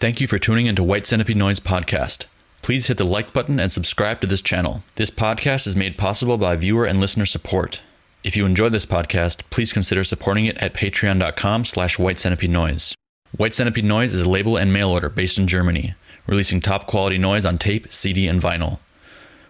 [0.00, 2.24] Thank you for tuning into White Centipede Noise Podcast.
[2.62, 4.82] Please hit the like button and subscribe to this channel.
[4.94, 7.82] This podcast is made possible by viewer and listener support.
[8.24, 12.94] If you enjoy this podcast, please consider supporting it at patreon.com slash white centipede noise.
[13.36, 15.92] White Centipede Noise is a label and mail order based in Germany,
[16.26, 18.78] releasing top quality noise on tape, CD, and vinyl.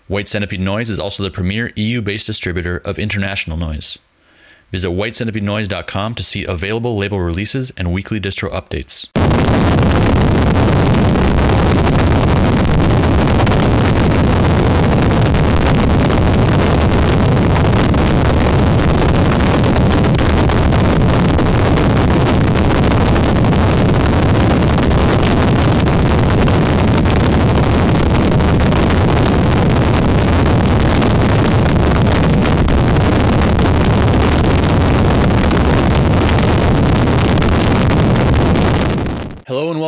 [0.09, 4.01] White Centipede Noise is also the premier EU based distributor of international noise.
[4.73, 9.09] Visit whitecentipedenoise.com to see available label releases and weekly distro updates.
[9.47, 10.90] 何?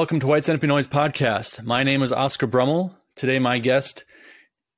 [0.02, 1.62] Welcome to White Centipede Noise Podcast.
[1.62, 2.92] My name is Oscar Brummel.
[3.14, 4.04] Today, my guest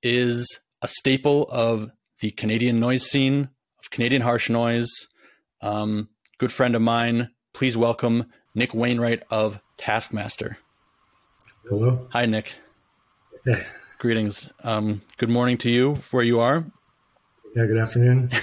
[0.03, 3.49] is a staple of the Canadian noise scene,
[3.83, 4.91] of Canadian harsh noise.
[5.63, 7.31] Um, good friend of mine.
[7.55, 10.59] Please welcome Nick Wainwright of Taskmaster.
[11.71, 12.07] Hello.
[12.13, 12.57] Hi, Nick.
[13.99, 14.47] Greetings.
[14.63, 16.67] Um, good morning to you, where you are.
[17.57, 17.65] Yeah.
[17.65, 18.31] Good afternoon.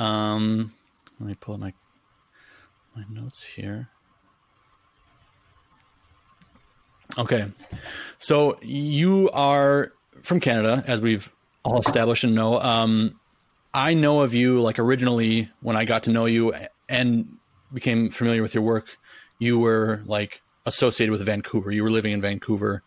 [0.00, 0.72] Um,
[1.20, 1.72] let me pull up my
[2.96, 3.90] my notes here.
[7.18, 7.50] Okay,
[8.18, 11.30] so you are from Canada, as we've
[11.64, 12.58] all established and know.
[12.60, 13.18] Um,
[13.74, 16.54] I know of you like originally when I got to know you
[16.88, 17.36] and
[17.72, 18.96] became familiar with your work.
[19.38, 21.70] You were like associated with Vancouver.
[21.70, 22.82] You were living in Vancouver,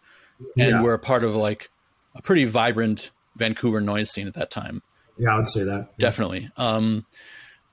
[0.57, 0.81] and Yeah.
[0.81, 1.69] were a part of like
[2.15, 4.81] a pretty vibrant Vancouver noise scene at that time.
[5.17, 5.97] Yeah, I would say that.
[5.99, 6.49] Definitely.
[6.57, 7.05] Um,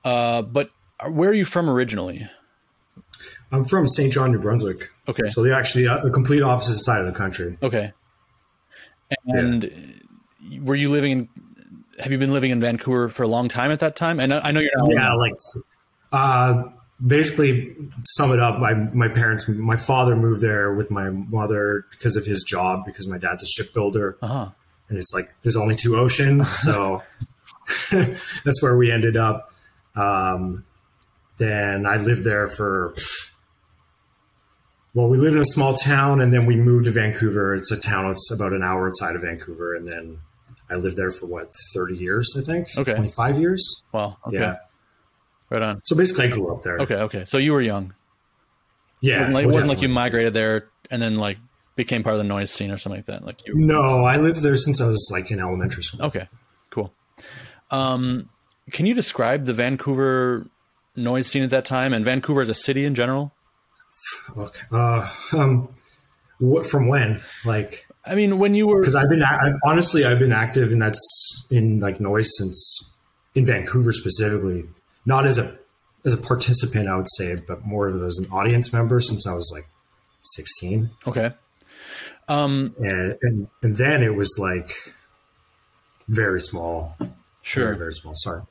[0.03, 0.69] uh, but
[1.07, 2.27] where are you from originally?
[3.53, 4.89] I'm from Saint John, New Brunswick.
[5.07, 5.29] Okay.
[5.29, 7.57] So they're actually uh, the complete opposite side of the country.
[7.61, 7.93] Okay.
[9.27, 10.01] And
[10.61, 11.29] were you living in?
[11.99, 14.19] Have you been living in Vancouver for a long time at that time?
[14.19, 14.89] And I, I know you're not.
[14.89, 15.33] Yeah, like
[16.11, 16.63] uh,
[17.05, 18.57] basically sum it up.
[18.59, 23.07] My my parents, my father moved there with my mother because of his job because
[23.07, 24.49] my dad's a shipbuilder, Uh-huh.
[24.89, 27.03] and it's like there's only two oceans, so
[27.91, 29.51] that's where we ended up.
[29.95, 30.65] Um,
[31.37, 32.95] then I lived there for.
[34.93, 37.55] Well, we lived in a small town, and then we moved to Vancouver.
[37.55, 40.19] It's a town that's about an hour outside of Vancouver, and then
[40.69, 42.67] I lived there for what thirty years, I think.
[42.77, 42.93] Okay.
[42.93, 43.83] twenty five years.
[43.91, 44.37] Well, okay.
[44.37, 44.57] Yeah.
[45.49, 45.81] Right on.
[45.83, 46.77] So basically, I grew up there.
[46.79, 47.25] Okay, okay.
[47.25, 47.93] So you were young.
[49.01, 51.37] Yeah, It wasn't like, it wasn't like you migrated there and then like
[51.75, 53.25] became part of the noise scene or something like that.
[53.25, 53.53] Like you.
[53.55, 56.05] No, I lived there since I was like in elementary school.
[56.05, 56.27] Okay,
[56.69, 56.93] cool.
[57.69, 58.29] Um,
[58.71, 60.45] can you describe the Vancouver
[60.95, 63.32] noise scene at that time and Vancouver as a city in general?
[64.37, 64.61] Okay.
[64.71, 65.69] Uh, um,
[66.39, 67.21] what from when?
[67.45, 70.81] Like, I mean, when you were because I've been I, honestly, I've been active, and
[70.81, 72.91] that's in like noise since
[73.35, 74.65] in Vancouver specifically.
[75.05, 75.57] Not as a
[76.05, 79.51] as a participant, I would say, but more as an audience member since I was
[79.53, 79.67] like
[80.21, 81.31] sixteen, okay.
[82.27, 84.69] Um, and and, and then it was like
[86.07, 86.95] very small,
[87.41, 87.65] sure.
[87.65, 88.13] very very small.
[88.15, 88.41] Sorry,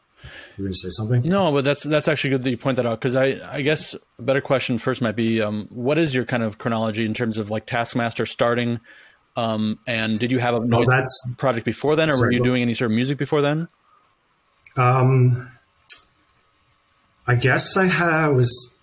[0.56, 1.22] you were going to say something?
[1.22, 3.94] No, but that's that's actually good that you point that out because I I guess
[4.19, 7.38] a better question first might be um, what is your kind of chronology in terms
[7.38, 8.81] of like Taskmaster starting,
[9.37, 12.62] um, and did you have a noise that's project before then, or were you doing
[12.62, 13.69] any sort of music before then?
[14.77, 15.50] Um,
[17.27, 18.78] I guess I had I was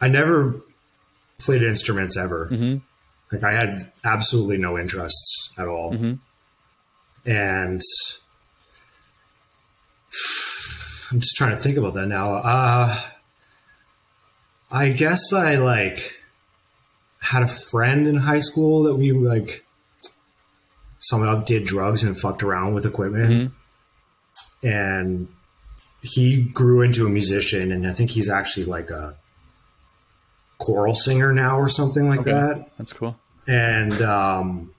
[0.00, 0.60] I never
[1.38, 2.48] played instruments ever.
[2.50, 2.82] Mhm.
[3.32, 3.74] Like I had
[4.04, 6.18] absolutely no interest at all, Mhm.
[7.24, 7.80] and
[11.16, 12.34] I'm just trying to think about that now.
[12.34, 13.00] Uh,
[14.70, 16.14] I guess I like
[17.20, 19.64] had a friend in high school that we like
[20.98, 23.52] somehow did drugs and fucked around with equipment
[24.62, 25.28] and
[26.02, 29.14] he grew into a musician and i think he's actually like a
[30.58, 32.32] choral singer now or something like Okay.
[32.32, 33.16] that That's cool.
[33.46, 34.72] and um,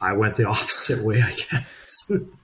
[0.00, 2.12] i went the opposite way i guess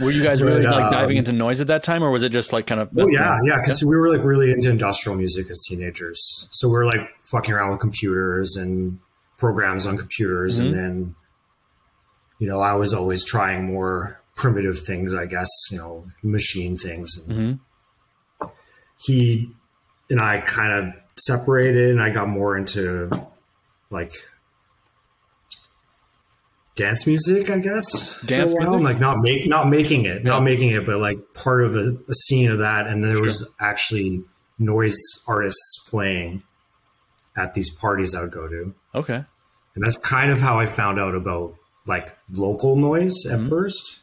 [0.00, 2.22] Were you guys really But, like um, diving into noise at that time, or was
[2.22, 2.88] it just like kind of?
[2.98, 6.74] oh yeah yeah because we were like really into industrial music as teenagers so we
[6.74, 8.98] were like fucking around with computers and
[9.38, 10.64] programs on computers Mhm.
[10.66, 11.14] and then
[12.38, 17.16] you know i was always trying more primitive things i guess you know machine things
[17.28, 17.52] and hmm
[19.04, 19.50] he
[20.10, 23.10] and I kind of separated and I got more into
[23.90, 24.12] like
[26.76, 28.20] dance music, I guess.
[28.22, 28.80] Dance for a while.
[28.80, 32.14] Like not make not making it, not making it, but like part of a, a
[32.14, 32.86] scene of that.
[32.86, 34.22] And there was actually
[34.58, 36.42] noise artists playing
[37.36, 38.74] at these parties I would go to.
[38.94, 39.24] Okay.
[39.74, 41.54] And that's kind of how I found out about
[41.86, 43.48] like local noise at mm-hmm.
[43.48, 44.00] first.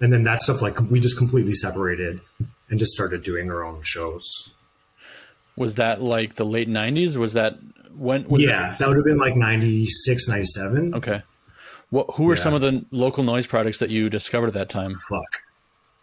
[0.00, 2.20] And then that stuff, like we just completely separated
[2.68, 4.52] and just started doing our own shows.
[5.56, 7.16] Was that like the late '90s?
[7.18, 7.58] Was that
[7.94, 8.24] when?
[8.24, 10.94] Was yeah, that would have been like 96, 97.
[10.94, 11.22] Okay.
[11.92, 12.06] What?
[12.16, 12.40] Who were Yeah.
[12.42, 14.94] some of the local noise products that you discovered at that time?
[15.08, 15.32] Fuck.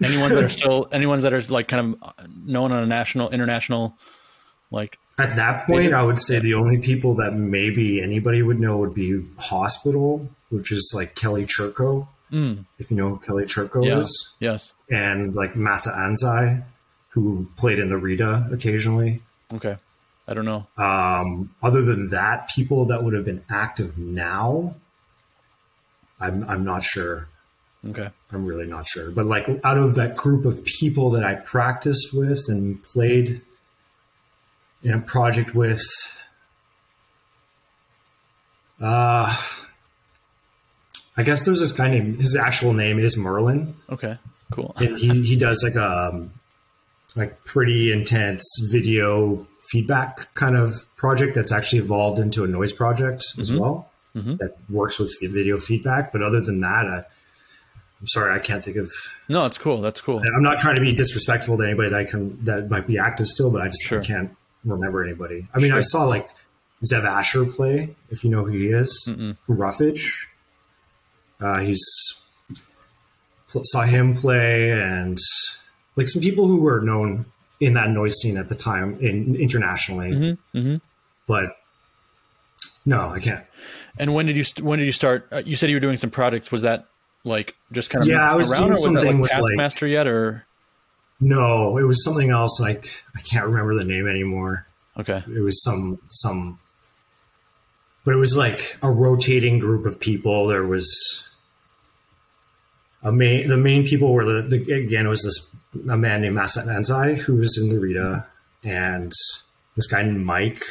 [0.03, 3.97] Anyone that are still, anyone that are like kind of known on a national, international,
[4.71, 8.59] like At that point, Major- I would say the only people that maybe anybody would
[8.59, 13.83] know would be Hospital, which is like Kelly Churko, if you know who Kelly Churko
[13.83, 16.63] yeah, is, yes, and like Masa Anzai,
[17.09, 19.21] who played in the Rita occasionally.
[19.53, 19.77] okay.
[20.27, 20.67] I don't know.
[20.77, 24.75] Um, other than that, people that would have been active now,
[26.19, 27.29] I'm I'm not sure.
[27.87, 28.09] Okay.
[28.31, 29.11] I'm really not sure.
[29.11, 33.41] But like out of that group of people that I practiced with and played
[34.83, 35.81] in a project with,
[38.81, 39.35] uh,
[41.15, 43.75] I guess there's this guy named his actual name is Merlin.
[43.89, 44.17] Okay.
[44.51, 44.73] Cool.
[44.77, 46.33] And he he does like a um,
[47.15, 53.23] like pretty intense video feedback kind of project that's actually evolved into a noise project
[53.37, 56.11] as well that works with video feedback.
[56.11, 56.97] But other than that, I,
[58.01, 58.91] I'm sorry, I can't think of.
[59.29, 59.81] No, it's cool.
[59.81, 60.19] That's cool.
[60.35, 63.51] I'm not trying to be disrespectful to anybody that can that might be active still,
[63.51, 64.01] but I just Sure.
[64.03, 64.35] Can't
[64.65, 65.47] remember anybody.
[65.53, 66.27] I mean, I saw like
[66.83, 70.27] Zev Asher play, if you know who he is from Roughage.
[71.41, 71.81] Uh, he's
[73.47, 75.17] saw him play, and
[75.95, 77.25] like some people who were known
[77.59, 80.37] in that noise scene at the time, in internationally.
[80.53, 80.75] Mm-hmm,
[81.27, 81.55] But
[82.85, 83.45] no, I can't.
[83.99, 85.27] And when did you st- when did you start?
[85.31, 86.51] Uh, you said you were doing some projects.
[86.51, 86.87] Was that
[87.23, 89.87] like just kind of Yeah, I was around, doing was something like with, like- Taskmaster
[89.87, 90.45] yet, or
[91.19, 92.59] No, it was something else.
[92.61, 94.65] Like I can't remember the name anymore.
[94.97, 96.59] okay, it was some some
[98.05, 101.29] but it was like a rotating group of people there was
[103.03, 105.49] a main the main people were the, the again it was this
[105.89, 108.25] a man named Masa Anzai who was in the Rita
[108.63, 109.11] and
[109.75, 110.61] this guy named Mike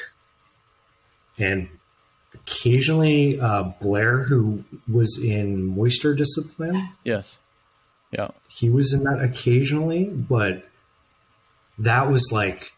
[1.38, 1.68] and
[2.34, 7.38] occasionally uh, Blair who was in Moisture Discipline yes,
[8.10, 10.68] yeah, he was in that occasionally, but
[11.78, 12.72] that was like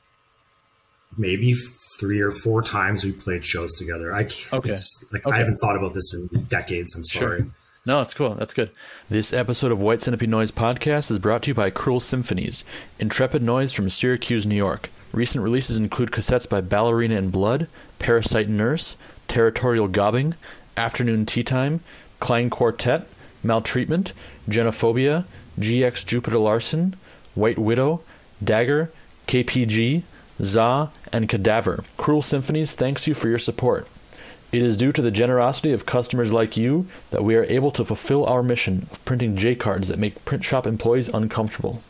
[1.16, 1.54] maybe
[1.98, 4.12] three or four times we played shows together.
[4.12, 4.70] I can't, Okay.
[4.70, 5.34] it's like Okay.
[5.36, 6.94] I haven't thought about this in decades.
[6.94, 7.50] I'm sorry.
[7.86, 8.34] No, it's cool.
[8.34, 8.70] That's good.
[9.08, 12.62] This episode of White Centipede Noise Podcast is brought to you by Cruel Symphonies,
[12.98, 14.90] intrepid noise from Syracuse, New York.
[15.12, 17.68] Recent releases include cassettes by Ballerina in Blood,
[17.98, 18.96] Parasite Nurse,
[19.30, 20.34] Territorial Gobbing,
[20.76, 21.80] Afternoon Tea Time,
[22.18, 23.06] Klein Quartet,
[23.44, 24.12] Maltreatment,
[24.48, 25.24] Genophobia,
[25.56, 26.96] GX Jupitter Larsen,
[27.36, 28.02] White Widow,
[28.42, 28.90] Dagger,
[29.28, 30.02] KPG,
[30.42, 31.84] Za, and Cadaver.
[31.96, 33.86] Cruel Symphonies thanks you for your support.
[34.50, 37.84] It is due to the generosity of customers like you that we are able to
[37.84, 41.84] fulfill our mission of printing J cards that make print shop employees uncomfortable.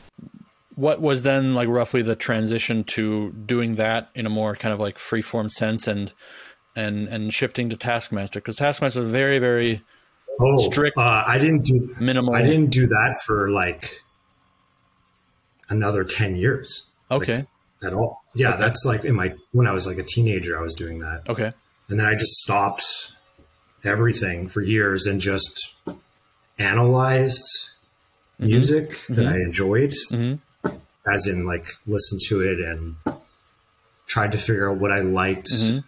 [0.75, 4.81] What was then like roughly the transition to doing that in a more kind of
[4.81, 6.13] like freeform sense and
[6.81, 8.41] and and shifting to Taskmaster?
[8.41, 9.83] Because Taskmaster is very very
[10.43, 12.35] Oh, Strict, Uh, I didn't do minimal.
[12.35, 13.85] I didn't do that for like
[15.69, 17.47] another ten years okay,
[17.83, 18.23] at all.
[18.35, 21.23] Yeah, that's like in my when I was like a teenager, I was doing that,
[21.29, 21.53] okay,
[21.89, 22.85] and then I just stopped
[23.85, 25.75] everything for years and just
[26.59, 27.45] analyzed
[28.41, 28.47] Mm-hmm.
[28.53, 29.93] music that I enjoyed,
[31.07, 32.97] as in like listen to it and
[34.07, 35.81] tried to figure out what I liked, Mm-hmm.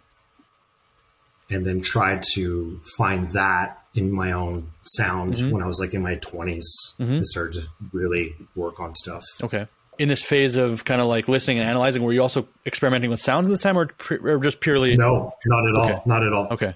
[1.49, 5.51] And then tried to find that in my own sound Mm-hmm.
[5.51, 6.63] when I was like in my 20s
[6.99, 9.23] and started to really work on stuff.
[9.43, 9.67] okay.
[9.99, 13.21] In this phase of kind of like listening and analyzing, were you also experimenting with
[13.21, 13.91] sounds this time, or,
[14.23, 15.85] or just purely No, not at all.
[15.91, 16.01] Okay.
[16.07, 16.47] Not at all.
[16.49, 16.75] Okay.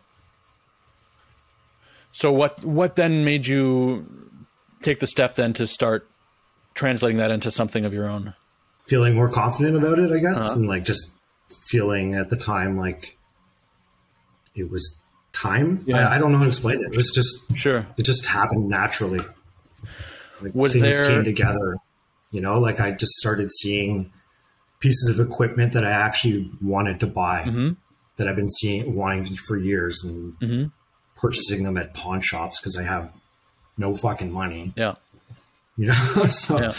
[2.11, 4.05] So what what then made you
[4.83, 6.07] take the step then to start
[6.75, 8.33] translating that into something of your own?
[8.87, 10.59] Feeling more confident about it, I guess, Uh-huh.
[10.59, 11.19] and like just
[11.67, 13.16] feeling at the time like
[14.57, 15.01] it was
[15.33, 15.83] time.
[15.85, 16.09] Yeah.
[16.09, 16.91] I, I don't know how to explain it.
[16.91, 17.85] It was just Sure.
[17.97, 19.19] it just happened naturally.
[20.41, 21.77] Like Was things there- came together.
[22.31, 24.11] You know, like I just started seeing
[24.79, 27.69] pieces of equipment that I actually wanted to buy Mm-hmm.
[28.17, 30.71] that I've been seeing wanting for years and
[31.15, 33.11] purchasing them at pawn shops because I have
[33.77, 34.73] no fucking money.
[34.75, 34.95] Yeah.
[35.77, 35.93] You know,
[36.27, 36.73] so Yeah.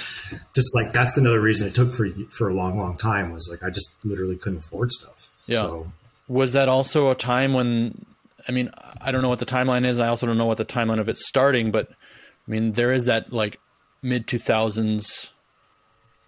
[0.54, 3.62] just like that's another reason it took for for a long, long time was like
[3.62, 5.30] I just literally couldn't afford stuff.
[5.47, 5.56] Yeah.
[5.62, 5.92] So
[6.28, 8.04] Was that also a time when
[8.49, 8.70] I mean,
[9.00, 9.99] I don't know what the timeline is.
[9.99, 13.06] I also don't know what the timeline of it starting, but I mean, there is
[13.06, 13.58] that like
[14.02, 15.30] mid 2000s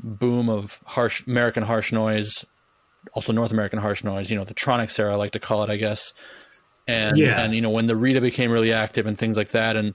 [0.02, 2.45] boom of harsh American harsh noise
[3.12, 5.71] also North American Harsh Noise, you know, the Troniks era, I like to call it,
[5.71, 6.12] I guess.
[6.87, 7.42] And Yeah.
[7.42, 9.95] and you know when the Rita became really active and things like that, and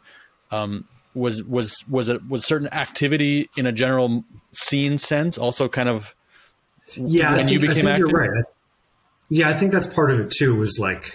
[0.51, 5.89] um, was was was it was certain activity in a general scene sense also kind
[5.89, 6.13] of
[6.97, 8.15] yeah, when you I became think you're active?
[8.15, 8.43] right.
[9.29, 10.55] Yeah, I think that's part of it too.
[10.55, 11.05] Was like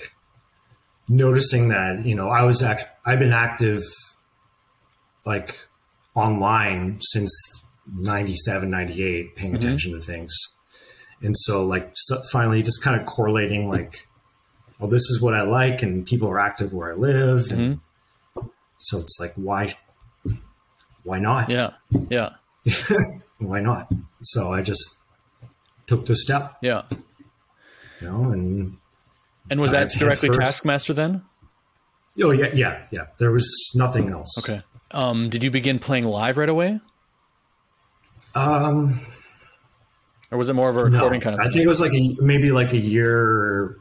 [1.08, 3.82] noticing that you know I was act I've been active
[5.26, 5.50] like
[6.14, 7.30] online since
[7.94, 9.36] 97, 98, Mm-hmm.
[9.36, 10.34] paying attention to things,
[11.22, 13.92] and so like so finally just kind of correlating like,
[14.78, 17.80] well, this is what I like, and people are active where I live, and
[18.36, 18.48] Mm-hmm.
[18.78, 19.72] so it's like why
[21.04, 21.48] why not?
[21.50, 21.70] yeah
[22.10, 22.30] yeah
[23.38, 23.90] Why not?
[24.20, 24.98] So I just
[25.86, 26.82] took the step, yeah.
[28.00, 28.76] You know, and
[29.50, 30.52] And was that directly headfirst.
[30.52, 31.22] Taskmaster then?
[32.22, 33.06] Oh yeah, yeah, yeah.
[33.18, 34.36] There was nothing else.
[34.38, 34.62] Okay.
[34.90, 36.80] Um, did you begin playing live right away,
[38.34, 39.00] Um,
[40.30, 41.40] or was it more of a no, recording kind of?
[41.40, 41.52] I thing?
[41.52, 43.76] think it was like a maybe like a year,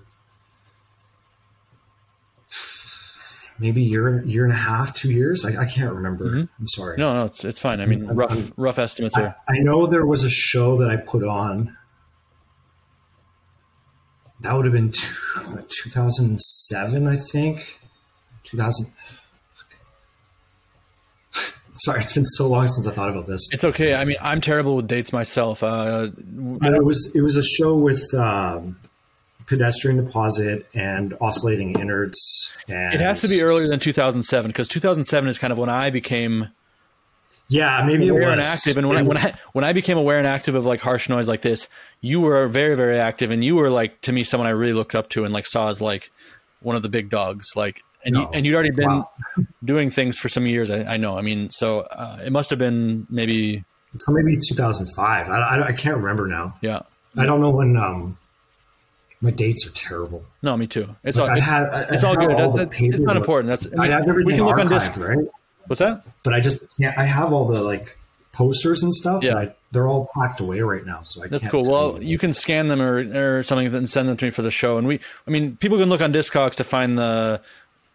[3.59, 5.43] maybe year year and a half, two years.
[5.45, 6.25] I, I can't remember.
[6.27, 6.93] I'm sorry.
[6.93, 7.01] Mm-hmm.
[7.01, 7.81] No, no, it's it's fine.
[7.81, 9.35] I mean, rough rough estimates here.
[9.47, 11.75] I know there was a show that I put on.
[14.41, 17.79] That would have been two, 2007, I think.
[18.43, 18.87] 2000.
[21.73, 23.49] Sorry, it's been so long since I thought about this.
[23.51, 23.95] It's okay.
[23.95, 25.63] I mean, I'm terrible with dates myself.
[25.63, 28.77] Uh, But it was it was a show with um,
[29.45, 32.55] pedestrian deposit and oscillating innards.
[32.67, 35.89] And it has to be earlier than 2007 because 2007 is kind of when I
[35.89, 36.49] became
[37.49, 38.77] yeah, maybe it aware was and active.
[38.77, 41.27] And when I, when I when I became aware and active of like harsh noise
[41.27, 41.67] like this,
[42.01, 44.95] you were very very active, and you were like to me someone I really looked
[44.95, 46.11] up to and like saw as like
[46.61, 47.47] one of the big dogs.
[47.55, 49.09] Like, and you and you'd already been Wow.
[49.65, 50.69] doing things for some years.
[50.69, 51.17] I, I know.
[51.17, 53.63] I mean, so uh, it must have been maybe
[53.97, 55.29] so maybe 2005.
[55.29, 56.55] I, I, I can't remember now.
[56.61, 56.81] yeah.
[57.17, 57.75] I don't know when.
[57.75, 58.17] Um,
[59.21, 60.23] my dates are terrible.
[60.41, 60.95] No, me too.
[61.03, 62.39] It's Like, all I had, I, it's all good.
[62.39, 63.49] all That- that- it's not important.
[63.49, 64.97] That's I, I mean, have we can look on archived, disc.
[64.97, 65.17] right?
[65.69, 66.03] What's that?
[66.23, 66.97] But I just can't.
[66.97, 67.95] I have all the like
[68.31, 69.23] posters and stuff.
[69.23, 69.31] Yeah.
[69.31, 71.63] and I, they're all packed away right now, so I That's cool.
[71.63, 74.49] Well, you can scan them or, or something and send them to me for the
[74.49, 74.77] show.
[74.77, 77.39] And we, I mean, people can look on Discogs to find the,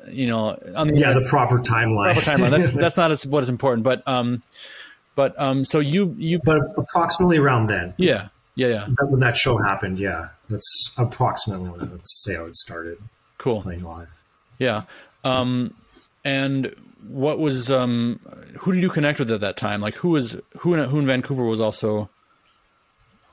[0.09, 2.15] you know, on the yeah, the proper timeline.
[2.15, 2.51] proper timeline.
[2.51, 3.83] That's that's not as, what is important.
[3.83, 4.43] But um,
[5.17, 7.95] but um, so you you but approximately around then.
[7.97, 12.37] yeah yeah yeah that, when that show happened, yeah, that's approximately when I would say
[12.37, 12.99] I would started
[13.39, 14.11] cool playing live.
[14.59, 14.83] yeah.
[15.25, 15.75] Um,
[16.25, 16.75] and
[17.09, 18.21] what was um,
[18.59, 19.81] who did you connect with at that time?
[19.81, 22.09] Like who was who in who in Vancouver was also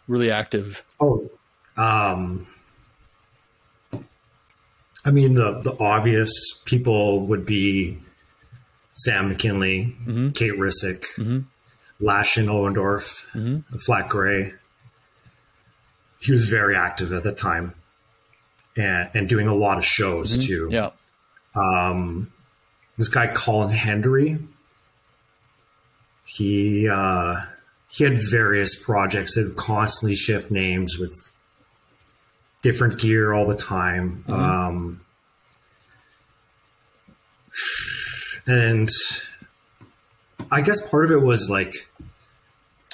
[0.07, 0.83] really active?
[0.99, 1.29] Oh,
[1.77, 2.45] um,
[5.05, 6.31] I mean the the obvious
[6.65, 7.99] people would be
[8.93, 10.29] Sam McKinley, mm-hmm.
[10.31, 11.39] Kate Rissick, mm-hmm.
[12.05, 13.77] Lashin Owendorf, mm-hmm.
[13.85, 14.53] Flat Gray.
[16.19, 17.73] He was very active at the time,
[18.75, 20.67] and and doing a lot of shows too.
[20.69, 20.91] Yeah
[21.55, 22.31] um,
[22.97, 24.37] this guy Colin Hendry.
[26.25, 27.35] He uh,
[27.89, 31.13] he had various projects that constantly shift names with
[32.61, 34.23] different gear all the time.
[34.27, 35.01] Um,
[38.47, 38.89] and
[40.51, 41.73] I guess part of it was like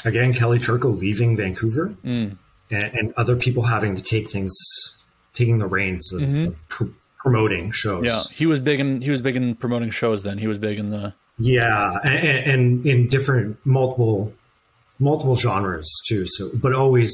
[0.06, 1.96] again Kelly Churko leaving Vancouver
[2.72, 4.54] and, and other people having to take things
[5.34, 6.84] taking the reins of, of pr-
[7.18, 8.06] promoting shows.
[8.06, 8.22] yeah.
[8.34, 10.24] He was big in he was big in promoting shows.
[10.24, 14.34] Then he was big in the Yeah, and, and, in different multiple
[15.00, 16.26] multiple genres too.
[16.28, 17.14] So, but always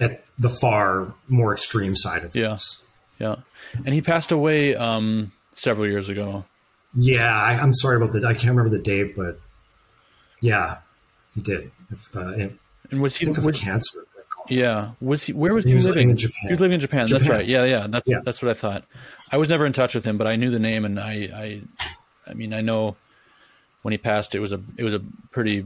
[0.00, 2.80] at the far more extreme side of things.
[3.18, 3.26] yeah.
[3.28, 3.36] yeah.
[3.84, 6.44] And he passed away um, several years ago.
[6.94, 8.24] Yeah, I, I'm sorry about that.
[8.24, 9.38] I can't remember the date, but
[10.40, 10.78] yeah,
[11.34, 11.70] he did.
[11.90, 12.58] If, uh, and
[12.90, 14.04] And was he think of was, cancer.
[14.48, 14.90] Yeah.
[15.00, 15.32] Was he?
[15.32, 16.10] Where was He he, was living?
[16.10, 16.40] in Japan.
[16.42, 17.06] He was living in Japan.
[17.10, 17.46] That's right.
[17.46, 17.86] Yeah, yeah.
[17.88, 18.18] That's Yeah.
[18.24, 18.84] that's what I thought.
[19.32, 21.62] I was never in touch with him, but I knew the name, and I, I,
[22.28, 22.96] I mean, I know
[23.82, 25.00] when he passed, it was a it was a
[25.30, 25.64] pretty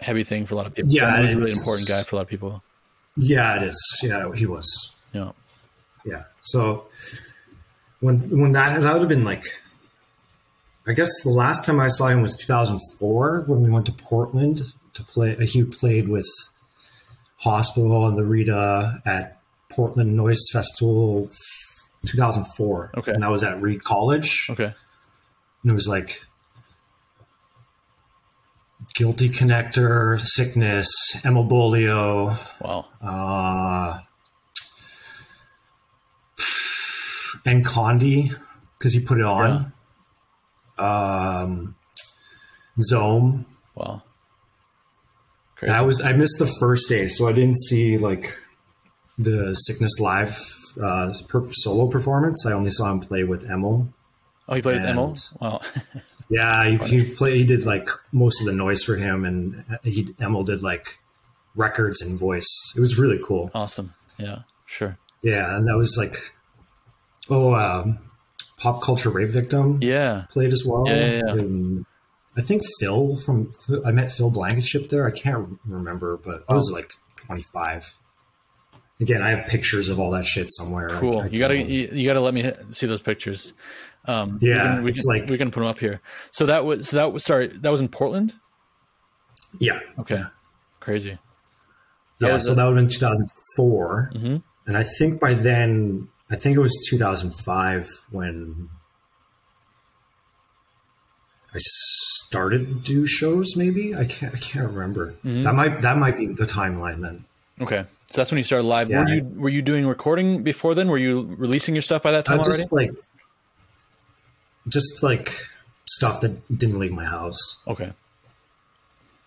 [0.00, 0.90] heavy thing for a lot of people.
[0.92, 2.62] Yeah, he was a really important guy for a lot of people.
[3.16, 4.00] Yeah, it is.
[4.02, 4.66] Yeah, he was.
[5.12, 5.32] Yeah.
[6.04, 6.24] Yeah.
[6.40, 6.86] So
[8.00, 9.44] when when that that would have been like,
[10.86, 14.62] I guess the last time I saw him was 2004 when we went to Portland
[14.94, 15.34] to play.
[15.46, 16.26] He played with
[17.42, 21.28] Hospital and the Rita at Portland Noise Festival
[22.06, 22.92] 2004.
[22.98, 23.12] Okay.
[23.12, 24.48] and that was at Reed College.
[24.50, 24.64] Okay.
[25.62, 26.24] And it was like
[28.94, 30.90] Guilty Connector, Sickness,
[31.24, 32.86] Emil Beaulieau, Wow.
[33.00, 33.98] uh,
[37.44, 38.32] and Condi
[38.78, 39.72] because he put it on.
[40.78, 41.76] Um,
[42.90, 43.44] Zome.
[43.74, 44.02] Wow.
[45.62, 45.72] Crazy.
[45.72, 48.36] I was I missed the first day, so I didn't see like
[49.18, 50.36] the Sickness Live
[50.82, 52.44] uh, per- solo performance.
[52.46, 53.88] I only saw him play with Emil.
[54.48, 55.16] Oh, he played with And- Emil.
[55.40, 55.60] Wow.
[56.30, 57.36] Yeah, he, he played.
[57.36, 60.98] He did like most of the noise for him, and he Emil did like
[61.54, 62.48] records and voice.
[62.74, 63.50] It was really cool.
[63.54, 63.92] awesome.
[64.16, 64.38] Yeah.
[64.64, 64.96] Sure.
[65.20, 66.14] Yeah, and that was like,
[67.28, 67.98] oh, um,
[68.56, 70.24] pop culture rape victim Yeah.
[70.30, 70.84] played as well.
[70.88, 71.32] Yeah, yeah, yeah.
[71.34, 71.84] And
[72.36, 73.50] I think Phil from
[73.84, 75.06] I met Phil Blankenship there.
[75.06, 77.98] I can't remember, but I was like 25.
[79.00, 80.88] Again, I have pictures of all that shit somewhere.
[80.90, 81.20] Cool.
[81.22, 83.52] I you gotta you, you gotta let me see those pictures.
[84.06, 86.00] Um, we Yeah, can, we can, like- we can put them up here.
[86.30, 88.34] So that was so that was sorry that was in Portland.
[89.58, 90.22] yeah, Okay,
[90.80, 91.18] crazy.
[92.20, 92.32] yeah.
[92.34, 94.36] was So that would have been 2004, Mm-hmm.
[94.66, 98.70] and I think by then, I think it was 2005 when
[101.54, 103.56] I started to do shows.
[103.56, 104.34] Maybe I can't.
[104.34, 105.12] I can't remember.
[105.24, 105.42] Mm-hmm.
[105.42, 107.24] That might that might be the timeline then.
[107.60, 108.90] Okay, so that's when you started live.
[108.90, 109.00] Yeah.
[109.02, 110.88] Were you were you doing recording before then?
[110.88, 112.58] Were you releasing your stuff by that time Uh, already?
[112.58, 112.90] just like
[114.68, 115.30] just like
[115.86, 117.58] stuff that didn't leave my house.
[117.66, 117.92] Okay.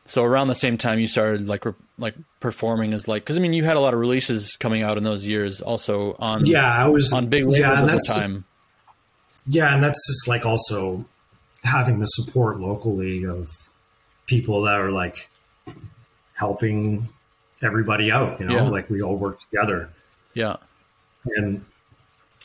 [0.05, 3.39] So around the same time you started like re- like performing as like because I
[3.39, 6.65] mean you had a lot of releases coming out in those years also on Yeah,
[6.65, 8.33] I was on big labels yeah, at and the that's time.
[8.33, 8.45] Just,
[9.47, 11.05] yeah, and that's just like also
[11.65, 13.49] having the support locally of
[14.27, 15.29] people that are like
[16.33, 17.09] helping
[17.61, 18.39] everybody out.
[18.39, 18.61] You know, Yeah.
[18.69, 19.89] like we all work together,
[20.33, 20.57] yeah.
[21.35, 21.63] and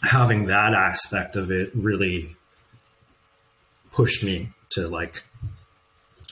[0.02, 2.36] having that aspect of it really
[3.92, 5.24] pushed me to like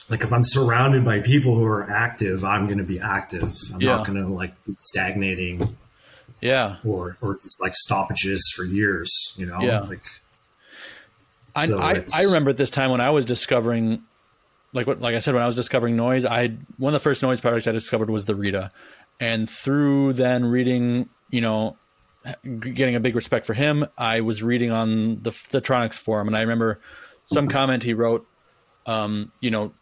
[0.09, 3.53] like if I'm surrounded by people who are active, I'm going to be active.
[3.73, 3.97] I'm Yeah.
[3.97, 5.77] not going to like be stagnating
[6.41, 6.77] Yeah.
[6.83, 9.11] or or just like stoppages for years.
[9.35, 9.81] You know, Yeah.
[9.81, 10.01] like
[11.55, 14.03] I, So I, I remember at this time when I was discovering,
[14.73, 17.21] like what, like I said, when I was discovering noise, I one of the first
[17.21, 18.71] noise products I discovered was the Rita,
[19.19, 21.77] and through then reading, you know,
[22.59, 26.37] getting a big respect for him, I was reading on the the Troniks forum, and
[26.37, 26.79] I remember
[27.25, 28.27] some comment he wrote,
[28.85, 29.73] um, you know,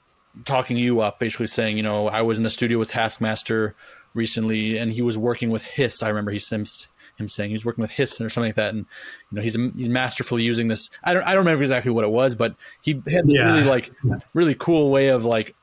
[0.45, 3.75] talking you up, basically saying, you know, I was in the studio with Taskmaster
[4.13, 6.03] recently, and he was working with Hiss.
[6.03, 8.69] I remember he sims him saying he was working with Hiss or something like that,
[8.69, 8.85] and
[9.31, 10.89] you know, he's he's masterfully using this.
[11.03, 13.51] I don't I don't remember exactly what it was, but he had this Yeah.
[13.51, 13.91] really like
[14.33, 15.55] really cool way of like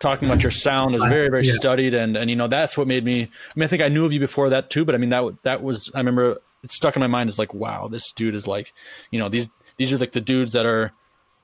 [0.00, 1.52] talking about your sound is very very Yeah.
[1.54, 3.22] studied, and and you know that's what made me.
[3.22, 5.24] I mean, I think I knew of you before that too, but I mean that
[5.44, 8.46] that was I remember it stuck in my mind as like, wow, this dude is
[8.46, 8.72] like,
[9.10, 10.92] you know, these these are like the dudes that are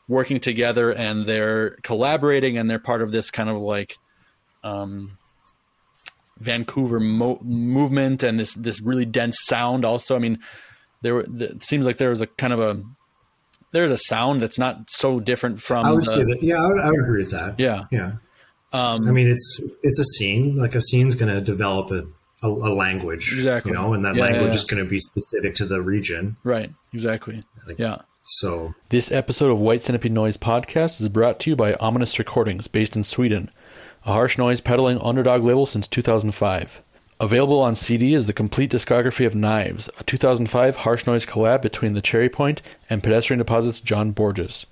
[0.09, 3.99] working together and they're collaborating and they're part of this kind of like
[4.65, 5.09] um,
[6.41, 9.85] Vancouver mo- movement and this this really dense sound.
[9.85, 10.39] Also, I mean,
[11.03, 12.83] there were- it seems like there was a kind of a
[13.73, 15.85] there's a sound that's not so different from.
[15.87, 16.43] I would the- say that.
[16.43, 17.55] Yeah, I would, I would agree with that.
[17.59, 18.13] Yeah, yeah.
[18.73, 20.57] um, I mean, it's it's a scene.
[20.57, 22.07] Like a scene's going to develop a,
[22.47, 23.73] a, a language, Exactly.
[23.73, 24.55] You know, and that Yeah, yeah, language yeah.
[24.57, 26.37] is going to be specific to the region.
[26.45, 27.45] right, exactly.
[27.67, 27.99] Like, Yeah.
[28.31, 32.69] So This episode of White Centipede Noise podcast is brought to you by Ominous Recordings,
[32.69, 33.51] based in Sweden,
[34.09, 36.83] a harsh noise peddling underdog label since 2005.
[37.21, 41.93] Available on CD is the complete discography of Knives, a 2005 harsh noise collab between
[41.93, 44.67] the Cherry Point and Pedestrian Deposits' John Borges.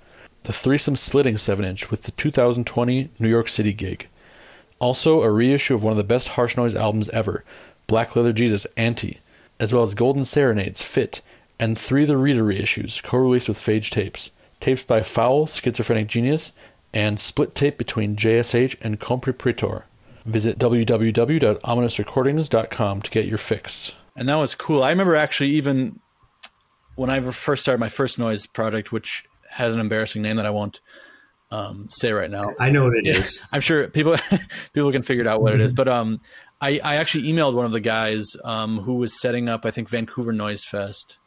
[0.45, 4.09] The threesome slitting 7 inch with the 2020 New York City gig.
[4.79, 7.45] Also, a reissue of one of the best harsh noise albums ever,
[7.87, 9.21] Black Leather Jesus Anti,
[9.61, 11.21] as well as Golden Serenades Fit,
[11.59, 14.31] and three the Rita reissues, co released with Phage tapes.
[14.61, 16.53] Tapes by Foul, Schizophrenic Genius,
[16.97, 19.83] and split tape between JSH and Compripritor.
[20.25, 23.93] Visit www.ominousrecordings.com to get your fix.
[24.17, 24.83] And that was cool.
[24.83, 26.01] I remember actually even
[26.95, 30.51] when I first started my first noise project, which has an embarrassing name that I
[30.51, 30.81] won't
[31.51, 32.45] um, say right now.
[32.59, 33.47] I know what it is.
[33.53, 34.17] I'm sure people
[34.73, 35.75] people can figure it out what it is.
[35.75, 36.23] But um,
[36.63, 39.91] I, I actually emailed one of the guys um, who was setting up, I think,
[39.91, 41.19] Vancouver Noise Fest,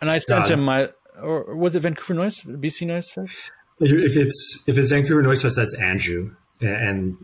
[0.00, 3.50] and I sent Got him my or was it Vancouver Noise BC Noise Fest?
[3.84, 7.16] If it's if it's Vancouver Noise Fest, that's Andrew, and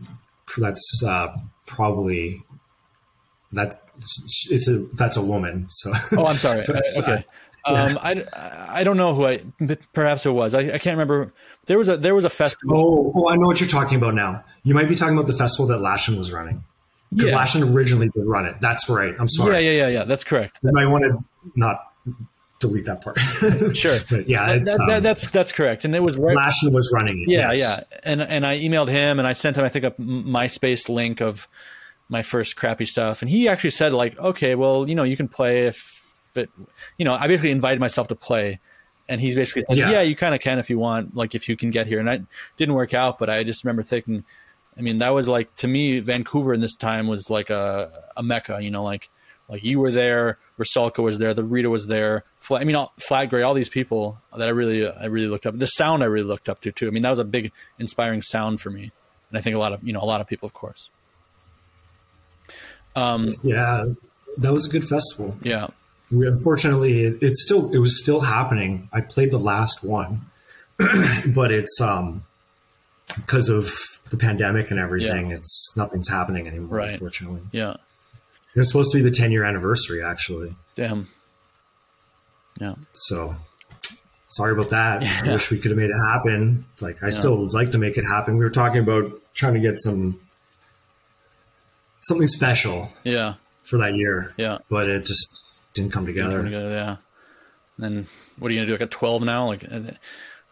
[0.57, 2.41] that's uh, probably
[3.53, 5.67] that it's a that's a woman.
[5.69, 6.61] So Oh, I'm sorry.
[6.61, 7.25] So it's, uh, okay.
[7.63, 8.25] Um, I,
[8.79, 9.41] I don't know who I
[9.93, 10.55] perhaps it was.
[10.55, 11.31] I, I can't remember.
[11.67, 12.75] There was a there was a festival.
[12.75, 14.43] Oh, oh, I know what you're talking about now.
[14.63, 16.63] You might be talking about the festival that Lashin was running.
[17.13, 17.37] Because Yeah.
[17.37, 18.55] Lashin originally did run it.
[18.61, 19.13] That's right.
[19.19, 19.53] I'm sorry.
[19.53, 20.03] Yeah, yeah, yeah, yeah.
[20.05, 20.59] That's correct.
[20.63, 21.23] You might want to
[21.55, 21.90] not
[22.61, 23.17] delete that part.
[23.75, 23.97] Sure.
[24.09, 25.83] but yeah, That- it's that- that- um, that's that's correct.
[25.85, 26.35] And it was right.
[26.37, 27.29] Lashin was running it.
[27.29, 27.83] Yeah, yes.
[27.91, 27.99] yeah.
[28.03, 31.47] And and I emailed him and I sent him I think a MySpace link of
[32.09, 35.27] my first crappy stuff, and he actually said like, okay, well, you know, you can
[35.29, 36.49] play if it,
[36.97, 38.59] you know, I basically invited myself to play,
[39.07, 39.91] and he's basically said, Yeah.
[39.91, 42.09] yeah, you kind of can if you want, like if you can get here, and
[42.09, 42.19] I
[42.57, 44.23] didn't work out, but I just remember thinking.
[44.77, 48.23] I mean, that was like to me, Vancouver in this time was like a a
[48.23, 48.59] mecca.
[48.61, 49.09] You know, like
[49.49, 52.23] like you were there, Rusalka was there, the Rita was there.
[52.49, 55.57] I mean, all, Flat Gray, all these people that I really I really looked up.
[55.57, 56.87] The sound I really looked up to too.
[56.87, 58.91] I mean, that was a big inspiring sound for me,
[59.29, 60.89] and I think a lot of you know a lot of people, of course.
[62.95, 63.85] Um, yeah,
[64.37, 65.37] that was a good festival.
[65.41, 65.67] Yeah.
[66.11, 68.89] We, unfortunately, it, it's still it was still happening.
[68.91, 70.21] I played the last one,
[70.77, 72.25] but it's um
[73.15, 73.71] because of
[74.09, 75.29] the pandemic and everything.
[75.29, 75.37] Yeah.
[75.37, 76.77] It's nothing's happening anymore.
[76.77, 76.91] Right.
[76.91, 77.41] Unfortunately.
[77.51, 77.77] Yeah.
[78.53, 80.55] It was supposed to be the 10 year anniversary, actually.
[80.75, 81.07] Damn.
[82.59, 82.75] Yeah.
[82.93, 83.35] So
[84.27, 85.01] sorry about that.
[85.01, 85.21] Yeah.
[85.25, 86.65] I wish we could have made it happen.
[86.79, 87.11] Like I yeah.
[87.11, 88.37] still would like to make it happen.
[88.37, 90.19] We were talking about trying to get some
[92.01, 92.89] something special.
[93.03, 93.35] Yeah.
[93.63, 94.33] For that year.
[94.37, 94.59] Yeah.
[94.69, 96.41] But it just didn't come together.
[96.41, 96.97] Didn't come together yeah.
[97.77, 98.73] And then what are you gonna do?
[98.73, 99.47] Like a twelve now?
[99.47, 99.65] Like.
[99.69, 99.91] Uh,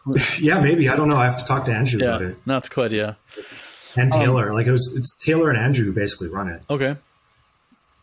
[0.40, 1.16] yeah, maybe I don't know.
[1.16, 2.06] I have to talk to Andrew yeah.
[2.06, 2.36] about it.
[2.46, 2.92] No, that's good.
[2.92, 3.14] Yeah.
[3.96, 6.62] And Taylor, um, like it was, it's Taylor and Andrew who basically run it.
[6.70, 6.96] Okay.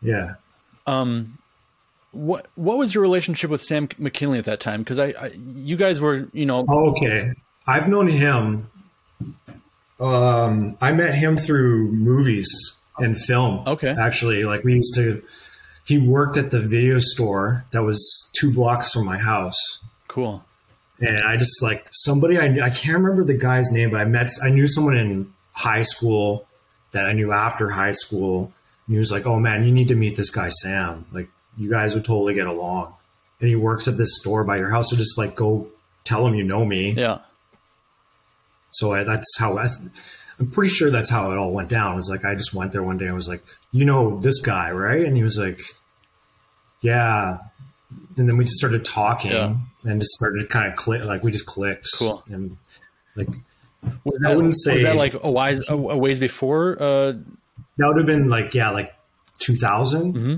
[0.08, 0.36] Yeah.
[0.86, 1.38] Um,
[2.12, 4.82] what what was your relationship with Sam McKinley at that time?
[4.82, 6.66] Because I, I, you guys were, you know.
[6.66, 7.34] Okay,
[7.68, 8.70] I've known him.
[10.00, 12.48] Um, I met him through movies
[12.98, 13.68] and film.
[13.68, 13.90] Okay.
[13.90, 15.22] Actually, like we used to.
[15.86, 19.58] He worked at the video store that was two blocks from my house.
[20.08, 20.44] Cool.
[21.00, 24.30] And I just like somebody I I can't remember the guy's name, but I met
[24.42, 26.48] I knew someone in high school
[26.92, 28.54] that I knew after high school.
[28.88, 31.06] And he was like, "Oh man, you need to meet this guy Sam.
[31.12, 32.94] Like you guys would totally get along."
[33.40, 35.68] And he works at this store by your house, so just like go
[36.04, 36.92] tell him you know me.
[36.92, 37.20] Yeah.
[38.72, 39.68] So I, that's how I,
[40.40, 41.94] I'm pretty sure that's how it all went down.
[41.94, 44.40] It was like I just went there one day and was like, "You know this
[44.42, 45.60] guy, right?" And he was like,
[46.82, 47.40] "Yeah."
[48.18, 49.56] And then we just started talking yeah.
[49.84, 51.88] and just started kind of click, like we just clicked.
[51.98, 52.24] Cool.
[52.28, 52.58] And
[53.16, 53.30] like
[54.04, 56.82] was that, I wouldn't say was that like a ways a, ways before.
[56.82, 57.14] Uh...
[57.78, 58.94] That would have been like yeah, like
[59.40, 60.36] 2000, mm-hmm.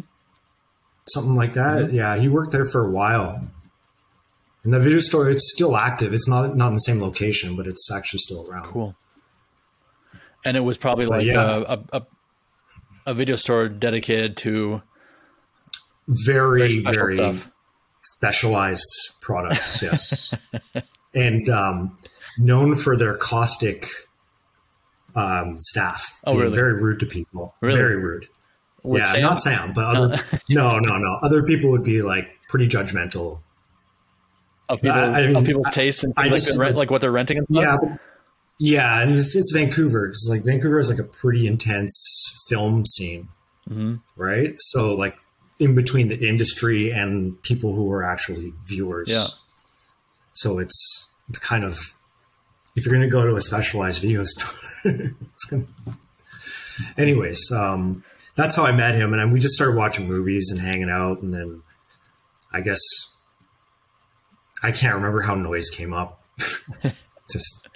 [1.08, 1.86] something like that.
[1.86, 1.95] Mm-hmm.
[1.95, 3.47] Yeah, he worked there for a while.
[4.63, 6.13] And the video store, it's still active.
[6.13, 8.65] It's not not in the same location, but it's actually still around.
[8.65, 8.95] Cool.
[10.45, 11.63] And it was probably like yeah.
[11.67, 12.08] a, a,
[13.08, 14.82] a video store dedicated to
[16.08, 17.39] very very, very
[18.02, 18.86] specialized
[19.21, 19.82] products.
[19.82, 20.34] Yes,
[21.13, 21.97] and um,
[22.38, 23.88] known for their caustic
[25.19, 26.19] um, staff.
[26.25, 26.55] Oh, really?
[26.55, 27.55] Very rude to people.
[27.62, 27.79] Really?
[27.79, 28.27] Very rude.
[28.84, 29.21] With yeah, Sam?
[29.21, 31.19] not Sam, but other, no, no, no.
[31.21, 33.41] Other people would be like pretty judgmental
[34.69, 37.39] of, people, I mean, of people's tastes and like, just, rent, like, what they're renting
[37.39, 37.63] and stuff.
[37.63, 37.99] Yeah, but,
[38.60, 40.08] yeah, and it's, it's Vancouver.
[40.08, 43.29] It's like Vancouver is like a pretty intense film scene,
[43.69, 43.95] mm-hmm.
[44.15, 44.53] right?
[44.58, 45.17] So like
[45.60, 49.10] in between the industry and people who are actually viewers.
[49.12, 49.25] Yeah.
[50.34, 51.79] So it's it's kind of
[52.75, 55.13] if you're going to go to a specialized video store,
[55.49, 55.67] gonna...
[56.97, 58.03] anyways, um,
[58.36, 61.34] that's how I met him, and we just started watching movies and hanging out, and
[61.34, 61.62] then
[62.51, 62.79] I guess
[64.63, 66.23] I can't remember how noise came up.
[67.32, 67.67] just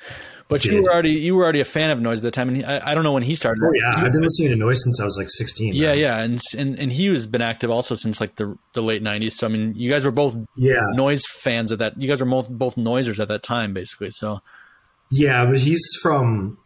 [0.48, 0.74] but did.
[0.74, 2.64] you were already you were already a fan of Noise at the time, and he,
[2.64, 3.64] I, I, don't know when he started.
[3.66, 5.74] Oh yeah, I've been listening to Noise since I was like sixteen.
[5.74, 9.02] Yeah, yeah, and and and he has been active also since like the the late
[9.02, 9.38] nineties.
[9.38, 12.00] So I mean, you guys were both yeah Noise fans at that.
[12.00, 14.12] You guys were both both Noisers at that time, basically.
[14.12, 14.42] So
[15.10, 16.58] yeah, but he's from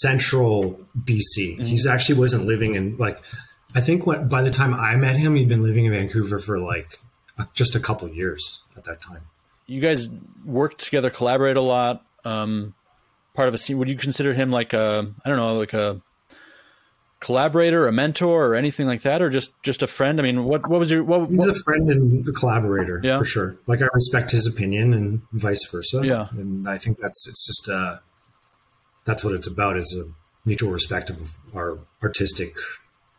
[0.00, 1.20] central BC.
[1.38, 1.64] Mm-hmm.
[1.64, 3.22] He's actually wasn't living in like
[3.74, 6.58] I think what by the time I met him, he'd been living in Vancouver for
[6.58, 6.98] like
[7.52, 9.22] just a couple years at that time.
[9.66, 10.08] You guys
[10.44, 12.74] worked together, collaborate a lot um,
[13.34, 13.78] part of a scene.
[13.78, 16.00] Would you consider him like a I don't know like a
[17.24, 20.20] collaborator, a mentor, or anything like that, or just just a friend?
[20.20, 21.02] I mean, what what was your?
[21.02, 21.48] What, He's what?
[21.48, 23.18] a friend and a collaborator, yeah.
[23.18, 23.56] for sure.
[23.66, 26.02] Like I respect his opinion and vice versa.
[26.04, 27.98] Yeah, and I think that's it's just uh
[29.04, 30.12] that's what it's about is a
[30.44, 32.54] mutual respect of our artistic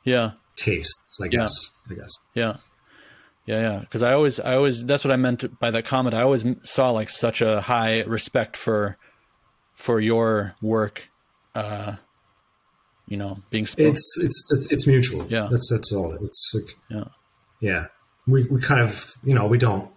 [0.04, 1.20] yeah tastes.
[1.22, 1.54] I guess.
[1.90, 1.94] Yeah.
[1.94, 2.12] I guess.
[2.34, 2.58] Yeah.
[3.46, 3.80] Yeah, yeah.
[3.80, 6.16] Because I always, I always, that's what I meant by that comment.
[6.16, 8.98] I always saw like such a high respect for,
[9.72, 11.10] for your work.
[11.54, 11.98] Uh,
[13.08, 13.92] you know, being spoken.
[13.92, 15.26] it's it's it's, it's mutual.
[15.28, 16.14] Yeah, that's that's all.
[16.14, 17.04] It's like yeah,
[17.60, 17.86] yeah.
[18.28, 19.90] We we kind of you know we don't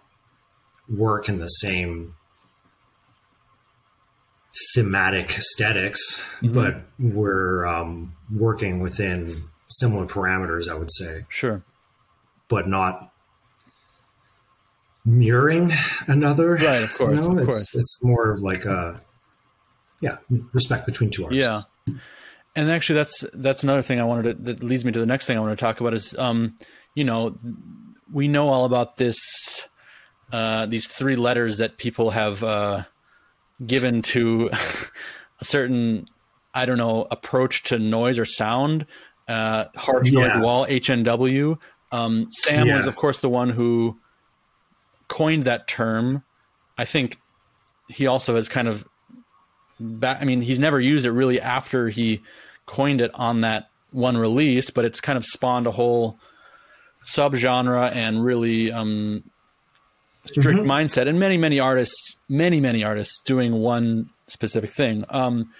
[0.87, 2.15] work in the same
[4.73, 6.53] thematic esthetics mm-hmm.
[6.53, 9.31] but we're um, working within
[9.67, 10.69] similar parameters.
[10.69, 11.63] I would say sure,
[12.47, 13.11] but not
[15.03, 15.71] mirroring
[16.07, 16.55] another.
[16.55, 17.19] Right, of course.
[17.19, 17.31] You know?
[17.31, 17.75] of it's, course.
[17.75, 19.01] it's more of like a
[20.01, 20.17] yeah,
[20.53, 21.67] respect between two artists.
[21.87, 21.93] Yeah.
[22.59, 25.25] And actually that's that's another thing I wanted to that leads me to the next
[25.27, 26.57] thing I want to talk about is um,
[26.93, 27.37] you know,
[28.11, 29.17] we know all about this
[30.33, 32.83] uh, these three letters that people have uh,
[33.65, 34.49] given to
[35.39, 36.03] a certain
[36.53, 38.87] I don't know approach to noise or sound.
[39.25, 40.27] Uh, harsh Yeah.
[40.27, 41.57] noise wall HNW.
[41.93, 42.75] Um, Sam Yeah.
[42.75, 44.01] was of course the one who
[45.07, 46.23] coined that term.
[46.77, 47.21] I think
[47.87, 48.85] he also has kind of
[49.79, 50.21] back.
[50.21, 52.23] I mean, he's never used it really after he
[52.69, 56.19] coined it on that one release, but it's kind of spawned a whole
[57.03, 59.23] subgenre and really um,
[60.25, 65.03] strict mindset, and many many artists, many many artists doing one specific thing.
[65.09, 65.51] Um,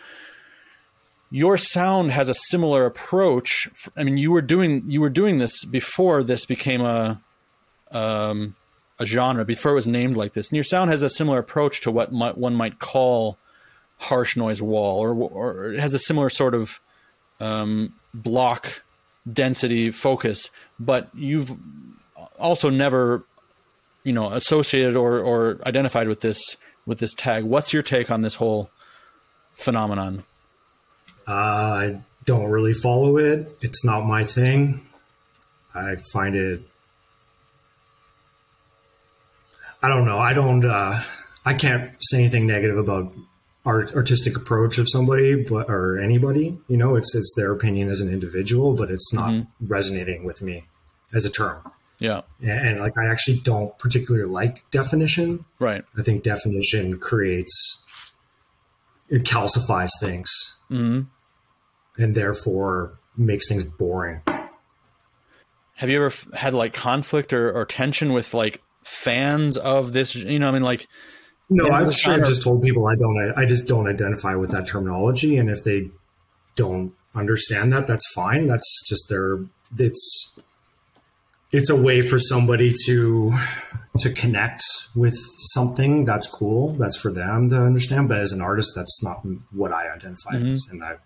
[1.31, 3.67] your sound has a similar approach.
[3.97, 7.19] I mean, you were doing you were doing this before this became a
[7.91, 8.55] um,
[8.99, 10.49] a genre, before it was named like this.
[10.49, 13.37] And your sound has a similar approach to what might, one might call
[13.97, 16.79] harsh noise wall, or or it has a similar sort of
[17.39, 18.83] um, block
[19.31, 20.49] density focus.
[20.79, 21.51] But you've
[22.37, 23.23] also never,
[24.03, 27.43] you know, associated or or identified with this with this tag.
[27.43, 28.69] What's your take on this whole
[29.53, 30.23] phenomenon?
[31.27, 33.57] Uh, I don't really follow it.
[33.61, 34.81] It's not my thing.
[35.75, 36.61] I find it.
[39.81, 40.17] I don't know.
[40.17, 40.65] I don't.
[40.65, 40.99] Uh,
[41.45, 43.13] I can't say anything negative about
[43.65, 46.57] art, artistic approach of somebody, but or anybody.
[46.67, 49.67] You know, it's it's their opinion as an individual, but it's not mm-hmm.
[49.67, 50.65] resonating with me
[51.13, 51.71] as a term.
[51.99, 55.43] Yeah, And, and like, I actually don't particularly like definition.
[55.59, 55.83] right.
[55.97, 57.83] I think definition creates
[59.09, 60.31] it calcifies things,
[60.71, 61.01] mm-hmm.
[62.01, 64.21] and therefore makes things boring.
[65.75, 70.15] Have you ever f- had like conflict or, or tension with like fans of this?
[70.15, 70.87] You know, I mean, like,
[71.49, 73.33] No, I've it's straight of- just told people I don't.
[73.35, 75.89] I just don't identify with that terminology, and if they
[76.55, 78.47] don't understand that, that's fine.
[78.47, 79.39] That's just their.
[79.77, 80.39] It's
[81.51, 83.33] it's a way for somebody to
[83.99, 84.61] to connect
[84.95, 85.15] with
[85.53, 86.05] something.
[86.05, 86.71] That's cool.
[86.73, 88.09] That's for them to understand.
[88.09, 90.97] But as an artist, that's not what I identify as, and I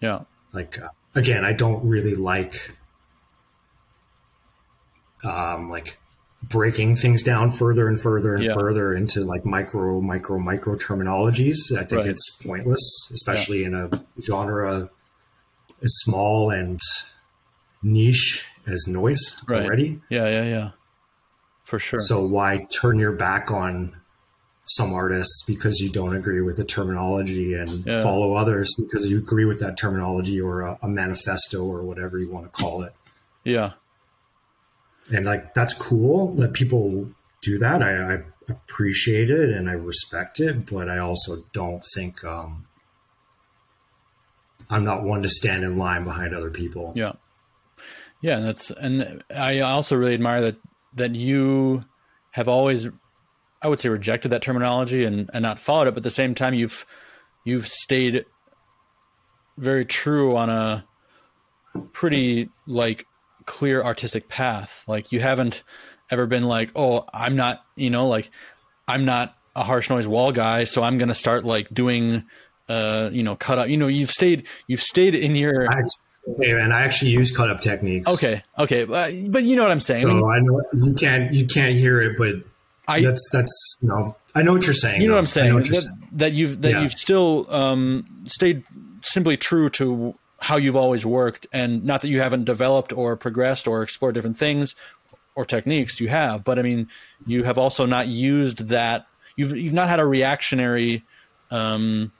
[0.00, 0.20] yeah,
[0.52, 2.74] like uh, again i don't really like
[5.24, 5.98] um like
[6.42, 8.54] breaking things down further and further and Yeah.
[8.54, 12.10] further into like micro micro micro terminologies i think Right.
[12.10, 14.88] it's pointless especially in a genre
[15.82, 16.80] as small and
[17.82, 19.64] niche as noise Right.
[19.64, 20.70] already yeah, yeah, yeah,
[21.64, 22.00] for sure.
[22.00, 23.96] so why turn your back on
[24.64, 28.02] some artists because you don't agree with the terminology and Yeah.
[28.02, 32.30] follow others because you agree with that terminology or a, a manifesto or whatever you
[32.30, 32.92] want to call it.
[33.44, 33.72] yeah,
[35.10, 37.10] And like that's cool that people
[37.42, 37.82] do that.
[37.82, 38.18] I, I
[38.48, 42.66] appreciate it and I respect it, but I also don't think um,
[44.70, 46.92] I'm not one to stand in line behind other people.
[46.94, 47.12] yeah,
[48.20, 48.36] yeah.
[48.36, 50.56] And that's and I also really admire that
[50.94, 51.84] that you
[52.32, 52.88] have always,
[53.62, 56.34] I would say, rejected that terminology and and not followed it, but at the same
[56.34, 56.84] time, you've
[57.44, 58.24] you've stayed
[59.56, 60.84] very true on a
[61.92, 63.06] pretty like
[63.48, 64.84] clear artistic path.
[64.86, 65.62] Like you haven't
[66.10, 68.30] ever been like, oh, I'm not, you know, like
[68.86, 72.24] I'm not a harsh noise wall guy, so I'm gonna start like doing,
[72.68, 73.68] uh, you know, cut up.
[73.68, 75.66] You know, you've stayed, you've stayed in your.
[75.72, 75.80] I
[76.44, 78.06] and I actually use cut up techniques.
[78.06, 80.02] Okay, okay, but, but you know what I'm saying.
[80.02, 82.34] So I mean, I know you can't you can't hear it, but
[82.86, 85.00] I, that's that's you know I know what you're saying.
[85.00, 85.16] you know though.
[85.16, 85.54] what I'm saying.
[85.54, 86.08] what That, saying.
[86.12, 86.82] that you've that Yeah.
[86.82, 88.62] you've still um, stayed
[89.02, 93.66] simply true to how you've always worked, and not that you haven't developed or progressed
[93.66, 94.74] or explored different things
[95.34, 96.00] or techniques.
[96.00, 96.88] You have, but I mean,
[97.26, 99.06] you have also not used that.
[99.36, 101.04] You've you've not had a reactionary
[101.50, 102.12] um,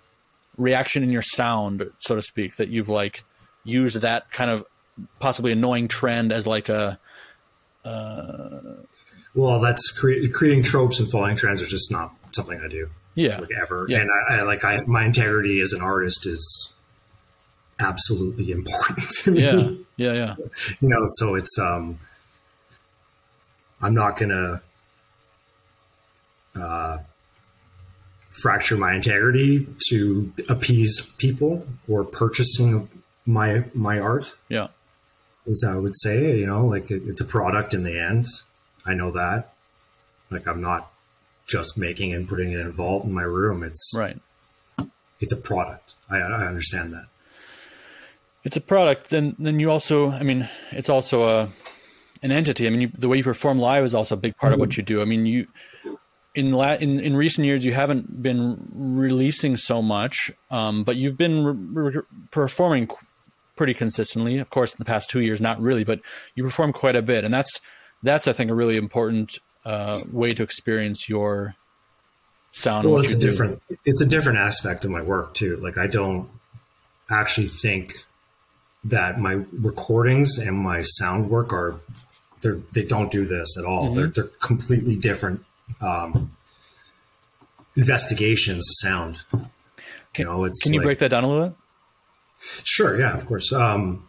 [0.56, 3.24] reaction in your sound, so to speak, that you've like
[3.64, 4.64] used that kind of
[5.20, 6.98] possibly annoying trend as like a
[9.34, 13.40] Well, that's cre- creating tropes and following trends is just not something I do yeah
[13.40, 13.86] like ever.
[13.88, 13.98] Yeah.
[13.98, 16.72] And I, I like I my integrity as an artist is
[17.80, 19.42] absolutely important to me.
[19.42, 19.70] yeah
[20.12, 20.34] yeah yeah
[20.80, 21.98] You know, so it's um
[23.80, 24.62] I'm not gonna
[26.54, 26.98] uh
[28.42, 32.88] fracture my integrity to appease people or purchasing of
[33.26, 34.34] my my art.
[34.48, 34.68] yeah
[35.48, 38.26] as I would say, you know, like it, it's a product in the end.
[38.84, 39.54] I know that.
[40.30, 40.92] Like I'm not
[41.46, 43.62] just making and putting it in a vault in my room.
[43.62, 44.18] It's right.
[45.20, 45.94] it's a product.
[46.10, 47.06] I, I understand that.
[48.44, 51.48] It's a product then then you also i mean it's also a
[52.22, 54.52] an entity i mean you, the way you perform live is also a big part
[54.52, 55.46] of what you do i mean you
[56.34, 61.16] in la- in, in recent years you haven't been releasing so much um, but you've
[61.16, 62.88] been re- re- performing
[63.56, 66.00] pretty consistently of course in the past two years not really but
[66.34, 67.60] you perform quite a bit and that's
[68.02, 71.54] that's i think a really important uh, way to experience your
[72.52, 72.88] sound.
[72.88, 73.30] Well, it's a do.
[73.30, 75.56] different it's a different aspect of my work too.
[75.56, 76.28] Like I don't
[77.10, 77.92] actually think
[78.84, 81.80] that my recordings and my sound work are
[82.40, 83.86] they're they don't do this at all.
[83.86, 83.94] Mm-hmm.
[83.96, 85.44] They're they're completely different
[85.80, 86.32] um,
[87.76, 89.22] investigations of sound.
[89.30, 89.46] Can,
[90.18, 91.56] you know, it's can you like- break that down a little bit?
[92.62, 93.52] Sure, yeah, of course.
[93.52, 94.08] Um,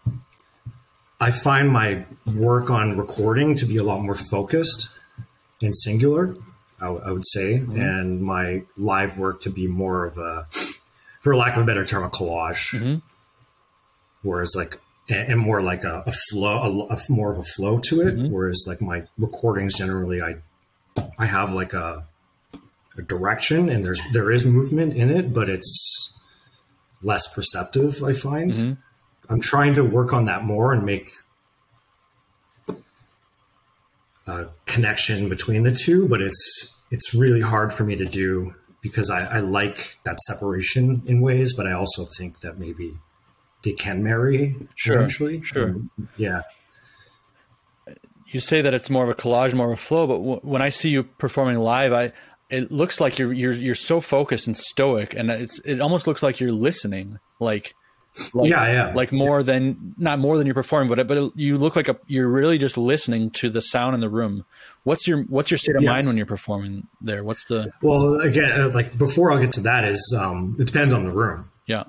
[1.19, 4.89] I find my work on recording to be a lot more focused
[5.61, 6.35] and singular,
[6.79, 10.45] I, w- I would say, and my live work to be more of a,
[11.19, 13.01] for lack of a better term, a collage.
[14.21, 14.77] Whereas, like,
[15.09, 18.15] and, more like a, a flow, a, a- more of a flow to it.
[18.15, 18.33] Mm-hmm.
[18.33, 20.35] Whereas, like my recordings, generally, I,
[21.17, 22.05] I have like a,
[22.97, 26.13] a direction, and there's there is movement in it, but it's
[27.01, 28.51] less perceptive, I find.
[28.51, 28.73] Mm-hmm.
[29.31, 31.05] I'm trying to work on that more and make
[34.27, 39.09] a connection between the two, but it's it's really hard for me to do because
[39.09, 42.95] I, I like that separation in ways, but I also think that maybe
[43.63, 45.41] they can marry Sure, eventually.
[45.43, 45.75] sure.
[46.17, 46.41] Yeah.
[48.27, 50.61] you say that it's more of a collage, more of a flow, but w- when
[50.61, 52.11] I see you performing live, I
[52.49, 56.21] it looks like you're you're you're so focused and stoic, and it's it almost looks
[56.23, 57.73] like you're listening, like.
[58.33, 58.93] Like, Yeah, yeah.
[58.95, 61.95] Like more than not more than you're performing, but but it, you look like a
[62.07, 64.45] you're really just listening to the sound in the room.
[64.83, 65.89] What's your what's your state of Yes.
[65.95, 67.23] mind when you're performing there?
[67.23, 70.91] What's the Well, again, uh, like before I'll get to that is um, it depends
[70.91, 71.49] on the room.
[71.67, 71.83] yeah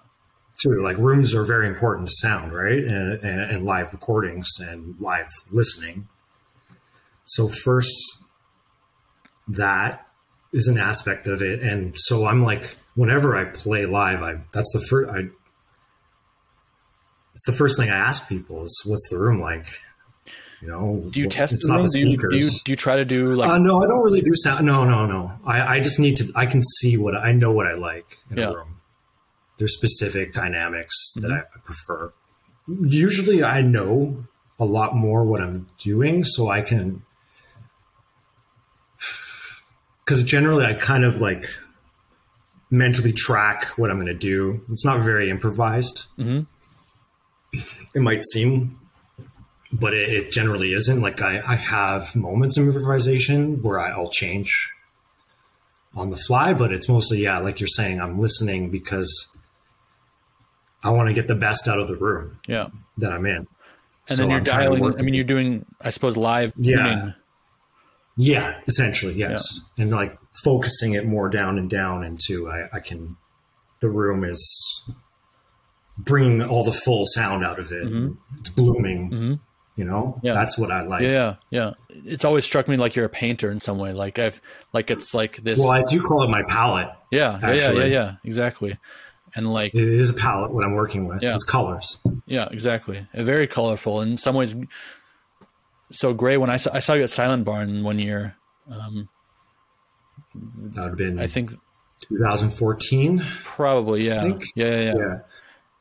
[0.62, 0.82] too.
[0.82, 2.78] Like rooms are very important to sound, right?
[2.78, 6.08] And, and, and live recordings and live listening.
[7.24, 7.94] So first,
[9.48, 10.06] that
[10.52, 14.72] is an aspect of it, and so I'm like, whenever I play live, I that's
[14.72, 15.10] the first.
[15.10, 15.28] I
[17.32, 19.64] it's the first thing I ask people is, "What's the room like?"
[20.60, 21.82] You know, do you test It's the room?
[21.84, 22.62] the Do you, do you speakers.
[22.64, 24.66] do you try to do like Uh, no, I don't really do sound.
[24.66, 25.32] No, no, no.
[25.46, 26.30] I, I just need to.
[26.36, 28.48] I can see what I know what I like in Yeah.
[28.50, 28.79] a room.
[29.60, 31.28] There's specific dynamics Mm-hmm.
[31.28, 32.12] that I prefer.
[32.66, 34.24] Usually, I know
[34.58, 37.02] a lot more what I'm doing, so I can.
[40.04, 41.44] Because generally, I kind of like
[42.70, 44.64] mentally track what I'm going to do.
[44.70, 46.06] It's not very improvised.
[46.18, 46.46] Mhm.
[47.94, 48.76] It might seem
[49.72, 51.00] but it, it generally isn't.
[51.00, 54.50] Like I, I have moments of improvisation where I, I'll change
[55.94, 59.36] on the fly, but it's mostly yeah, like you're saying, I'm listening because
[60.82, 62.68] I want to get the best out of the room yeah?
[62.98, 63.36] that I'm in.
[63.36, 63.46] And
[64.06, 64.98] So then you're I'm dialing.
[64.98, 66.76] I mean, you're doing I suppose live Yeah.
[66.76, 67.14] tuning.
[68.16, 69.60] Yeah, essentially, yes.
[69.78, 73.16] And like focusing it more down and down into I, I can
[73.80, 74.82] the room is
[75.96, 77.88] bringing all the full sound out of it.
[78.38, 79.38] It's blooming.
[79.76, 80.26] You know, Mm-hmm.
[80.26, 80.34] Yeah.
[80.34, 81.02] that's what I like.
[81.02, 81.72] Yeah, yeah.
[81.88, 83.92] It's always struck me like you're a painter in some way.
[83.94, 84.40] Like I've
[84.74, 85.58] like it's like this.
[85.58, 86.90] Well, I do call it my palette.
[87.10, 88.14] yeah, yeah, yeah, yeah, yeah.
[88.24, 88.76] Exactly.
[89.34, 91.22] And like It is a palette what I'm working with.
[91.22, 91.34] Yeah.
[91.34, 91.98] It's colors.
[92.26, 93.06] yeah, exactly.
[93.12, 94.54] And very colorful in some ways.
[95.92, 96.36] So gray.
[96.36, 98.36] When I saw, I saw you at Silent Barn one year,
[98.70, 99.08] um,
[100.34, 101.50] That would have been I think
[102.08, 103.22] 2014.
[103.44, 104.42] probably yeah, think.
[104.56, 104.94] yeah, yeah, yeah.
[104.96, 105.18] Yeah.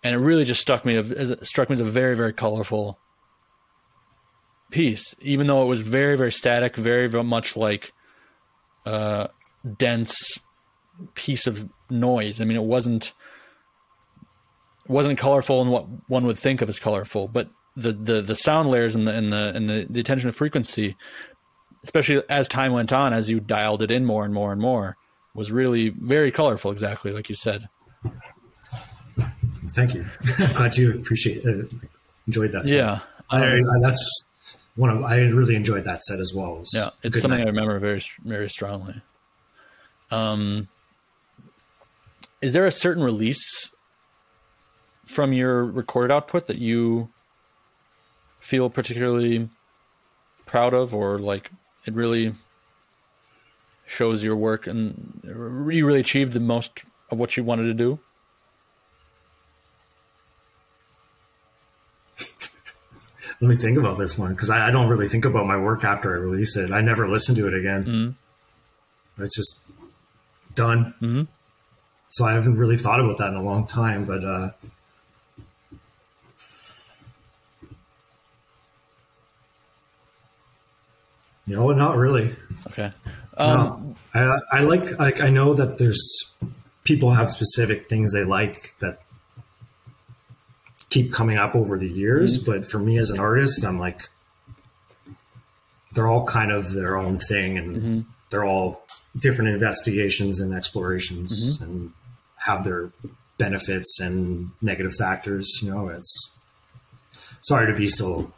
[0.04, 2.98] And it really just struck me as struck me as a very very colorful
[4.72, 7.92] piece, even though it was very very static, very, very much like
[8.86, 9.28] uh,
[9.78, 10.40] dense
[11.16, 12.40] piece of noise.
[12.42, 13.14] I mean, it wasn't
[14.90, 17.48] wasn't colorful in what one would think of as colorful, but
[17.78, 20.98] the the, the sound layers and the and the and the, the attention to frequency,
[21.84, 24.98] especially as time went on, as you dialed it in more and more and more,
[25.34, 26.72] was really very colorful.
[26.72, 27.70] Exactly like you said.
[29.70, 30.06] Thank you.
[30.56, 31.64] Glad you appreciate uh,
[32.28, 32.68] enjoyed that.
[32.68, 32.76] set.
[32.76, 33.00] Yeah.
[33.30, 34.26] I, Um, I, that's
[34.76, 36.60] one of I really enjoyed that set as well.
[36.62, 37.46] It Yeah, it's something night.
[37.46, 39.02] I remember very, very strongly.
[40.10, 40.68] Um,
[42.42, 43.72] is there a certain release
[45.10, 47.10] from your recorded output that you
[48.40, 49.50] feel particularly
[50.46, 51.50] proud of, or like
[51.86, 52.34] it really
[53.88, 58.00] shows your work and you really achieved the most of what you wanted to do?
[63.42, 65.84] Let me think about this one because I, I don't really think about my work
[65.84, 66.72] after I release it.
[66.72, 67.84] I never listen to it again.
[69.18, 69.24] Mm-hmm.
[69.24, 69.66] It's just
[70.54, 70.94] done.
[71.02, 71.28] Mhm.
[72.10, 74.06] So I haven't really thought about that in a long time.
[74.06, 74.52] But uh,
[81.50, 81.72] you know?
[81.72, 82.36] Not really.
[82.68, 82.92] Okay.
[83.38, 84.40] Um, No.
[84.52, 86.00] I, I like like I know that there's
[86.84, 89.00] people have specific things they like that
[90.90, 94.02] keep coming up over the years, but for me as an artist, I'm like
[95.94, 98.84] they're all kind of their own thing, and they're all
[99.18, 101.64] different investigations and explorations Mm-hmm.
[101.64, 101.94] and
[102.38, 102.92] have their
[103.38, 105.60] benefits and negative factors.
[105.62, 106.34] You know, it's
[107.42, 108.32] sorry to be so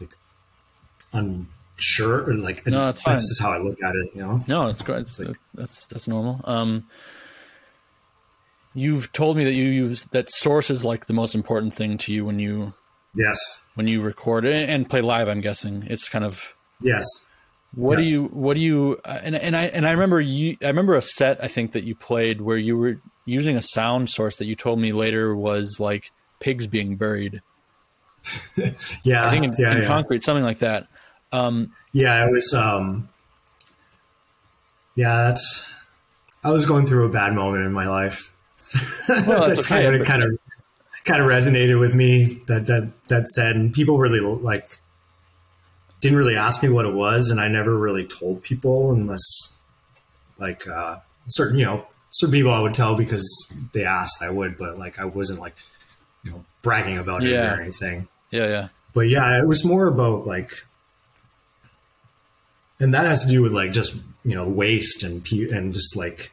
[0.00, 0.14] like
[1.76, 4.10] unsure or like it's, No, that's that's just how I look at it.
[4.14, 5.00] You know, No, it's great.
[5.00, 5.20] It's,
[5.54, 6.40] that's that's normal.
[6.44, 6.86] Um,
[8.74, 12.12] you've told me that you use that source is like the most important thing to
[12.12, 12.74] you when you
[13.14, 13.38] yes,
[13.74, 15.28] when you record and and play live.
[15.28, 17.04] I'm guessing it's kind of yes,
[17.74, 18.06] what Yes.
[18.06, 20.94] do you what do you uh, and and I and I remember you I remember
[20.94, 24.46] a set I think that you played where you were using a sound source that
[24.46, 27.42] you told me later was like pigs being buried.
[29.04, 29.86] yeah, I think in, yeah, in yeah.
[29.86, 30.88] concrete, something like that.
[31.36, 32.52] Um, Yeah, it was.
[32.54, 33.08] um
[34.94, 35.72] Yeah, that's.
[36.42, 38.32] I was going through a bad moment in my life.
[39.08, 40.38] Well, that's okay, kind of kind of
[41.04, 42.40] kind of resonated with me.
[42.46, 44.80] That that that said, and people really like
[46.00, 49.56] didn't really ask me what it was, and I never really told people unless
[50.38, 54.56] like uh certain you know certain people I would tell because they asked I would,
[54.58, 55.54] but like I wasn't like
[56.24, 60.26] you know bragging about it or anything yeah, yeah, but yeah, it was more about
[60.26, 60.50] like,
[62.80, 66.32] and that has to do with like just you know waste and and just like,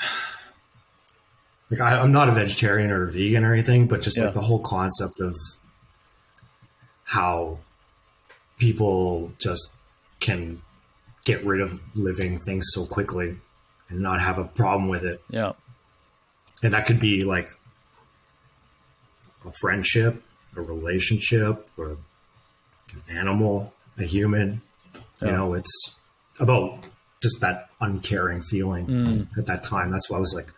[1.70, 4.26] like I, I'm not a vegetarian or a vegan or anything, but just Yeah.
[4.26, 5.34] like the whole concept of
[7.04, 7.58] how
[8.58, 9.76] people just
[10.20, 10.62] can
[11.24, 13.36] get rid of living things so quickly
[13.88, 15.22] and not have a problem with it.
[15.30, 15.52] Yeah,
[16.62, 17.48] and that could be like
[19.44, 20.22] a friendship,
[20.56, 21.96] a relationship, or
[22.92, 23.72] an animal,
[24.02, 24.60] a human.
[25.20, 25.32] You Yeah.
[25.32, 25.98] know, it's
[26.40, 26.78] about
[27.22, 29.38] just that uncaring feeling Mm.
[29.38, 29.90] at that time.
[29.90, 30.52] That's why I was like,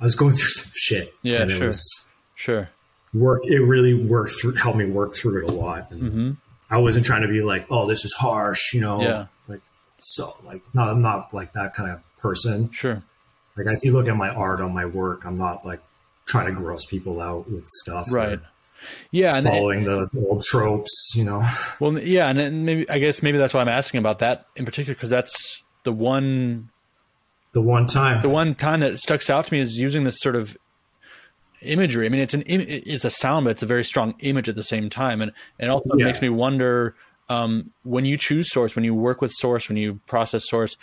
[0.00, 1.14] I was going through some shit.
[1.22, 1.66] Yeah, and it sure.
[1.66, 2.68] was sure.
[3.14, 3.42] work.
[3.44, 5.90] It really worked through, helped me work through it a lot.
[5.90, 6.30] And hmm
[6.72, 9.26] I wasn't trying to be like, oh, this is harsh, you know, Yeah.
[9.48, 12.70] like so, like no, I'm not like that kind of person.
[12.72, 13.02] Sure.
[13.56, 15.80] Like if you look at my art on my work, I'm not like
[16.26, 18.10] trying to gross people out with stuff.
[18.10, 18.40] or Right.
[19.10, 21.46] Yeah, and Following the, the old tropes, you know.
[21.80, 24.64] Well, yeah, and then maybe I guess maybe that's why I'm asking about that in
[24.64, 26.70] particular because that's the one
[27.52, 28.22] The one time.
[28.22, 30.56] the one time that sticks out to me is using this sort of
[31.62, 32.06] imagery.
[32.06, 34.56] I mean, it's an im- it's a sound, but it's a very strong image at
[34.56, 36.06] the same time, and and it also Yeah.
[36.06, 36.94] makes me wonder
[37.28, 40.76] um, when you choose source, when you work with source, when you process source,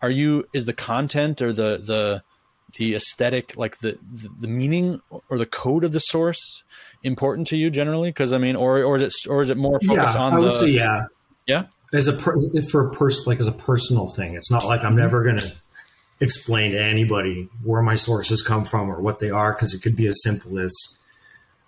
[0.00, 2.22] are you is the content or the the
[2.76, 6.62] the aesthetic like the the, the meaning or the code of the source
[7.02, 9.78] important to you generally because i mean or or is it or is it more
[9.82, 11.06] yeah, focused on I would the say yeah.
[11.46, 12.34] yeah As a per,
[12.70, 14.98] for a person, like as a personal thing, it's not like I'm Mm-hmm.
[15.00, 15.48] never gonna
[16.20, 19.96] explain to anybody where my sources come from or what they are because it could
[19.96, 20.72] be as simple as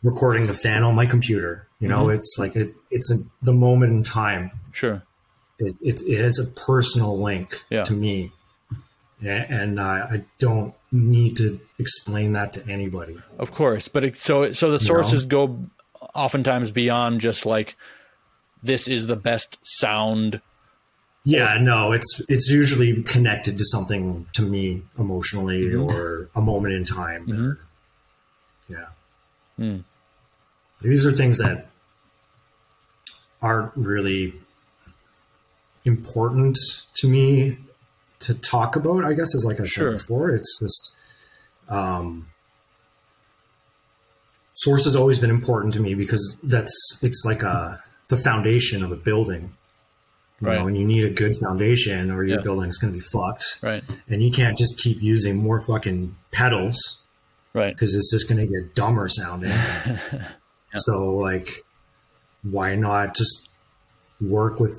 [0.03, 1.67] recording the fan on my computer.
[1.81, 2.15] You know, Mm-hmm.
[2.15, 5.03] it's like it, it's a, the moment in time sure
[5.59, 7.85] it, it, it has a personal link Yeah.
[7.85, 8.31] to me
[9.21, 14.53] and I, I don't need to explain that to anybody Of course, but it, so
[14.53, 15.65] so the sources go
[16.15, 17.77] oftentimes beyond just like
[18.63, 20.41] this is the best sound.
[21.25, 25.97] yeah no it's it's usually connected to something to me emotionally Mm-hmm.
[25.97, 27.59] or a moment in time or-
[28.69, 28.87] yeah
[29.57, 29.79] Hmm.
[30.83, 31.69] these are things that
[33.41, 34.35] aren't really
[35.85, 36.59] important
[36.97, 37.59] to me
[38.23, 39.91] to talk about i guess is like i Sure.
[39.91, 40.97] said before it's just
[41.69, 42.27] um
[44.55, 48.93] source has always been important to me because that's it's like a the foundation of
[48.93, 49.53] a building
[50.41, 50.59] you Right.
[50.59, 52.43] know and you need a good foundation or your Yeah.
[52.43, 56.79] building's going to be fucked Right, and you can't just keep using more fucking pedals
[57.55, 59.53] right, because it's just going to get dumber sounding.
[60.75, 61.51] So, like,
[62.43, 63.51] why not just
[64.23, 64.73] work with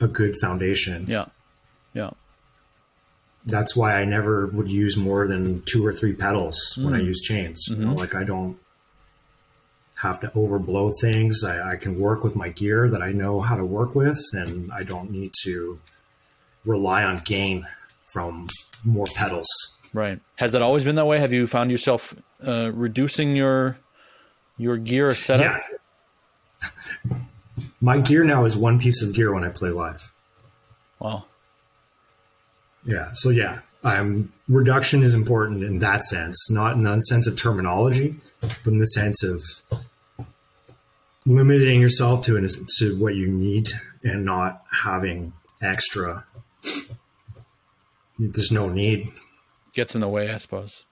[0.00, 1.06] a good foundation?
[1.08, 1.24] yeah,
[1.92, 2.10] yeah,
[3.46, 7.20] That's why I never would use more than two or three pedals when I use
[7.20, 7.66] chains.
[7.68, 8.58] You know, like, I don't
[9.94, 11.42] have to overblow things.
[11.44, 14.70] I, I can work with my gear that I know how to work with, and
[14.72, 15.78] I don't need to
[16.64, 17.66] rely on gain
[18.12, 18.48] from
[18.84, 19.48] more pedals.
[19.92, 20.20] right.
[20.36, 21.18] Has that always been that way?
[21.18, 22.14] Have you found yourself
[22.46, 23.78] uh, reducing your
[24.56, 25.62] your gear setup?
[26.62, 27.18] Yeah.
[27.80, 30.12] My gear now is one piece of gear when I play live.
[30.98, 31.24] Wow.
[32.84, 33.10] Yeah.
[33.14, 38.16] So yeah, um, reduction is important in that sense, not in the sense of terminology,
[38.40, 39.42] but in the sense of
[41.26, 42.46] limiting yourself to
[42.78, 43.68] to what you need
[44.02, 46.24] and not having extra.
[48.18, 49.08] There's no need.
[49.72, 50.84] Gets in the way, I suppose.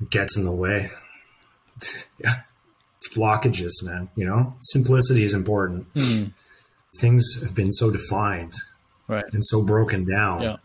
[0.00, 0.90] It gets in the way.
[2.18, 2.40] yeah.
[2.96, 4.08] It's blockages, man.
[4.16, 5.86] You know, simplicity is important.
[6.96, 8.52] Things have been so defined
[9.08, 9.24] Right.
[9.32, 10.56] and so broken down Yeah.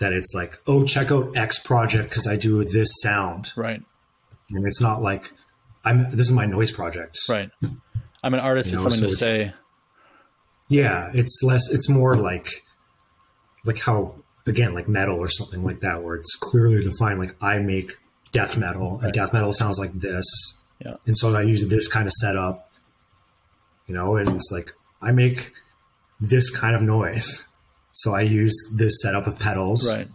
[0.00, 3.82] That it's like, oh, check out X project because I do this sound, Right.
[4.50, 5.32] and it's not like
[5.84, 6.10] I'm.
[6.10, 7.50] This is my noise project, Right.
[8.22, 9.52] I'm an artist You with know, something to so say.
[10.68, 11.70] Yeah, it's less.
[11.72, 12.48] It's more like,
[13.64, 14.14] like how
[14.46, 17.18] again, like metal or something like that, where it's clearly defined.
[17.18, 17.92] Like I make
[18.32, 20.24] death metal, and death metal sounds like this,
[20.84, 20.96] Yeah.
[21.06, 22.70] and so I use this kind of setup,
[23.86, 24.70] you know, and it's like
[25.02, 25.52] I make
[26.20, 27.46] this kind of noise,
[27.92, 30.08] so I use this setup of pedals, Right.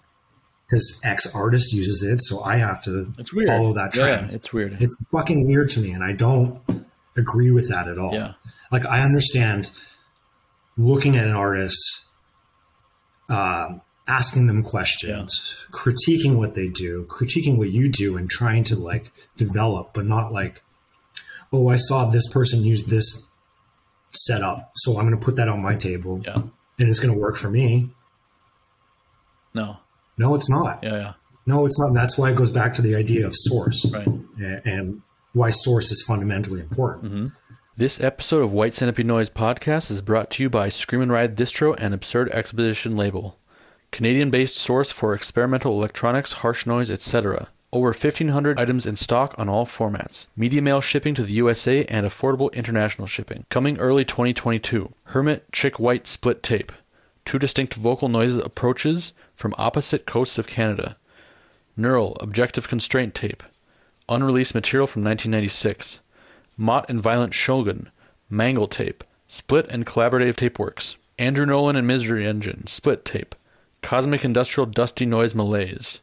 [0.67, 3.13] Because X artist uses it, so I have to
[3.45, 4.29] follow that trend.
[4.29, 4.77] Yeah, it's weird.
[4.81, 6.59] It's fucking weird to me, and I don't
[7.15, 8.13] agree with that at all.
[8.15, 8.33] Yeah.
[8.71, 9.71] Like I understand
[10.75, 12.05] looking at an artist,
[13.29, 18.75] um, asking them questions, critiquing what they do, critiquing what you do, and trying to
[18.75, 20.61] like develop, but not like,
[21.53, 23.29] oh, I saw this person use this
[24.13, 26.37] setup, so I'm going to put that on my table, Yeah.
[26.79, 27.89] And it's going to work for me.
[29.53, 29.77] No.
[30.17, 30.83] No, it's not.
[30.83, 30.93] Yeah.
[30.93, 31.13] Yeah.
[31.45, 31.93] No, it's not.
[31.93, 34.07] That's why it goes back to the idea of source Right.
[34.65, 35.01] and
[35.33, 37.03] why source is fundamentally important.
[37.05, 37.27] Mm-hmm.
[37.77, 41.35] This episode of White Centipede Noise podcast is brought to you by Scream and Ride
[41.35, 43.37] Distro and Absurd Expedition Label,
[43.91, 47.49] Canadian-based source for experimental electronics, harsh noise, etc.
[47.75, 50.27] Over 1,500 items in stock on all formats.
[50.37, 53.45] Media mail shipping to the USA and affordable international shipping.
[53.49, 54.93] Coming early 2022.
[55.07, 56.71] Hermit Chick White Split Tape.
[57.25, 60.95] Two distinct vocal noises approaches from opposite coasts of Canada.
[61.75, 63.43] Neural Objective Constraint Tape.
[64.07, 65.99] Unreleased material from 1996.
[66.55, 67.91] Mott and Violent Shogun,
[68.29, 70.95] Mangle Tape, Split and Collaborative Tape Works.
[71.19, 73.35] Andrew Nolan and Misery Engine, Split Tape,
[73.81, 75.99] Cosmic Industrial Dusty Noise Malaise,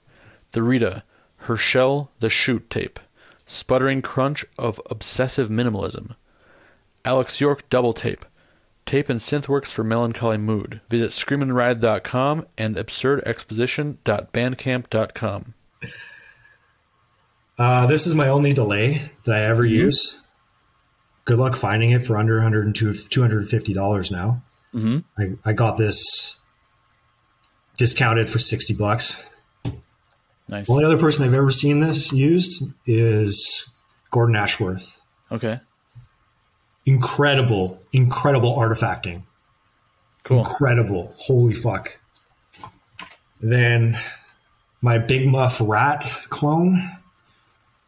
[0.50, 1.02] The Rita,
[1.43, 3.01] Herschel The Shoot Tape,
[3.47, 6.16] Sputtering Crunch of Obsessive Minimalism,
[7.05, 8.24] Alex York Double Tape,
[8.86, 10.80] Tape and Synthworks for Melancholy Mood.
[10.88, 15.55] Visit screamandride.com and absurdexposition.bandcamp.com.
[17.59, 20.20] Uh, this is my only delay that I ever use.
[21.24, 24.43] Good luck finding it for under $250 now.
[24.74, 24.99] Mm-hmm.
[25.20, 26.40] I, I got this
[27.76, 29.28] discounted for 60 bucks.
[30.49, 30.66] Nice.
[30.66, 33.70] The only other person I've ever seen this used is
[34.11, 35.01] Gordon Ashworth.
[35.30, 35.61] Okay.
[36.84, 39.22] Incredible, incredible artifacting.
[40.24, 40.40] Cool.
[40.40, 41.14] Incredible.
[41.16, 41.99] Holy fuck.
[43.40, 43.99] Then
[44.80, 46.90] my Big Muff Rat clone.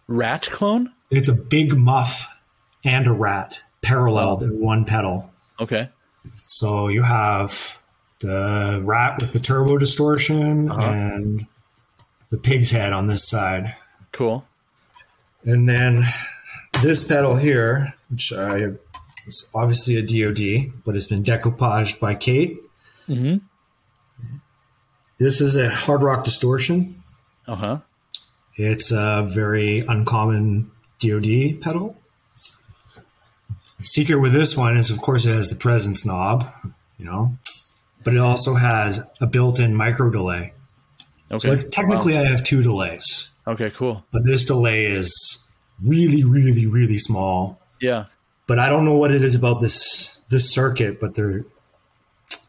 [0.06, 0.92] Rat clone?
[1.10, 2.28] It's a Big Muff
[2.84, 5.30] and a rat paralleled in one pedal.
[5.60, 5.88] Okay.
[6.46, 7.82] So you have
[8.20, 10.82] the rat with the turbo distortion uh-huh.
[10.82, 11.46] and
[12.30, 13.74] the pig's head on this side.
[14.12, 14.44] Cool.
[15.44, 16.06] And then
[16.82, 18.72] this pedal here, which I
[19.26, 22.58] is obviously a DoD, but it's been decoupaged by Kate.
[23.08, 23.38] Mm-hmm.
[25.18, 27.02] This is a hard rock distortion.
[27.46, 27.78] Uh huh.
[28.56, 30.70] It's a very uncommon
[31.00, 31.96] DoD pedal.
[33.78, 36.48] The secret with this one is, of course, it has the presence knob,
[36.98, 37.34] you know,
[38.02, 40.52] but it also has a built-in micro delay.
[41.30, 41.38] Okay.
[41.38, 43.70] So like, technically, I have two delays, Okay.
[43.70, 44.04] Cool.
[44.12, 45.44] but this delay is
[45.82, 47.60] really, really, really small.
[47.80, 48.06] Yeah.
[48.46, 51.44] But I don't know what it is about this this circuit, but they're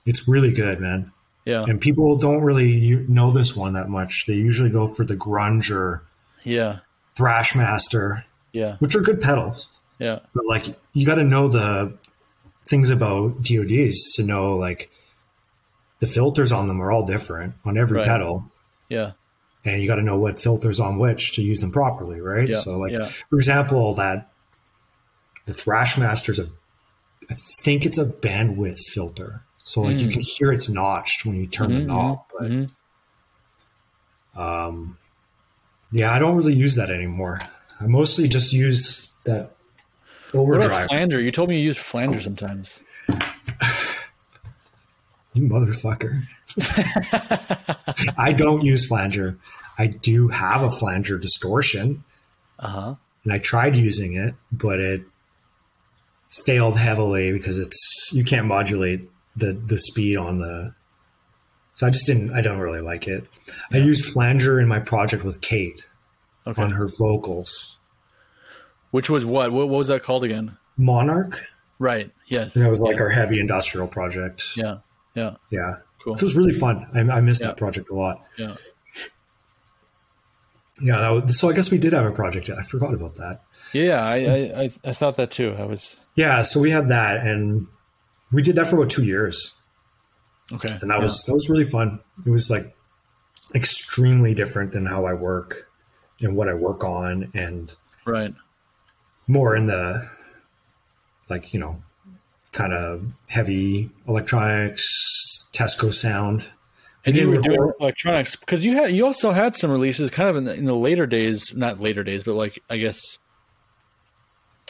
[0.05, 1.11] it's really good, man.
[1.45, 1.63] Yeah.
[1.67, 4.25] And people don't really know this one that much.
[4.27, 6.03] They usually go for the grunge or
[6.43, 6.79] Yeah.
[7.17, 8.75] Thrashmaster, Yeah.
[8.79, 9.69] which are good pedals.
[9.99, 10.19] Yeah.
[10.33, 11.97] But like you got to know the
[12.67, 14.89] things about DoDs to know like
[15.99, 18.07] the filters on them are all different on every Right.
[18.07, 18.51] pedal,
[18.89, 19.11] Yeah.
[19.65, 22.47] and you got to know what filters on which to use them properly, right?
[22.49, 23.07] Yeah, So like yeah.
[23.29, 24.29] for example, that
[25.45, 26.47] the Thrashmaster's a
[27.29, 27.33] I
[27.63, 29.41] think it's a bandwidth filter.
[29.63, 30.01] So like Mm.
[30.01, 32.69] you can hear it's notched when you turn the Mhm, knob, but mhm.
[34.35, 34.97] um,
[35.91, 37.39] yeah, I don't really use that anymore.
[37.79, 39.55] I mostly just use that
[40.31, 40.71] What overdrive.
[40.71, 41.19] about flanger?
[41.19, 42.79] You told me you use flanger sometimes.
[45.35, 46.23] You motherfucker.
[48.17, 49.37] I don't use flanger.
[49.77, 52.03] I do have a flanger distortion,
[52.57, 52.95] Uh huh.
[53.25, 55.01] and I tried using it, but it
[56.45, 60.73] failed heavily because it's you can't modulate the the speed on the.
[61.73, 62.31] So I just didn't.
[62.33, 63.27] I don't really like it.
[63.73, 65.87] I used flanger in my project with Kate
[66.47, 66.61] Okay.
[66.61, 67.77] on her vocals.
[68.91, 69.51] Which was what?
[69.51, 69.67] what?
[69.67, 70.57] What was that called again?
[70.77, 71.45] Monarch.
[71.79, 72.11] Right.
[72.27, 72.55] Yes.
[72.55, 73.01] And it was like yeah.
[73.01, 74.41] our heavy industrial project.
[74.55, 74.77] Yeah.
[75.15, 75.35] Yeah.
[75.49, 75.77] Yeah.
[76.03, 76.15] Cool.
[76.15, 76.87] It was really fun.
[76.93, 77.47] I, I missed Yeah.
[77.47, 78.25] that project a lot.
[78.37, 78.55] Yeah.
[80.81, 80.97] Yeah.
[80.99, 82.49] That was, so I guess we did have a project.
[82.49, 83.41] I forgot about that.
[83.73, 84.03] Yeah.
[84.03, 85.55] I, I, I, I thought that too.
[85.57, 85.97] I was.
[86.15, 86.41] Yeah.
[86.43, 87.67] So we had that and
[88.31, 89.55] we did that for about two years.
[90.51, 90.77] Okay.
[90.81, 91.99] And that was that was really fun.
[92.25, 92.75] It was like
[93.55, 95.69] extremely different than how I work
[96.21, 97.73] and what I work on and
[98.05, 98.33] right.
[99.27, 100.07] more in the
[101.29, 101.81] like, you know,
[102.55, 106.49] kind of heavy electronics, Tesco sound.
[107.05, 110.27] And you were doing record- electronics because you had you also had some releases kind
[110.27, 112.99] of in the, in the later days, not later days, but like I guess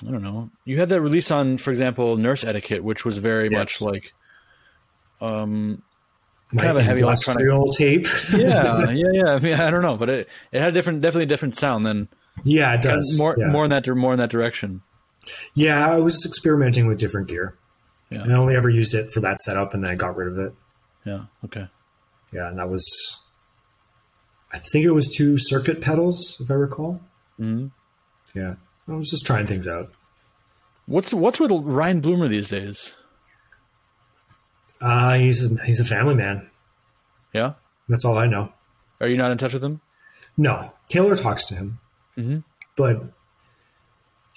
[0.05, 0.49] I don't know.
[0.65, 4.11] You had that release on, for example, Nurse Etiquette, which was very much like
[5.21, 5.81] um
[6.51, 8.05] my kind of a heavy industrial tape.
[8.35, 9.33] yeah, yeah, yeah.
[9.33, 11.85] I mean, I don't know, but it, it had a different, definitely a different sound
[11.85, 12.09] than
[12.43, 13.17] yeah, it does.
[13.21, 13.47] more, yeah.
[13.47, 14.81] more in that, more in that direction.
[15.53, 17.57] Yeah, I was experimenting with different gear.
[18.09, 18.21] Yeah.
[18.23, 20.37] And I only ever used it for that setup and then I got rid of
[20.37, 20.53] it.
[21.05, 21.25] Yeah.
[21.43, 21.67] Okay.
[22.31, 23.21] Yeah, and that was
[24.51, 27.01] I think it was two circuit pedals, if I recall.
[27.39, 27.71] Mhm.
[28.33, 28.55] Yeah.
[28.87, 29.91] I was just trying things out.
[30.85, 32.95] What's what's with Ryan Bloomer these days?
[34.81, 36.49] Uh he's he's a family man.
[37.33, 37.53] Yeah.
[37.87, 38.53] That's all I know.
[39.01, 39.81] Are you not in touch with him?
[40.37, 41.79] No, Taylor talks to him,
[42.17, 42.43] Mhm.
[42.75, 43.03] but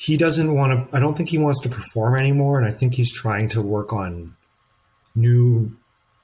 [0.01, 0.97] he doesn't want to.
[0.97, 3.93] I don't think he wants to perform anymore, and I think he's trying to work
[3.93, 4.37] on
[5.17, 5.77] new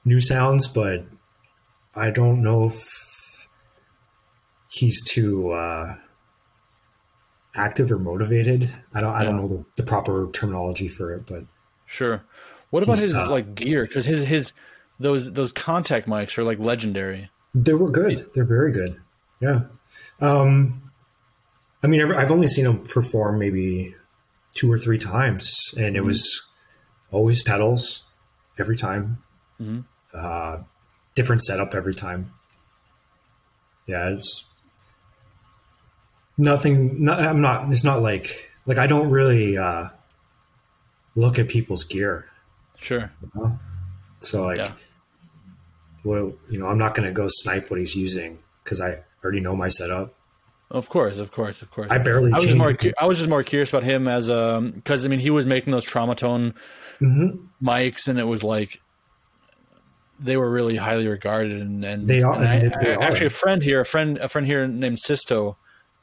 [0.05, 0.67] new sounds.
[0.67, 1.03] But
[1.93, 3.49] I don't know if
[4.71, 5.95] he's too uh,
[7.53, 8.71] active or motivated.
[8.93, 9.13] I don't.
[9.13, 11.43] I don't know the, the proper terminology for it, but
[11.85, 12.23] Sure.
[12.69, 13.85] What about his uh, like gear?
[13.85, 14.53] Because his his
[14.99, 17.29] those those contact mics are like legendary.
[17.53, 18.25] They were good.
[18.33, 19.01] They're very good.
[19.41, 19.63] Yeah.
[20.21, 20.84] Um,
[21.85, 23.93] I mean, I've only seen him perform maybe
[24.55, 26.41] two or three times, and it was
[27.11, 28.05] always pedals
[28.57, 29.19] every time.
[29.61, 29.85] Mhm.
[30.11, 30.63] Uh,
[31.13, 32.31] different setup every time.
[33.85, 34.45] Yeah, it's
[36.39, 37.03] nothing.
[37.03, 37.71] Not, I'm not.
[37.71, 39.89] It's not like like I don't really uh,
[41.15, 42.25] look at people's gear.
[42.79, 43.11] Sure.
[44.19, 44.71] So like, Yeah.
[46.03, 49.39] well, you know, I'm not going to go snipe what he's using because I already
[49.39, 50.15] know my setup.
[50.71, 51.87] Of course, of course, of course.
[51.91, 52.73] I barely I was just more.
[52.73, 55.45] cu- I was just more curious about him as um because I mean he was
[55.45, 56.53] making those trauma tone
[56.99, 57.47] Mhm.
[57.61, 58.81] mics and it was like
[60.19, 63.03] they were really highly regarded and, and They are- and I, they I- are.
[63.03, 65.35] actually a friend here, a friend, a friend here named Sisto.
[65.35, 65.55] I don't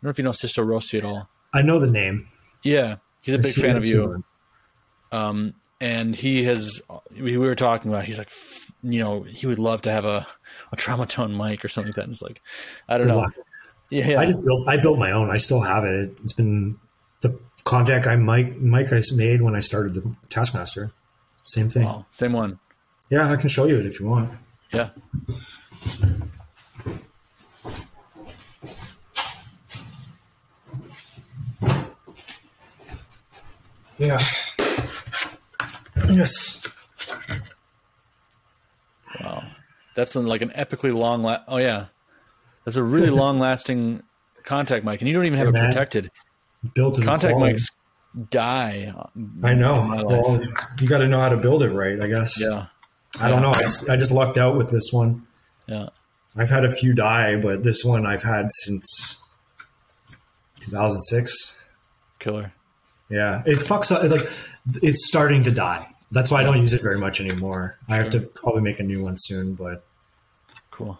[0.02, 1.28] know if you know Sisto Rossi at all.
[1.54, 2.26] I know the name.
[2.62, 4.22] Yeah, he's a big fan of you.
[5.10, 6.80] Um, and he has,
[7.18, 8.30] we were talking about, he's like,
[8.82, 10.26] you know, he would love to have a,
[10.72, 12.04] a trauma tone mic or something like that.
[12.04, 12.40] And it's like,
[12.88, 13.18] I don't Good know.
[13.20, 13.34] luck.
[13.92, 14.20] Yeah, yeah.
[14.20, 14.66] I just built.
[14.66, 15.30] I built my own.
[15.30, 16.16] I still have it.
[16.24, 16.78] It's been
[17.20, 20.92] the contact I mic mic I made when I started the Taskmaster.
[21.42, 21.84] Same thing.
[21.84, 22.58] Wow, same one.
[23.10, 24.30] Yeah, I can show you it if you want.
[24.72, 24.88] Yeah.
[33.98, 34.24] Yeah.
[36.08, 36.66] Yes.
[39.20, 39.42] Wow.
[39.94, 41.86] That's like an epically long, la- oh yeah.
[42.64, 44.02] That's a really long lasting
[44.44, 45.66] contact mic and you don't even have it man.
[45.66, 46.10] protected.
[46.74, 47.56] Built in Contact quality.
[47.56, 47.70] mics
[48.30, 48.92] die.
[49.42, 49.82] I know.
[49.82, 50.22] in my life.
[50.26, 50.42] Well,
[50.80, 52.00] you got to know how to build it right.
[52.00, 52.40] I guess.
[52.40, 52.66] Yeah.
[53.20, 53.50] I don't know.
[53.52, 53.60] I,
[53.90, 55.22] I just lucked out with this one.
[55.66, 55.88] Yeah.
[56.36, 59.22] I've had a few die, but this one I've had since
[60.60, 61.58] 2006.
[62.18, 62.52] Killer.
[63.08, 64.08] Yeah, it fucks up.
[64.10, 64.26] Like
[64.82, 65.88] it's starting to die.
[66.10, 67.78] That's why I don't use it very much anymore.
[67.88, 69.54] I have to probably make a new one soon.
[69.54, 69.84] But
[70.70, 70.98] Cool.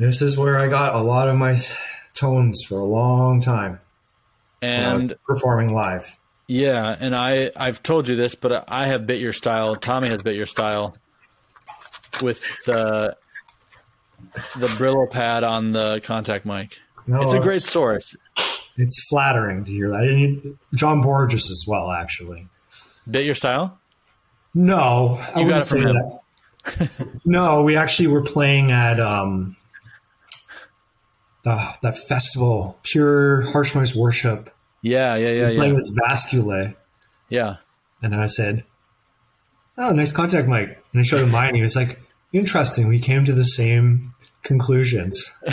[0.00, 1.56] This is where I got a lot of my
[2.14, 3.80] tones for a long time.
[4.62, 6.16] I And performing live.
[6.48, 9.76] yeah, and I I've told you this, but I have bit your style.
[9.76, 10.94] Tommy has bit your style
[12.22, 13.16] with the
[14.56, 16.78] the Brillo pad on the contact mic.
[17.06, 18.16] No, it's a great source.
[18.76, 20.02] It's flattering to hear that.
[20.02, 22.46] And John Borges as well, actually.
[23.10, 23.78] Bit your style?
[24.54, 26.20] No, I You got wouldn't say that.
[27.24, 29.56] no, we actually were playing at um,
[31.44, 34.50] the, that festival, Pure Harsh Noise Worship.
[34.82, 35.78] Yeah, yeah, yeah, playing yeah.
[35.78, 36.74] this Vascule.
[37.28, 37.56] Yeah.
[38.02, 38.64] And then I said,
[39.76, 40.82] Oh, nice contact mic.
[40.92, 41.54] And I showed him mine.
[41.54, 42.00] He was like,
[42.32, 42.88] Interesting.
[42.88, 45.34] We came to the same conclusions.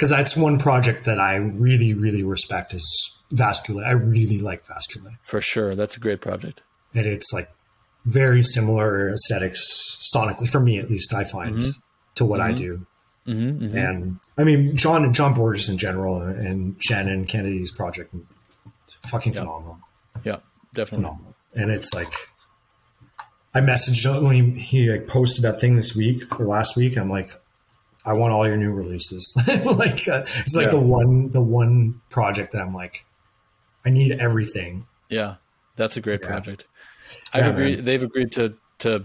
[0.00, 3.84] Because that's one project that I really, really respect is Vascule.
[3.86, 5.18] I really like Vascule.
[5.22, 5.74] For sure.
[5.74, 6.62] That's a great project.
[6.94, 7.48] And it's like
[8.06, 11.70] very similar aesthetics sonically, for me at least, I find, mm-hmm.
[12.14, 12.56] to what I mm-hmm.
[12.56, 12.86] do.
[13.26, 18.14] Mm-hmm, And I mean, John and John Borges in general and Shannon Kennedy's project,
[19.06, 19.78] fucking phenomenal.
[20.24, 20.38] Yeah,
[20.74, 21.04] definitely.
[21.04, 21.34] phenomenal.
[21.54, 22.08] And it's like,
[23.54, 26.96] I messaged him when he, he like posted that thing this week or last week.
[26.96, 27.30] I'm like,
[28.04, 29.34] I want all your new releases.
[29.64, 30.70] like, uh, it's like Yeah.
[30.70, 33.04] the one the one project that I'm like,
[33.84, 34.86] I need everything.
[35.08, 35.36] Yeah,
[35.76, 36.28] that's a great Yeah.
[36.28, 36.66] project.
[37.32, 37.74] I've Yeah, agreed.
[37.76, 37.84] man.
[37.84, 39.04] They've agreed to to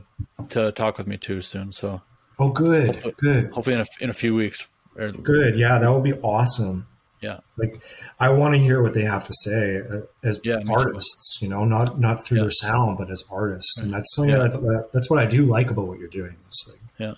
[0.50, 1.72] to talk with me too soon.
[1.72, 2.02] So
[2.40, 4.68] Oh, good, Hopefully- good, hopefully in a, in a few weeks.
[4.96, 5.58] Good.
[5.58, 6.88] Yeah, that would be awesome.
[7.22, 7.82] yeah, Like,
[8.20, 11.40] I want to hear what they have to say uh, as Yeah, artists.
[11.42, 12.44] You know, not not through Yeah.
[12.44, 13.80] their sound, but as artists.
[13.82, 14.48] And that's something Yeah.
[14.48, 16.36] that, that's what I do like about what you're doing.
[16.46, 17.14] It's like yeah,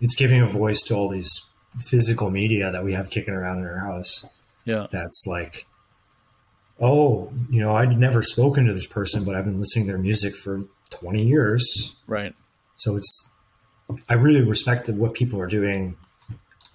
[0.00, 1.30] it's giving a voice to all these
[1.78, 4.24] physical media that we have kicking around in our house.
[4.64, 5.66] yeah, That's like,
[6.80, 10.00] oh, you know, I'd never spoken to this person, but I've been listening to their
[10.00, 11.96] music for 20 years.
[12.06, 12.34] right.
[12.76, 13.29] So it's,
[14.08, 15.96] I really respected what people are doing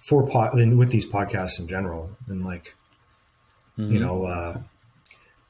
[0.08, 2.74] for pod with these podcasts in general, and like,
[3.78, 3.92] Mm-hmm.
[3.92, 4.58] you know, uh,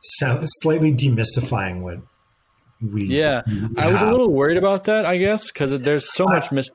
[0.01, 1.99] sound, slightly demystifying what
[2.83, 3.05] we.
[3.05, 3.43] Yeah,
[3.77, 6.69] I was a little worried about that, I guess, because there's so much mis-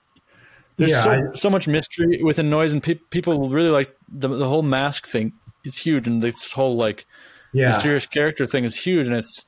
[0.77, 4.29] there's Yeah, so, I- so much mystery within noise, and pe- people really like the
[4.29, 5.33] the whole mask thing.
[5.65, 7.05] is huge, and this whole like
[7.53, 7.67] yeah.
[7.69, 9.45] mysterious character thing is huge, and it's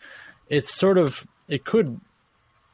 [0.49, 2.01] it's sort of it could.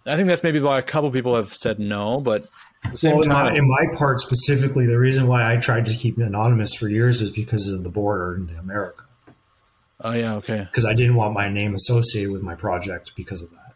[0.05, 2.45] I think that's maybe why a couple people have said no, but
[2.85, 5.85] at the same Well, in my, in my part specifically, the reason why I tried
[5.87, 9.03] to keep it anonymous for years is because of the border in America.
[10.01, 13.51] oh yeah, okay, Because I didn't want my name associated with my project because of
[13.51, 13.73] that.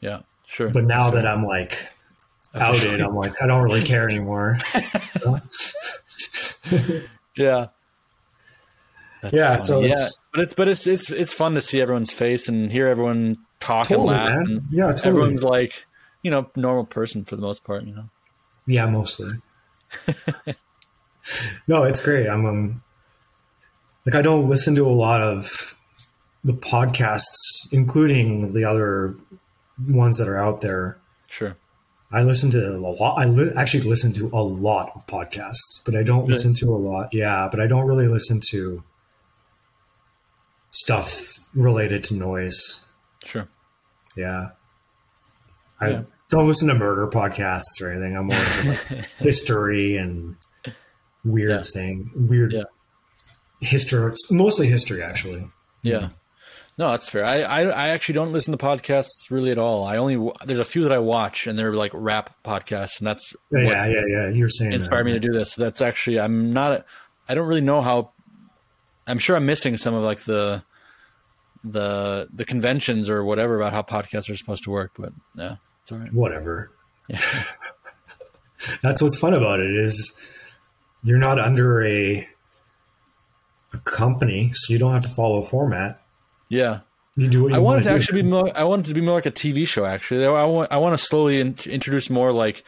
[0.00, 0.70] yeah, sure.
[0.70, 1.74] But now that I'm like
[2.54, 4.58] outed, I'm like I don't really care anymore.
[7.36, 7.68] yeah.
[9.20, 9.58] That's Yeah, funny.
[9.60, 12.88] so yeah, but it's but it's it's it's fun to see everyone's face and hear
[12.88, 14.46] everyone talk Totally, and laugh.
[14.48, 15.08] And Yeah, totally.
[15.08, 15.84] Everyone's like,
[16.22, 17.84] you know, normal person for the most part.
[17.84, 18.08] You know.
[18.66, 19.30] Yeah, mostly.
[21.66, 22.28] no, it's great.
[22.28, 22.82] I'm um,
[24.06, 25.74] like I don't listen to a lot of
[26.44, 29.16] the podcasts, including the other
[29.88, 30.98] ones that are out there.
[31.28, 31.56] Sure.
[32.10, 33.16] I listen to a lot.
[33.18, 36.34] I li- actually listen to a lot of podcasts, but I don't Really?
[36.34, 37.08] listen to a lot.
[37.12, 38.82] Yeah, but I don't really listen to
[40.70, 42.82] stuff related to noise.
[43.24, 43.48] Sure.
[44.16, 44.50] Yeah.
[45.80, 46.02] I Yeah.
[46.30, 48.16] don't listen to murder podcasts or anything.
[48.16, 50.36] I'm more into like history and
[51.24, 51.62] weird Yeah.
[51.62, 52.64] thing, weird Yeah.
[53.60, 55.48] history, mostly history actually.
[55.82, 56.08] Yeah.
[56.78, 57.24] No, that's fair.
[57.24, 59.84] I, I I actually don't listen to podcasts really at all.
[59.84, 63.34] I only there's a few that I watch, and they're like rap podcasts, and that's
[63.50, 64.28] Yeah, yeah, yeah.
[64.30, 65.04] You're saying inspired that.
[65.04, 65.52] me to do this.
[65.52, 66.86] So that's actually I'm not.
[67.28, 68.12] I don't really know how.
[69.06, 70.64] I'm sure I'm missing some of like the
[71.64, 75.92] the the conventions or whatever about how podcasts are supposed to work, but yeah, it's
[75.92, 76.12] all right.
[76.12, 76.72] Whatever.
[77.08, 77.18] Yeah.
[78.82, 80.12] That's what's fun about it is
[81.02, 82.28] you're not under a
[83.72, 86.00] a company, so you don't have to follow a format.
[86.48, 86.80] Yeah.
[87.16, 88.50] You do what you I want it to actually be more.
[88.56, 89.84] I want it to be more like a TV show.
[89.84, 90.72] Actually, I want.
[90.72, 92.64] I want to slowly in, introduce more like,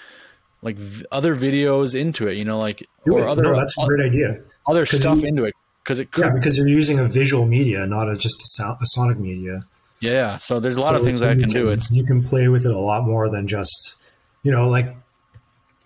[0.60, 2.36] like v- other videos into it.
[2.36, 3.28] You know, like Do or it.
[3.28, 4.42] other no, that's a uh, great idea.
[4.66, 5.54] Other stuff you- into it
[5.84, 6.08] because it.
[6.18, 9.18] Yeah, Yeah, because you're using a visual media, not a, just a, sound, a sonic
[9.18, 9.64] media.
[10.00, 11.68] Yeah, so there's a lot So of things that I you can do.
[11.70, 13.94] It you can play with it a lot more than just
[14.42, 14.94] you know like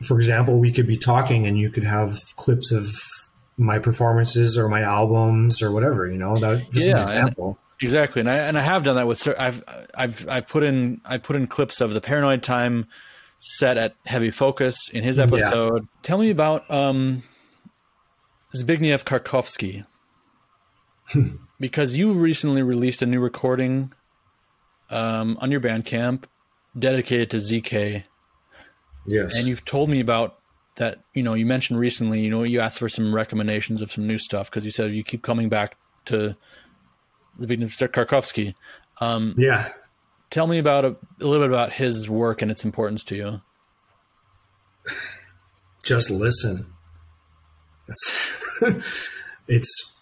[0.06, 2.88] for example we could be talking and you could have clips of
[3.56, 7.58] my performances or my albums or whatever you know that just Yeah, an and- example
[7.80, 9.28] exactly, and I and I have done that with.
[9.38, 9.62] I've
[9.94, 12.86] I've I've put in I put in clips of the Paranoid Time
[13.38, 15.86] set at Heavy Focus in his episode.
[16.02, 17.22] Tell me about um,
[18.56, 19.84] Zbigniew Karkowski.
[21.60, 23.92] because you recently released a new recording
[24.90, 26.24] um, on your Bandcamp
[26.78, 28.04] dedicated to ZK,
[29.06, 30.38] yes and you've told me about
[30.76, 31.02] that.
[31.14, 32.20] You know, you mentioned recently.
[32.20, 35.04] You know, you asked for some recommendations of some new stuff because you said you
[35.04, 36.36] keep coming back to
[37.40, 38.54] Zbigniew Karkowski.
[39.00, 39.72] Um, yeah
[40.30, 43.40] tell me about a, a little bit about his work and its importance to you.
[45.82, 46.72] just listen
[47.88, 49.10] it's
[49.48, 49.97] it's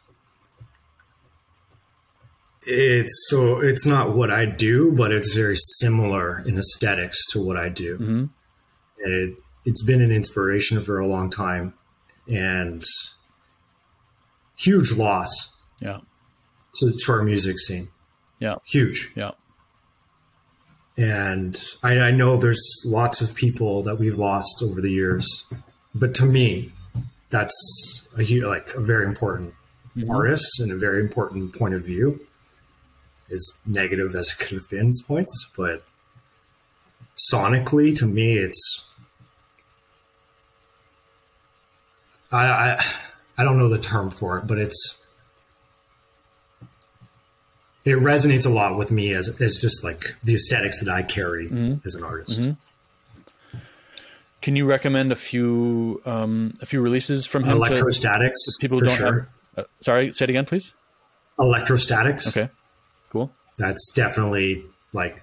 [2.66, 7.56] it's so it's not what I do, but it's very similar in aesthetics to what
[7.56, 7.96] I do.
[7.98, 8.30] Mhm.
[9.04, 11.74] And it it's been an inspiration for a long time
[12.28, 12.84] and
[14.58, 15.28] huge loss
[15.80, 16.00] Yeah,
[16.78, 17.88] to, to our music scene.
[18.38, 19.12] yeah, Huge.
[19.16, 19.32] yeah,
[20.96, 25.46] And I, I know there's lots of people that we've lost over the years,
[25.94, 26.72] but to me,
[27.30, 29.52] that's a hu- like a very important
[30.08, 32.25] artist and a very important point of view.
[33.30, 35.82] As negative as it could have been at points, but
[37.32, 38.86] sonically, to me, it's
[42.30, 42.84] I, I
[43.38, 45.04] I don't know the term for it, but it's
[47.84, 51.46] it resonates a lot with me as as just like the aesthetics that I carry
[51.84, 52.40] as an artist.
[54.42, 57.50] Can you recommend a few um, a few releases from him?
[57.50, 59.30] to Electrostatics, people for who don't sure.
[59.56, 59.64] have.
[59.64, 60.74] Uh, sorry, say it again, please.
[61.38, 62.50] Electrostatics, Okay.
[63.58, 65.22] That's definitely like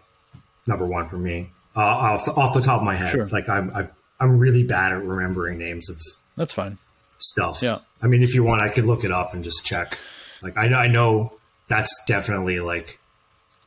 [0.68, 1.50] number one for me.
[1.76, 3.12] uh, off, off the top of my head.
[3.12, 3.28] Sure.
[3.28, 5.98] Like I'm, I'm really bad at remembering names of
[6.36, 6.78] That's fine.
[7.18, 7.62] stuff.
[7.62, 7.80] Yeah.
[8.02, 9.98] I mean, if you want, I could look it up and just check.
[10.42, 11.34] Like I, I know
[11.68, 13.00] that's definitely like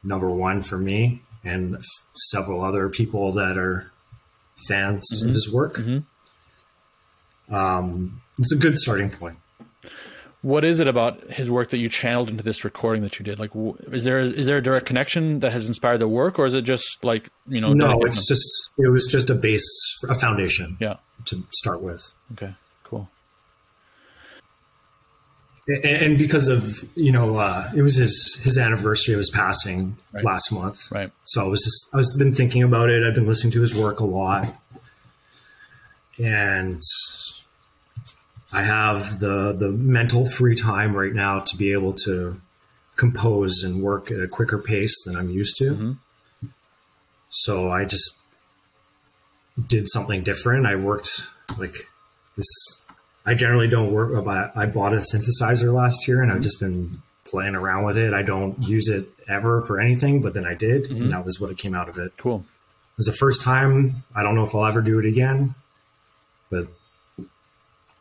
[0.04, 1.82] number one for me and f-
[2.30, 3.90] several other people that are
[4.68, 5.28] fans Mm-hmm.
[5.28, 5.80] of his work.
[7.50, 9.38] Um, it's a good starting point.
[10.42, 13.38] What is it about his work that you channeled into this recording that you did?
[13.38, 13.50] Like,
[13.90, 16.62] is there is there a direct connection that has inspired the work, or is it
[16.62, 17.72] just like you know?
[17.72, 18.36] No, it's them?
[18.36, 19.66] just it was just a base,
[20.08, 20.96] a foundation yeah.
[21.26, 22.12] to start with.
[22.34, 22.54] Okay.
[22.84, 23.08] Cool.
[25.66, 29.96] and, and because of you know uh, it was his his anniversary of his passing
[30.12, 30.22] Right.
[30.24, 31.10] last month Right.
[31.24, 33.74] so i was just i was been thinking about it i've been listening to his
[33.74, 34.54] work a lot
[36.18, 36.80] and
[38.52, 42.40] i have the the mental free time right now to be able to
[42.96, 46.46] compose and work at a quicker pace than i'm used to mm-hmm.
[47.28, 48.20] so i just
[49.68, 51.28] did something different i worked
[51.58, 51.74] like
[52.36, 52.46] this
[53.26, 54.24] I generally don't work.
[54.24, 56.42] But I bought a synthesizer last year, and I've mm-hmm.
[56.42, 58.14] just been playing around with it.
[58.14, 61.08] I don't use it ever for anything, but then I did, and mm-hmm.
[61.10, 62.16] that was what it came out of it.
[62.16, 62.44] Cool.
[62.46, 64.04] It was the first time.
[64.14, 65.56] I don't know if I'll ever do it again,
[66.50, 66.68] but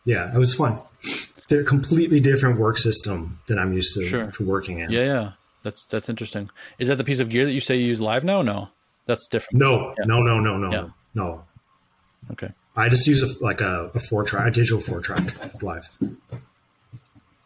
[0.06, 0.80] yeah, it was fun.
[1.04, 4.32] It's a completely different work system than I'm used to, Sure.
[4.32, 4.90] to working in.
[4.92, 5.02] Yeah.
[5.06, 5.32] Yeah.
[5.64, 6.50] That's that's interesting.
[6.80, 8.42] Is that the piece of gear that you say you use live now?
[8.44, 8.70] No,
[9.08, 9.60] that's different.
[9.60, 10.88] No, no, no, no, no, Yeah.
[11.16, 11.44] no.
[12.32, 12.52] Okay.
[12.76, 15.24] I just use a, like a, a four track, a digital four track
[15.64, 15.88] live.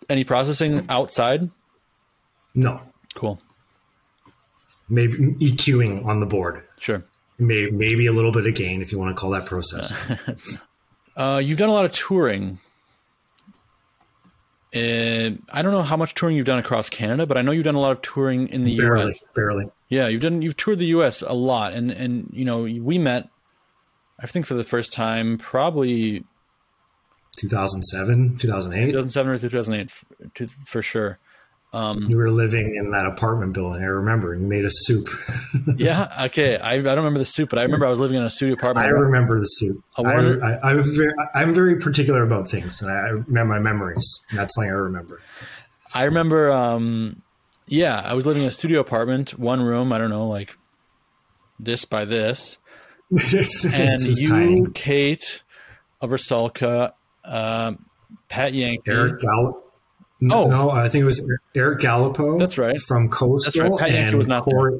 [0.09, 1.49] Any processing outside?
[2.55, 2.81] No,
[3.15, 3.39] Cool.
[4.89, 6.63] maybe EQing on the board.
[6.79, 7.03] Sure.
[7.37, 9.93] Maybe, maybe a little bit of gain if you want to call that process.
[11.15, 12.59] Uh, you've done a lot of touring.
[14.73, 17.63] Uh, I don't know how much touring you've done across Canada, but I know you've
[17.63, 19.23] done a lot of touring in the barely, U.S.
[19.33, 19.65] barely.
[19.89, 21.23] Yeah, you've done you've toured the U.S.
[21.23, 23.29] a lot, and and you know we met.
[24.19, 26.23] I think for the first time, probably
[27.37, 28.85] 2007, 2008.
[28.87, 30.05] 2007 or 2008, f-
[30.35, 31.17] to, for sure.
[31.71, 33.83] You were living in that apartment building.
[33.83, 34.33] I remember.
[34.33, 35.07] You made a soup.
[35.77, 36.57] Yeah, okay.
[36.57, 38.55] I, I don't remember the soup, but I remember I was living in a studio
[38.55, 38.85] apartment.
[38.85, 39.83] I remember the soup.
[39.95, 44.25] I, wonder- I, I'm, very, I'm very particular about things, and I remember my memories.
[44.29, 45.21] And that's something I remember.
[45.93, 47.21] I remember, um,
[47.67, 49.93] yeah, I was living in a studio apartment, one room.
[49.93, 50.57] I don't know, like
[51.59, 52.57] this by this,
[53.11, 54.65] and you, tiny.
[54.73, 55.43] Kate,
[56.01, 56.93] of Rusalka,
[57.25, 57.77] um,
[58.27, 58.81] Pat Yankee.
[58.91, 59.68] Eric Gallup.
[60.21, 60.47] Oh.
[60.49, 62.37] no, I think it was Eric Gallipo.
[62.39, 62.77] That's right.
[62.79, 63.77] From Coastal.
[63.77, 63.91] Right.
[63.93, 64.53] And was not there.
[64.53, 64.79] Corey,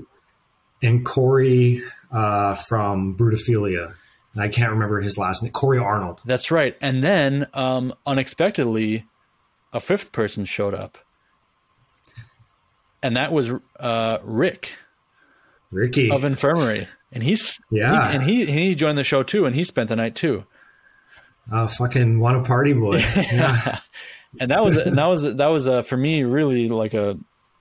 [0.83, 1.81] And Corey
[2.11, 3.95] uh, from Brutophilia.
[4.33, 5.51] And I can't remember his last name.
[5.53, 6.21] Corey Arnold.
[6.25, 6.75] That's right.
[6.81, 9.05] And then, um, unexpectedly,
[9.73, 10.97] a fifth person showed up,
[13.01, 14.73] and that was uh, Rick
[15.71, 16.11] Ricky.
[16.11, 18.09] of Infirmary, and he's Yeah.
[18.09, 20.45] he, and he he joined the show too, and he spent the night too.
[21.51, 22.97] uh, fucking want a party boy.
[23.15, 23.79] yeah.
[24.39, 27.17] And that was and that was that was uh, for me really like a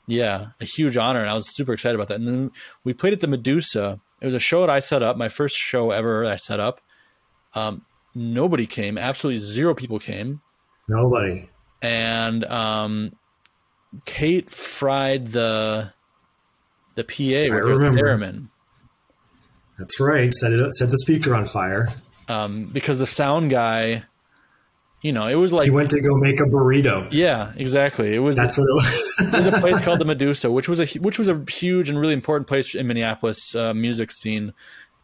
[0.06, 2.50] yeah a huge honor and i was super excited about that and then
[2.84, 5.56] we played at the medusa it was a show that i set up my first
[5.56, 6.80] show ever i set up
[7.54, 10.40] um, nobody came absolutely zero people came
[10.88, 11.48] Nobody.
[11.82, 13.12] and um,
[14.04, 15.92] kate fried the
[16.94, 18.02] the pa with her remember.
[18.02, 18.48] theremin
[19.78, 20.32] That's right.
[20.34, 20.60] Set it.
[20.60, 21.88] up, Set the speaker on fire.
[22.28, 24.02] um, because the sound guy
[25.02, 27.08] you know it was like He went to go make a burrito.
[27.12, 29.30] yeah exactly it was That's what it was.
[29.32, 32.14] There's a place called the Medusa, which was a which was a huge and really
[32.14, 34.52] important place in Minneapolis uh, music scene.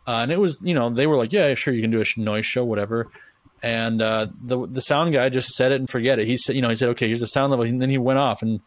[0.07, 2.21] Uh, and it was, you know, they were like, yeah, sure, you can do a
[2.21, 3.09] noise show, whatever.
[3.63, 6.27] And uh, the the sound guy just said it and forget it.
[6.27, 7.65] He said, you know, he said, okay, here's the sound level.
[7.65, 8.61] And then he went off and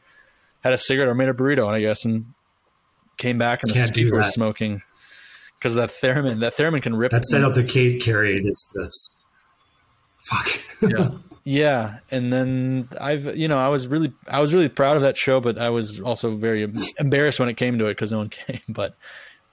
[0.61, 2.33] had a cigarette or made a burrito, I guess, and
[3.17, 4.81] came back and the Can't do speaker was smoking
[5.59, 7.11] because that theremin, that theremin can rip.
[7.11, 9.13] that setup that Kate carried is just
[10.29, 10.91] fuck.
[10.91, 11.09] yeah
[11.43, 15.15] yeah and then i've you know i was really i was really proud of that
[15.17, 16.67] show but i was also very
[16.99, 18.95] embarrassed when it came to it because no one came but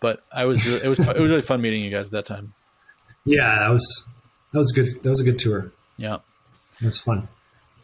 [0.01, 2.53] but i was it was it was really fun meeting you guys at that time
[3.27, 4.09] yeah, that was
[4.53, 4.87] that was good.
[5.03, 5.72] That was a good tour.
[5.97, 6.18] yeah
[6.81, 7.29] It was fun.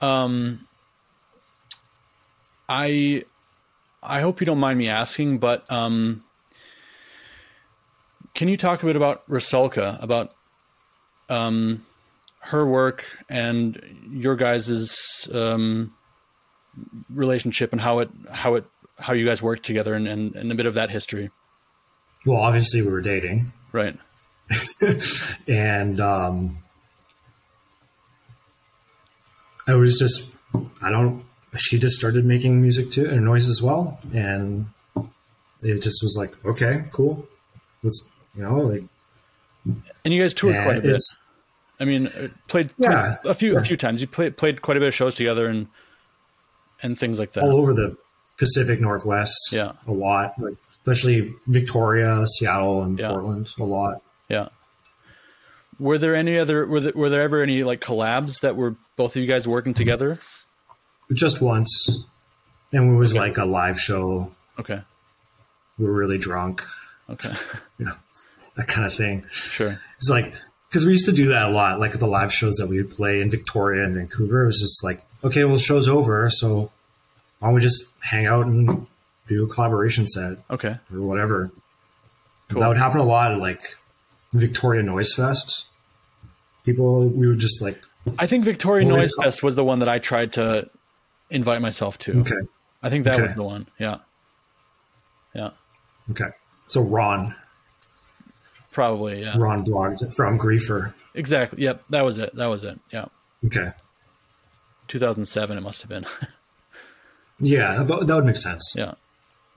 [0.03, 0.67] um
[2.69, 3.23] i
[4.03, 6.23] i hope you don't mind me asking but um
[8.35, 10.33] can you talk a bit about Rusalka, about
[11.29, 11.85] um
[12.41, 13.81] her work and
[14.11, 15.93] your guys's um
[17.09, 18.65] relationship and how it how it
[18.99, 21.31] how you guys worked together and, and, and a bit of that history
[22.27, 23.97] Well, obviously we were dating, right
[25.49, 26.59] and um,
[29.67, 30.37] I was just
[30.83, 31.25] I don't.
[31.57, 34.67] She just started making music too and noise as well, and
[35.63, 37.27] it just was like, okay, cool.
[37.83, 38.85] Let's you know like
[40.05, 40.91] And you guys toured quite a bit.
[40.91, 41.17] it's-
[41.81, 43.61] I mean, uh, played, played Yeah, a few yeah.
[43.61, 44.01] a few times.
[44.01, 45.67] You played played quite a bit of shows together and
[46.83, 47.45] and things like that.
[47.45, 47.97] all over the
[48.39, 49.35] Pacific Northwest.
[49.53, 49.73] Yeah.
[49.87, 50.55] a lot, like
[50.87, 53.09] especially Victoria, Seattle, and Yeah.
[53.11, 53.49] Portland.
[53.59, 54.03] A lot.
[54.29, 54.49] Yeah.
[55.79, 59.17] Were there any other were there, were there ever any like collabs that were both
[59.17, 60.19] of you guys working together?
[61.13, 62.07] Just once,
[62.73, 64.33] and it was like a live show.
[64.59, 64.81] Okay.
[65.79, 66.63] We were really drunk,
[67.09, 67.31] Okay.
[67.79, 67.95] you know,
[68.57, 69.25] that kind of thing.
[69.31, 69.81] Sure.
[69.97, 70.35] It's like
[70.71, 72.77] because we used to do that a lot, like at the live shows that we
[72.81, 74.45] would play in Victoria and Vancouver.
[74.45, 76.71] It was just like, okay, well, the show's over, so
[77.41, 78.87] why don't we just hang out and
[79.27, 80.77] do a collaboration set Okay.
[80.95, 81.51] or whatever?
[82.49, 82.61] Cool.
[82.61, 83.63] That would happen a lot at like
[84.33, 85.67] Victoria Noise Fest.
[86.65, 87.83] People, we would just like,
[88.19, 90.69] I think Victoria Well, Noise Fest was the one that I tried to
[91.31, 92.21] invite myself to.
[92.21, 92.35] okay,
[92.83, 93.23] I think that Okay.
[93.25, 93.67] was the one.
[93.79, 93.99] Yeah.
[95.35, 95.51] Yeah.
[96.11, 96.31] okay.
[96.67, 97.35] So Ron,
[98.73, 99.23] Probably.
[99.23, 99.37] Yeah.
[99.37, 100.95] Ron blogged from Griefer.
[101.15, 101.63] Exactly.
[101.63, 101.85] Yep.
[101.91, 102.35] That was it.
[102.37, 102.79] That was it.
[102.93, 103.07] Yeah.
[103.45, 103.73] Okay,
[104.89, 105.59] 2007.
[105.59, 106.07] It must have been.
[107.41, 108.75] yeah, that that would make sense.
[108.77, 108.95] yeah.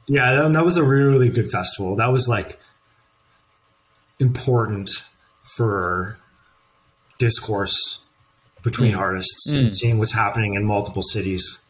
[0.05, 1.95] Yeah, that, that was a really good festival.
[1.95, 2.59] That was like
[4.19, 4.89] important
[5.41, 6.17] for
[7.19, 8.01] discourse
[8.63, 8.97] between mm.
[8.97, 9.59] artists mm.
[9.59, 11.61] and seeing what's happening in multiple cities.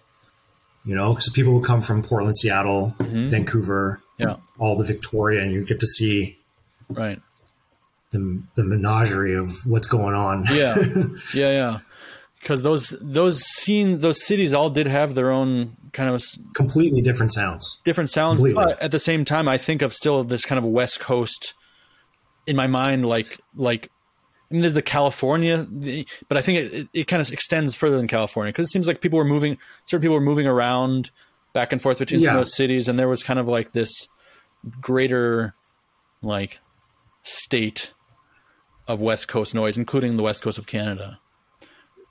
[0.85, 3.29] You know, because people would come from Portland, Seattle, mm-hmm.
[3.29, 4.35] Vancouver, Yeah.
[4.59, 6.39] all the Victoria, and you get to see
[6.89, 7.21] Right.
[8.13, 10.45] The, the menagerie of what's going on.
[10.53, 10.75] Yeah.
[11.35, 11.51] yeah.
[11.51, 11.79] Yeah.
[12.39, 16.23] Because those those scene those cities all did have their own kind of
[16.55, 17.81] Completely different sounds.
[17.85, 18.63] different sounds, Completely.
[18.65, 21.53] but at the same time, I think of still this kind of West Coast
[22.47, 23.89] in my mind, like like.
[24.51, 27.73] I mean, there's the California, the, but I think it, it, it kind of extends
[27.73, 29.57] further than California because it seems like people were moving,
[29.87, 31.09] certain people were moving around
[31.53, 32.35] back and forth between Yeah.
[32.35, 33.89] those cities, and there was kind of like this
[34.79, 35.55] greater,
[36.21, 36.59] like,
[37.23, 37.93] state
[38.87, 41.19] of West Coast noise, including the West Coast of Canada.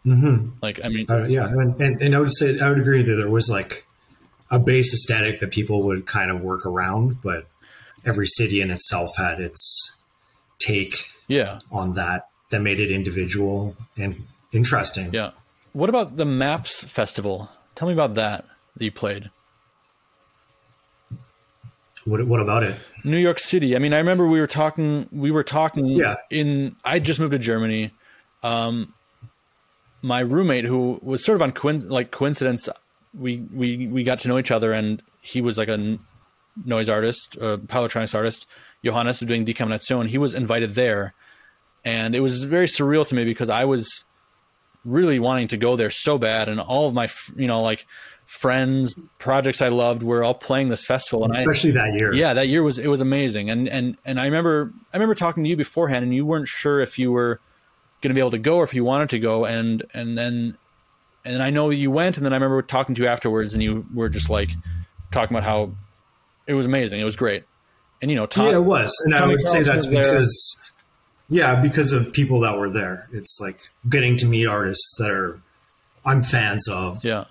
[0.07, 0.51] Mm-hmm.
[0.61, 3.14] Like, I mean, Uh, yeah, and, and, and I would say I would agree that
[3.14, 3.87] there was like
[4.51, 7.47] a base aesthetic that people would kind of work around, but
[8.05, 9.99] every city in itself had its
[10.61, 10.95] take
[11.29, 15.12] yeah, on that that made it individual and interesting.
[15.12, 15.31] yeah.
[15.73, 17.49] What about the Maps Festival?
[17.75, 18.45] Tell me about that
[18.77, 19.31] that you played.
[22.05, 22.74] What, what about it?
[23.05, 23.76] New York City.
[23.76, 25.09] I mean, I remember we were talking.
[25.12, 25.86] We were talking.
[25.86, 26.16] Yeah.
[26.30, 27.92] In I just moved to Germany.
[28.42, 28.92] Um,
[30.03, 32.68] my roommate, who was sort of on coin, like coincidence,
[33.18, 35.96] we we we got to know each other, and he was like a
[36.64, 38.46] noise artist, a power electronics artist.
[38.84, 40.09] Johannes was doing Decamination.
[40.09, 41.14] He was invited there,
[41.84, 44.05] and it was very surreal to me because I was
[44.84, 47.86] really wanting to go there so bad, and all of my you know like
[48.27, 52.12] friends, projects I loved were all playing this festival, and I Especially that year.
[52.14, 53.51] yeah that year was it was amazing.
[53.51, 56.81] And and and i remember i remember talking to you beforehand and you weren't sure
[56.81, 57.41] if you were
[58.01, 59.45] going to be able to go or if you wanted to go.
[59.45, 60.57] And and then
[61.25, 63.87] and i know you went and then i remember talking to you afterwards and you
[63.95, 64.51] were just like
[65.12, 65.73] talking about how
[66.47, 66.99] it was amazing.
[67.01, 67.45] It was great.
[68.01, 70.03] And you know Tom, Yeah, it was, and I Tommy would say that's was there.
[70.05, 70.73] because,
[71.29, 73.09] yeah, because of people that were there.
[73.12, 75.41] It's like getting to meet artists that are
[76.05, 77.27] I'm fans of, yeah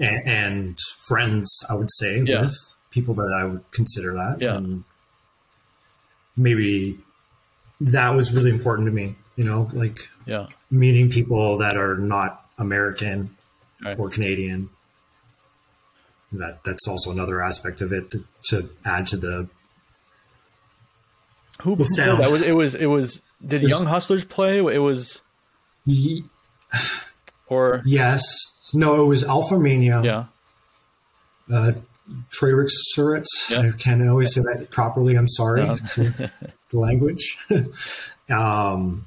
[0.00, 1.64] and, and friends.
[1.70, 2.42] I would say Yeah.
[2.42, 2.56] with
[2.90, 4.38] people that I would consider that.
[4.40, 4.56] Yeah.
[4.56, 4.84] And
[6.36, 6.98] maybe
[7.80, 9.16] that was really important to me.
[9.36, 13.36] You know, like yeah meeting people that are not American
[13.84, 13.98] Right.
[13.98, 14.70] or Canadian.
[16.32, 19.48] That that's also another aspect of it to, to add to the
[21.62, 22.22] who, who sound.
[22.24, 25.20] that was it was it was did There's- young hustlers play it was
[27.48, 28.24] or Yes.
[28.74, 30.00] No, it was Alpha Mania.
[30.02, 30.24] yeah
[31.52, 31.72] Uh,
[32.30, 33.26] Treyrick Suritz.
[33.50, 33.60] Yeah.
[33.62, 35.16] I can't always say that properly.
[35.16, 35.76] I'm sorry Yeah.
[35.94, 36.30] to
[36.70, 37.36] the language.
[38.30, 39.06] um,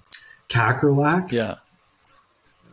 [0.49, 1.31] Kakerlak.
[1.31, 1.55] yeah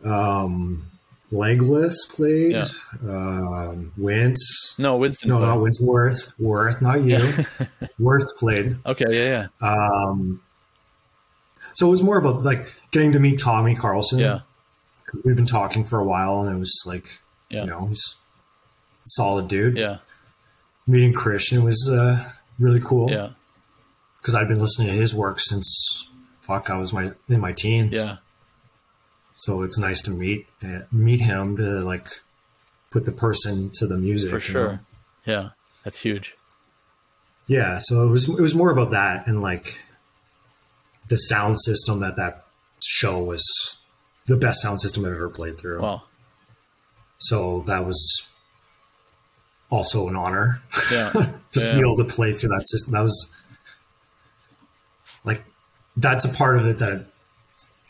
[0.03, 0.83] Um,
[1.31, 2.51] Legless played.
[2.53, 2.65] Yeah.
[3.03, 4.75] Um, Wentz.
[4.77, 5.47] no winston No, played.
[5.47, 6.31] not Winsworth.
[6.39, 7.19] Worth, not you.
[7.99, 8.77] Worth played.
[8.85, 10.41] okay yeah yeah Um,
[11.73, 14.19] so it was more about like getting to meet Tommy Carlson.
[14.19, 14.39] yeah
[15.07, 17.07] Because we've been talking for a while and it was like,
[17.49, 17.61] Yeah.
[17.63, 18.15] you know, he's
[18.99, 19.77] a solid dude.
[19.77, 19.97] yeah
[20.85, 22.23] meeting Christian was uh,
[22.59, 23.29] really cool yeah
[24.21, 27.93] because I've been listening to his work since fuck I was my in my teens.
[27.95, 28.17] yeah
[29.33, 32.07] So it's nice to meet uh, meet him to like
[32.91, 34.29] put the person to the music.
[34.29, 34.79] for sure know?
[35.25, 35.49] yeah
[35.83, 36.35] that's huge
[37.47, 37.77] Yeah.
[37.79, 39.83] So it was it was more about that and like
[41.09, 42.45] the sound system that that
[42.83, 43.76] show was
[44.27, 45.81] the best sound system I've ever played through.
[45.81, 46.03] wow
[47.17, 48.27] So that was
[49.69, 50.61] also an honor.
[50.91, 51.11] yeah
[51.53, 51.71] just Yeah.
[51.71, 52.93] to be able to play through that system.
[52.93, 53.35] That was
[55.23, 55.43] like
[55.95, 57.05] that's a part of it that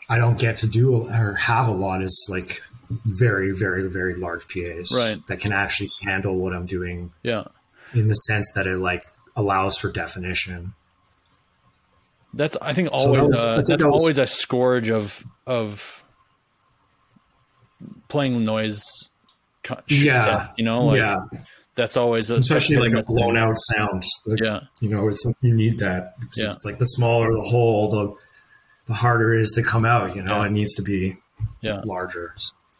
[0.08, 2.62] I don't get to do or have a lot is like
[3.04, 5.20] very, very, very large PAs Right.
[5.26, 7.44] that can actually handle what I'm doing Yeah.
[7.92, 9.04] in the sense that it like
[9.36, 10.72] allows for definition.
[12.32, 14.88] That's I think that always was- I uh, think that's that was- always a scourge
[14.90, 16.02] of of
[18.08, 18.82] playing noise.
[19.88, 20.46] Yeah.
[20.46, 21.16] set, you know, like yeah,
[21.74, 24.02] that's always a, especially like a blown out sound.
[24.24, 26.14] Like, Yeah, you know, it's you need that.
[26.36, 26.48] Yeah.
[26.48, 28.14] It's like the smaller the hole, the
[28.86, 30.16] the harder it is to come out.
[30.16, 30.46] You know, Yeah.
[30.46, 31.16] it needs to be
[31.60, 32.34] yeah, larger.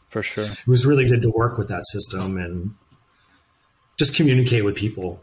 [0.09, 0.45] for sure.
[0.45, 2.75] It was really good to work with that system and
[3.99, 5.21] just communicate with people,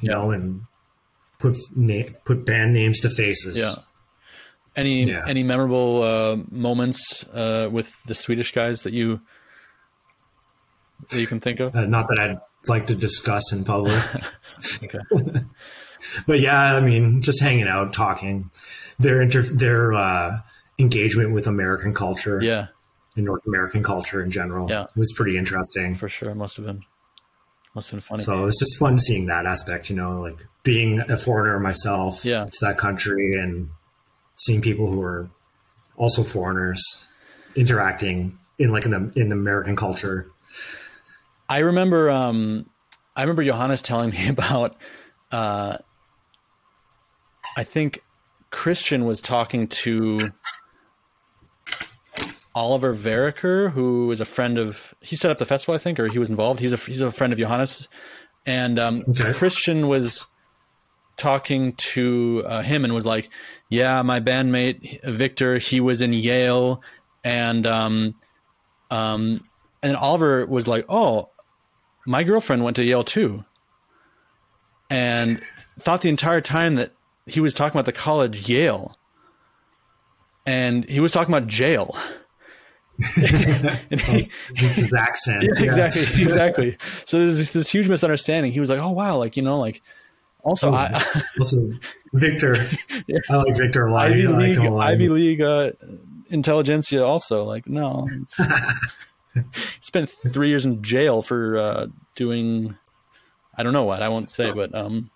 [0.00, 0.16] you Yeah.
[0.16, 0.62] know, and
[1.38, 3.56] put na- put band names to faces.
[3.58, 3.74] Yeah.
[4.74, 5.24] Any Yeah.
[5.26, 9.22] any memorable uh, moments uh, with the Swedish guys that you
[11.10, 11.74] that you can think of?
[11.74, 12.38] Uh, not that I'd
[12.68, 14.02] like to discuss in public.
[16.26, 18.50] But yeah, I mean, just hanging out, talking,
[18.98, 20.38] their inter- their uh,
[20.78, 22.68] engagement with American culture Yeah,
[23.16, 24.86] and North American culture in general Yeah.
[24.94, 25.94] was pretty interesting.
[25.96, 26.30] for sure.
[26.30, 26.84] It Must have been
[27.74, 28.22] must have been funny.
[28.22, 32.24] So it was just fun seeing that aspect, you know, like being a foreigner myself
[32.24, 32.44] Yeah.
[32.44, 33.68] to that country and
[34.36, 35.28] seeing people who are
[35.96, 37.06] also foreigners
[37.56, 40.30] interacting in like in the in the American culture.
[41.48, 42.66] I remember um,
[43.14, 44.76] I remember Johannes telling me about
[45.30, 45.78] uh,
[47.56, 48.00] I think
[48.50, 50.18] Christian was talking to
[52.54, 56.08] Oliver Veriker, who is a friend of he set up the festival, I think, or
[56.08, 56.60] he was involved.
[56.60, 57.88] He's a he's a friend of Johannes,
[58.46, 59.32] and um, Okay.
[59.32, 60.26] Christian was
[61.18, 63.28] talking to uh, him and was like,
[63.68, 66.82] "Yeah, my bandmate Victor, he was in Yale,
[67.24, 68.14] and um,
[68.90, 69.40] um,
[69.82, 71.28] and Oliver was like, "Oh,
[72.06, 73.44] my girlfriend went to Yale too,"
[74.90, 75.40] and
[75.78, 76.92] thought the entire time that
[77.26, 78.96] he was talking about the college Yale,
[80.46, 81.96] and he was talking about jail.
[83.90, 85.60] and he, his accents.
[85.60, 85.86] yeah, yeah.
[85.86, 86.78] exactly, exactly.
[87.04, 88.52] So there's this, this huge misunderstanding.
[88.52, 89.82] He was like, "Oh wow, like you know, like
[90.46, 91.02] also I,
[91.38, 91.56] Also,
[92.14, 92.54] Victor.
[93.30, 94.12] I like Victor a lot.
[94.12, 94.86] Ivy I like League, him a lot.
[94.90, 95.72] Ivy League uh,
[96.30, 97.04] intelligentsia.
[97.04, 98.08] Also, like no,
[99.80, 102.76] spent three years in jail for uh, doing.
[103.56, 105.10] I don't know what I won't say, but um.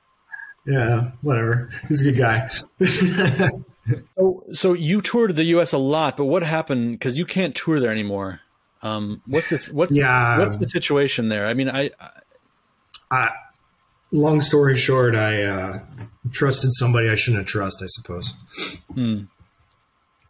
[0.67, 1.71] Yeah, whatever.
[1.89, 2.49] He's a good guy.
[4.17, 5.73] So, so you toured the U.S.
[5.73, 6.93] a lot, but what happened?
[6.93, 8.41] Because you can't tour there anymore.
[8.83, 9.69] Um, what's this?
[9.69, 10.39] What's Yeah.
[10.39, 11.49] What's the situation there?
[11.49, 12.11] I mean, I, I
[13.11, 13.33] I,
[14.13, 15.81] long story short, I uh,
[16.31, 18.85] trusted somebody I shouldn't have trusted, I suppose.
[18.95, 19.23] Hmm.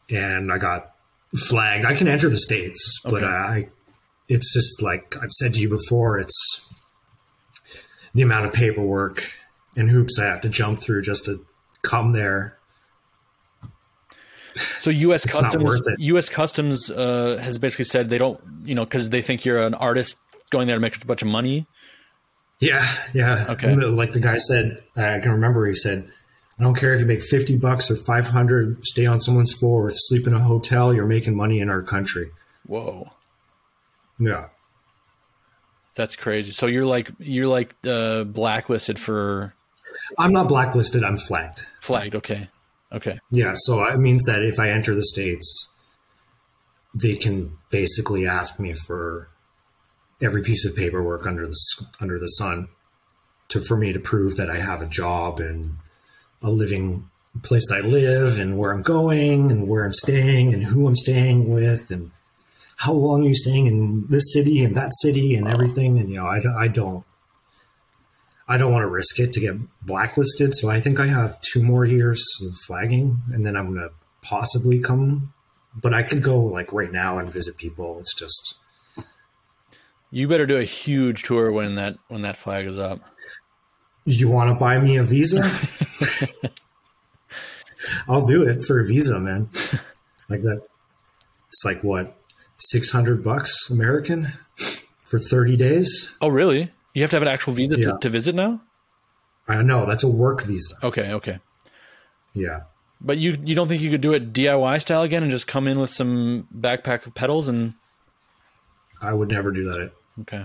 [0.09, 0.95] And I got
[1.37, 1.85] flagged.
[1.85, 3.69] I can enter the states, but I,
[4.31, 6.17] it's just like I've said to you before.
[6.17, 6.67] It's
[8.15, 9.23] the amount of paperwork
[9.77, 11.45] and hoops I have to jump through just to
[11.83, 12.57] come there.
[14.55, 15.27] So U.S.
[15.31, 15.81] Customs.
[15.99, 16.29] U.S.
[16.29, 20.17] Customs uh, has basically said they don't, you know, because they think you're an artist
[20.51, 21.67] going there to make a bunch of money.
[22.61, 23.47] Yeah, yeah.
[23.51, 23.75] Okay.
[23.75, 26.09] Like the guy said, I can remember he said,
[26.61, 29.93] I don't care if you make 50 bucks or 500, stay on someone's floor, or
[29.93, 32.31] sleep in a hotel, you're making money in our country.
[32.67, 33.11] Whoa,
[34.21, 34.49] Yeah.
[35.95, 36.53] that's crazy.
[36.53, 39.55] So you're like you're like uh, blacklisted for
[40.19, 41.65] I'm not blacklisted, I'm flagged.
[41.81, 42.15] flagged.
[42.15, 42.49] Okay,
[42.93, 45.69] okay, Yeah, so it means that if I enter the States,
[46.95, 49.29] they can basically ask me for
[50.23, 51.57] every piece of paperwork under the,
[52.01, 52.69] under the sun
[53.49, 55.77] to for me to prove that I have a job and
[56.43, 57.11] a living
[57.43, 60.97] place that I live and where I'm going and where I'm staying and who I'm
[60.97, 62.11] staying with and
[62.81, 66.17] how long are you staying in this city and that city and everything and you
[66.17, 67.05] know I, don't- I don't
[68.49, 71.63] I don't want to risk it to get blacklisted so I think I have two
[71.63, 73.91] more years of flagging and then I'm going to
[74.23, 75.33] possibly come
[75.79, 78.57] but I could go like right now and visit people it's just
[80.11, 83.01] you better do a huge tour when that when that flag is up.
[84.07, 85.43] you want to buy me a visa?
[88.09, 89.49] I'll do it for a visa man.
[90.29, 90.63] Like that
[91.49, 92.17] it's like what
[92.61, 94.33] 600 bucks American
[94.99, 96.71] for 30 days Oh, really?
[96.95, 97.93] You have to have an actual visa Yeah.
[97.93, 98.61] to, to visit now?
[99.49, 101.39] I know that's a work visa Okay, okay.
[102.35, 102.61] yeah
[103.01, 105.67] But you you don't think you could do it DIY style again and just come
[105.67, 107.75] in with some backpack pedals and
[109.03, 109.93] I would never do that
[110.23, 110.45] okay.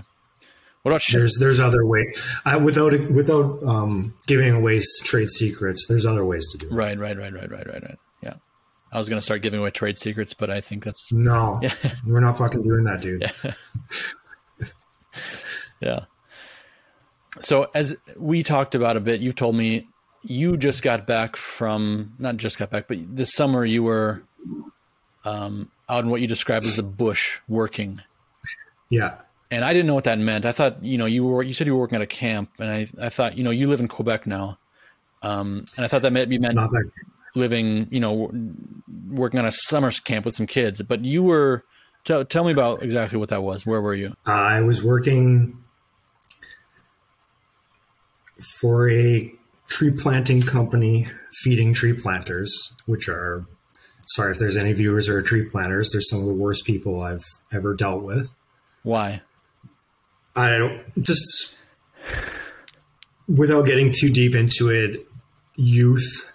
[0.82, 2.12] What about there's there's other way
[2.44, 6.98] I, without without um, giving away trade secrets there's other ways to do it Right,
[6.98, 7.98] right, right, right, right, right, right.
[8.96, 8.98] Yeah.
[8.98, 11.60] I was gonna start giving away trade secrets, but I think that's no
[12.06, 13.30] we're not fucking doing that dude
[15.80, 16.04] yeah.
[17.40, 19.88] So as we talked about a bit, you've told me
[20.22, 24.22] you just got back from not just got back, but this summer you were
[25.24, 28.00] um, out in what you described as the bush working.
[28.88, 29.18] Yeah.
[29.50, 30.44] And I didn't know what that meant.
[30.46, 32.68] I thought, you know, you were you said you were working at a camp, and
[32.68, 34.58] I, I thought, you know, you live in Quebec now,
[35.22, 36.90] um, and I thought that maybe meant Not that
[37.36, 38.30] living, you know,
[39.10, 40.82] working on a summer camp with some kids.
[40.82, 41.64] But you were
[42.04, 43.66] tell, tell me about exactly what that was.
[43.66, 44.14] Where were you?
[44.24, 45.62] I was working
[48.60, 49.32] for a
[49.68, 51.06] tree planting company
[51.42, 53.46] feeding tree planters, which are
[54.08, 57.02] sorry if there's any viewers who are tree planters, they're some of the worst people
[57.02, 58.34] I've ever dealt with.
[58.82, 59.20] Why?
[60.34, 61.56] I don't just
[63.28, 65.06] without getting too deep into it,
[65.56, 66.30] youth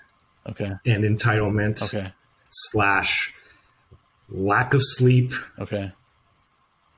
[0.50, 0.72] Okay.
[0.86, 2.12] and entitlement Okay.
[2.50, 3.34] slash
[4.30, 5.92] lack of sleep Okay.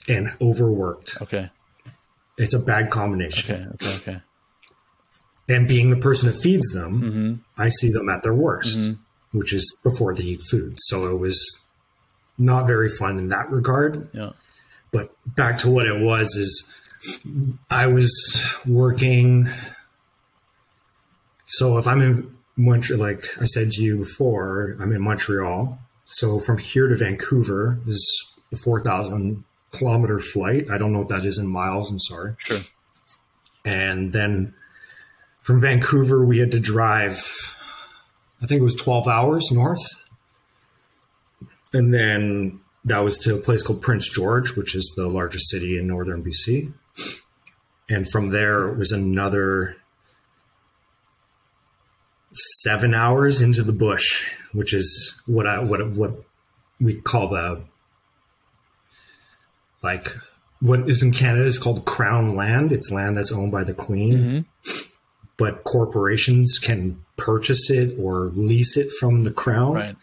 [0.08, 1.22] and overworked.
[1.22, 1.50] Okay.
[2.38, 3.56] It's a bad combination.
[3.56, 3.88] Okay.
[3.88, 3.96] Okay.
[4.12, 4.22] Okay.
[5.50, 7.34] And being the person that feeds them, Mm-hmm.
[7.62, 8.92] I see them at their worst,
[9.34, 10.76] which is before they eat food.
[10.78, 11.68] So it was
[12.38, 14.10] not very fun in that regard.
[14.14, 14.32] Yeah.
[14.92, 16.74] But back to what it was is
[17.70, 18.12] I was
[18.66, 19.50] working.
[21.46, 25.80] So if I'm in Montreal, like I said to you before, I'm in Montreal.
[26.06, 30.70] So from here to Vancouver is a 4,000 kilometer flight.
[30.70, 31.90] I don't know what that is in miles.
[31.92, 32.36] I'm sorry.
[32.38, 32.60] Sure.
[33.66, 34.54] And then
[35.42, 37.16] from Vancouver, we had to drive,
[38.42, 39.84] I think it was 12 hours north.
[41.74, 45.78] And then that was to a place called Prince George, which is the largest city
[45.78, 46.72] in northern BC.
[47.90, 49.78] And from there, it was another
[52.34, 56.24] seven hours into the bush, which is what I what what
[56.80, 57.62] we call the
[59.82, 60.08] like
[60.60, 62.72] what is in Canada is called crown land.
[62.72, 64.46] It's land that's owned by the Queen,
[65.38, 69.74] but corporations can purchase it or lease it from the crown.
[69.74, 69.96] Right.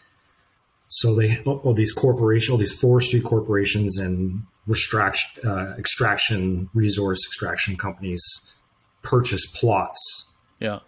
[0.87, 7.75] So they all these corporations, all these forestry corporations and restract, uh, extraction resource extraction
[7.77, 8.55] companies
[9.01, 10.27] purchase plots,
[10.59, 10.79] Yeah.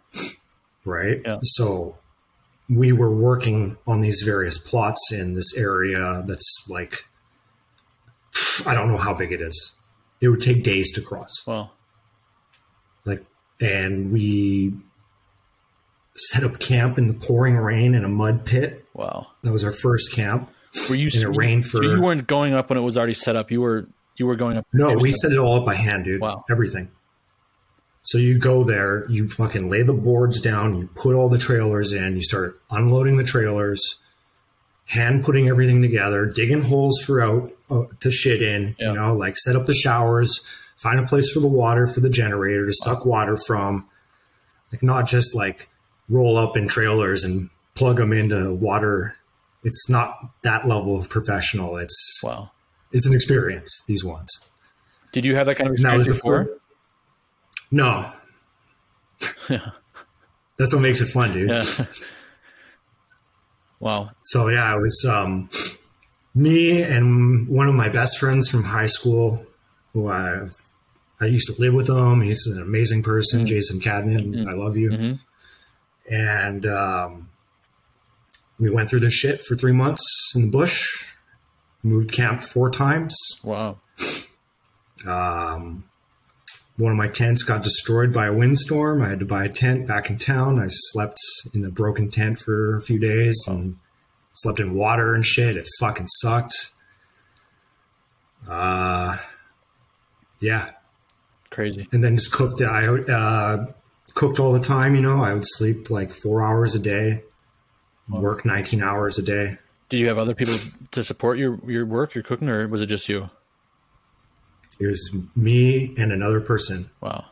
[0.85, 1.21] Right?
[1.25, 1.39] Yeah.
[1.43, 1.97] So
[2.69, 6.95] we were working on these various plots in this area that's like
[8.65, 9.75] I don't know how big it is.
[10.21, 11.45] It would take days to cross.
[11.45, 11.73] Well.
[13.05, 13.25] Like
[13.59, 14.73] and we
[16.15, 18.85] set up camp in the pouring rain in a mud pit.
[18.93, 19.27] Wow.
[19.43, 20.49] That was our first camp.
[20.89, 21.09] Were you?
[21.13, 23.51] In a rain so for- you weren't going up when it was already set up.
[23.51, 23.87] You were.
[24.15, 24.67] You were going up.
[24.71, 26.21] No, we set it all up by hand, dude.
[26.21, 26.45] Wow.
[26.49, 26.91] Everything.
[28.05, 31.93] So you go there, you fucking lay the boards down, you put all the trailers
[31.93, 33.81] in, you start unloading the trailers,
[34.87, 38.89] hand putting everything together, digging holes throughout uh, to shit in, Yeah.
[38.89, 42.09] you know, like set up the showers, find a place for the water for the
[42.09, 43.87] generator to suck water from.
[44.71, 45.69] Like not just like
[46.09, 49.15] roll up in trailers and plug them into water.
[49.63, 51.77] It's not that level of professional.
[51.77, 52.51] It's Wow.
[52.91, 53.81] it's an experience.
[53.87, 54.43] These ones.
[55.13, 56.49] Did you have that kind of experience before?
[57.73, 58.11] No.
[59.47, 61.49] That's what makes it fun, dude.
[61.49, 61.63] Yeah.
[63.79, 64.11] wow.
[64.21, 65.49] So yeah, it was um,
[66.35, 69.43] me and one of my best friends from high school,
[69.93, 70.45] who I
[71.19, 72.21] I used to live with him.
[72.21, 74.47] He's an amazing person, Jason Cadman.
[74.47, 75.17] I love you.
[76.07, 77.31] And um,
[78.59, 81.15] we went through this shit for three months in the bush.
[81.81, 83.17] Moved camp four times.
[83.43, 83.79] Wow.
[85.07, 85.85] Um,
[86.77, 89.01] one of my tents got destroyed by a windstorm.
[89.01, 90.59] I had to buy a tent back in town.
[90.59, 91.19] I slept
[91.53, 93.77] in a broken tent for a few days and
[94.33, 95.55] slept in water and shit.
[95.55, 96.71] It fucking sucked.
[98.47, 99.17] Uh,
[100.39, 100.71] yeah.
[101.51, 101.87] Crazy.
[101.91, 102.61] And then just cooked.
[102.63, 103.67] I uh,
[104.15, 104.95] cooked all the time.
[104.95, 107.23] You know, I would sleep like four hours a day,
[108.09, 109.57] work 19 hours a day.
[109.89, 110.55] Did you have other people
[110.91, 113.29] to support your your work, your cooking, or was it just you?
[114.83, 116.89] It was me and another person.
[117.01, 117.25] Wow.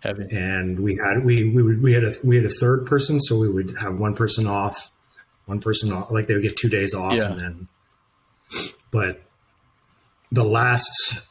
[0.00, 0.26] Heavy.
[0.30, 3.38] and we had we we would, we had a we had a third person, so
[3.38, 4.90] we would have one person off,
[5.46, 7.26] one person off, like they would get two days off, Yeah.
[7.32, 7.68] and then.
[8.92, 9.22] But
[10.30, 11.26] the last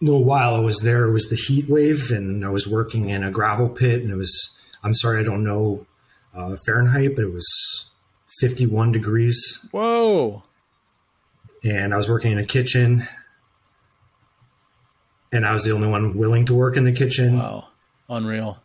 [0.00, 3.22] little while I was there, it was the heat wave, and I was working in
[3.22, 5.86] a gravel pit, and it was I'm sorry I don't know
[6.34, 7.90] uh, Fahrenheit, but it was
[8.40, 10.42] 51 degrees, Whoa.
[11.62, 13.06] and I was working in a kitchen.
[15.32, 17.38] And I was the only one willing to work in the kitchen.
[17.38, 17.68] Wow.
[18.08, 18.58] Unreal.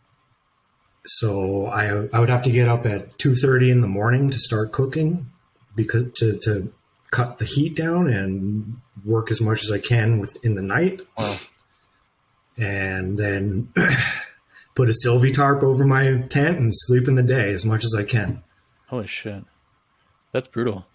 [1.04, 4.38] so I I would have to get up at two thirty in the morning to
[4.38, 5.30] start cooking
[5.76, 6.72] because to to
[7.12, 11.36] cut the heat down and work as much as I can within the night, Wow.
[12.58, 13.68] and then
[14.74, 17.94] put a Sylvie tarp over my tent and sleep in the day as much as
[17.96, 18.42] I can.
[18.88, 19.44] Holy shit.
[20.32, 20.86] That's brutal.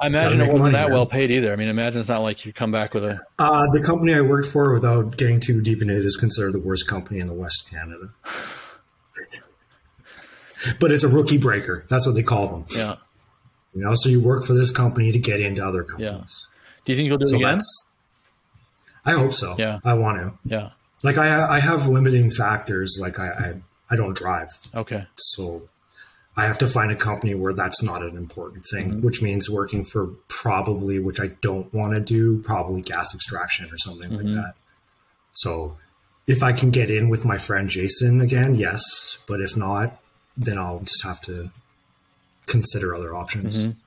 [0.00, 0.92] I imagine it wasn't money, that man.
[0.92, 1.52] well paid either.
[1.52, 3.20] I mean, imagine it's not like you come back with a.
[3.38, 6.58] Uh, the company I worked for, without getting too deep into it, is considered the
[6.58, 8.10] worst company in the West Canada.
[10.80, 11.84] but it's a rookie breaker.
[11.88, 12.64] That's what they call them.
[12.74, 12.96] Yeah.
[13.74, 16.48] You know, so you work for this company to get into other companies.
[16.84, 17.58] Do you think you'll do So it again?
[19.04, 19.54] I hope so.
[19.58, 19.80] Yeah.
[19.84, 20.38] I want to.
[20.44, 20.70] Yeah.
[21.02, 22.98] Like I, I have limiting factors.
[23.00, 23.54] Like I, I,
[23.90, 25.04] I don't drive, Okay.
[25.16, 25.68] so
[26.36, 28.90] I have to find a company where that's not an important thing.
[28.90, 29.06] Mm-hmm.
[29.06, 33.76] Which means working for probably, which I don't want to do, probably gas extraction or
[33.76, 34.34] something Mm-hmm.
[34.34, 34.54] like that.
[35.32, 35.76] So
[36.26, 39.18] if I can get in with my friend Jason again, yes.
[39.26, 40.00] But if not,
[40.36, 41.50] then I'll just have to
[42.46, 43.66] consider other options.
[43.66, 43.78] Mm-hmm.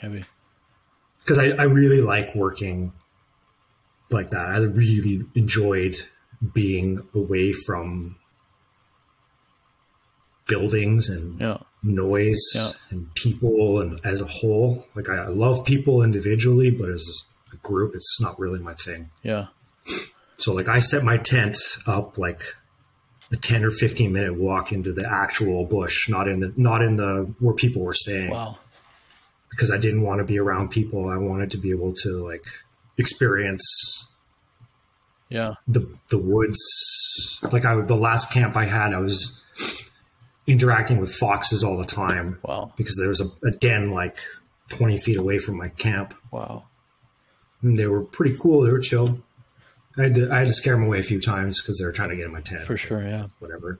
[0.00, 0.24] Heavy.
[1.22, 2.92] because I, I really like working
[4.10, 4.48] like that.
[4.50, 5.96] I really enjoyed
[6.52, 8.16] being away from
[10.46, 11.58] buildings and Yeah.
[11.82, 12.70] noise Yeah.
[12.90, 14.86] and people and as a whole.
[14.94, 17.06] Like I, I love people individually, but as
[17.52, 19.10] a group, it's not really my thing.
[19.22, 19.46] Yeah.
[20.38, 21.56] So like I set my tent
[21.86, 22.40] up like
[23.32, 26.96] a 10 or 15 minute walk into the actual bush, not in the, not in
[26.96, 28.58] the, where people were staying Wow.
[29.50, 31.08] because I didn't want to be around people.
[31.08, 32.44] I wanted to be able to like
[32.98, 34.06] experience
[35.28, 35.54] Yeah.
[35.66, 37.40] the the woods.
[37.50, 39.42] Like I the last camp I had, I was
[40.46, 42.72] interacting with foxes all the time Wow.
[42.76, 44.18] because there was a, a den like
[44.68, 46.64] twenty feet away from my camp, Wow.
[47.62, 48.62] and they were pretty cool.
[48.62, 49.20] They were chill.
[49.98, 51.92] I had to I had to scare them away a few times because they were
[51.92, 53.02] trying to get in my tent For sure.
[53.02, 53.26] Yeah.
[53.38, 53.70] whatever.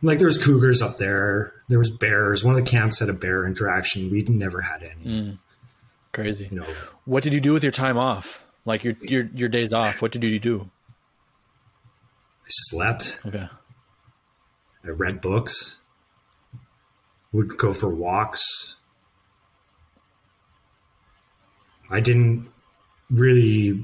[0.00, 1.52] And, like there was cougars up there.
[1.68, 2.42] There was bears.
[2.42, 4.10] One of the camps had a bear interaction.
[4.10, 5.04] We'd never had any.
[5.04, 5.38] Mm.
[6.12, 6.48] Crazy.
[6.50, 6.66] You know,
[7.04, 8.42] What did you do with your time off?
[8.64, 10.00] Like your your your days off?
[10.02, 10.70] What did you do?
[12.42, 13.18] I slept.
[13.26, 13.48] Okay.
[14.84, 15.79] I read books,
[17.32, 18.76] would go for walks.
[21.90, 22.48] I didn't
[23.10, 23.82] really.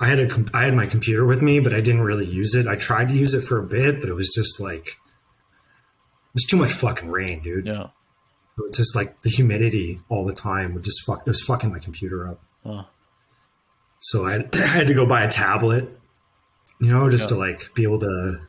[0.00, 2.66] I had a I had my computer with me, but I didn't really use it.
[2.66, 6.44] I tried to use it for a bit, but it was just like it was
[6.44, 7.66] too much fucking rain, dude.
[7.66, 7.88] Yeah.
[8.58, 11.20] It was just like the humidity all the time would just fuck.
[11.20, 12.40] It was fucking my computer up.
[12.64, 12.86] Oh.
[14.00, 15.88] So I, I had to go buy a tablet,
[16.80, 18.40] you know, just to like be able to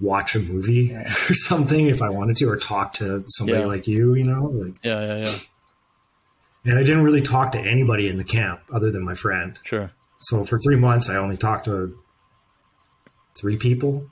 [0.00, 0.94] watch a movie
[1.28, 3.66] or something if I wanted to, or talk to somebody Yeah.
[3.66, 4.44] like you, you know.
[4.44, 5.00] Like, Yeah.
[5.00, 5.16] Yeah.
[5.24, 6.70] Yeah.
[6.72, 9.58] and I didn't really talk to anybody in the camp other than my friend.
[9.64, 9.90] Sure.
[10.18, 11.96] So for three months, I only talked to
[13.38, 14.10] three people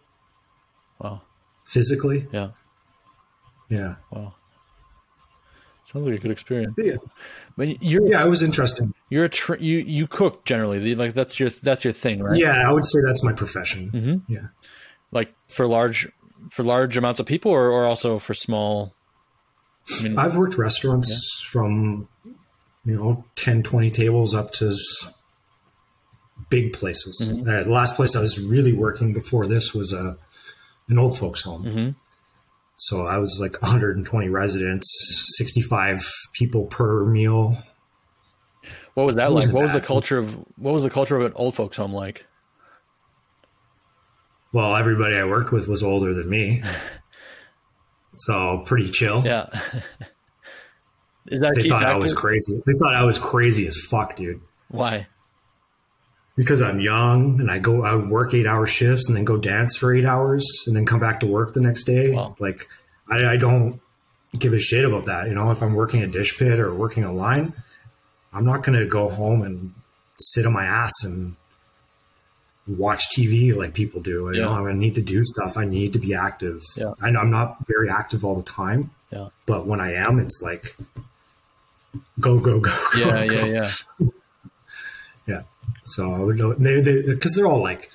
[0.99, 1.23] Wow.
[1.67, 2.27] physically.
[2.33, 2.51] Yeah.
[3.69, 4.35] Yeah, Wow.
[5.85, 6.75] Sounds like a good experience.
[6.77, 6.97] yeah,
[7.57, 8.23] But you're yeah.
[8.23, 8.93] It was interesting.
[9.09, 10.95] you're a tra- you you cook generally.
[10.95, 12.39] Like that's your that's your thing, right?
[12.39, 13.91] Yeah, I would say that's my profession.
[13.91, 14.33] Mm-hmm.
[14.33, 14.49] Yeah.
[15.11, 16.09] Like for large
[16.51, 18.95] for large amounts of people, or, or also for small.
[19.99, 22.09] I mean, I've worked restaurants from,
[22.85, 24.75] you know, 10, 20 tables up to
[26.51, 27.31] big places.
[27.33, 27.49] Mm-hmm.
[27.49, 30.17] Uh, the last place I was really working before this was a,
[30.89, 31.65] an old folks home.
[31.65, 31.91] Mm-hmm.
[32.77, 34.87] So I was like 120 residents,
[35.37, 37.57] 65 people per meal.
[38.95, 39.35] what was that like?
[39.35, 41.93] wasn't What was the culture of what was the culture of an old folks home
[41.93, 42.27] like?
[44.53, 46.63] Well, everybody I worked with was older than me.
[48.11, 49.23] So pretty chill.
[49.25, 49.47] Yeah.
[51.27, 52.61] Is that They thought I was crazy.
[52.67, 54.41] They thought I was crazy as fuck, dude.
[54.69, 55.07] Why?
[56.39, 59.37] because I'm young and I go I would work eight hour shifts and then go
[59.37, 62.13] dance for eight hours and then come back to work the next day.
[62.13, 62.37] Wow.
[62.39, 62.69] Like
[63.11, 63.81] I, I don't
[64.39, 65.27] give a shit about that.
[65.27, 67.53] You know, if I'm working a dish pit or working a line,
[68.33, 69.75] I'm not gonna go home and
[70.21, 71.35] sit on my ass and
[72.69, 74.31] watch TV like people do.
[74.35, 74.45] Yeah.
[74.45, 75.57] know, I need to do stuff.
[75.57, 76.61] I need to be active.
[76.77, 76.93] Yeah.
[77.01, 79.29] I know I'm not very active all the time, Yeah.
[79.47, 80.65] but when I am, it's like
[82.21, 83.27] go, go, go, go, Yeah.
[83.27, 83.35] go.
[83.35, 83.69] Yeah.
[84.01, 84.07] Yeah.
[85.27, 85.43] Yeah.
[85.85, 87.91] So I would know they they because they're all like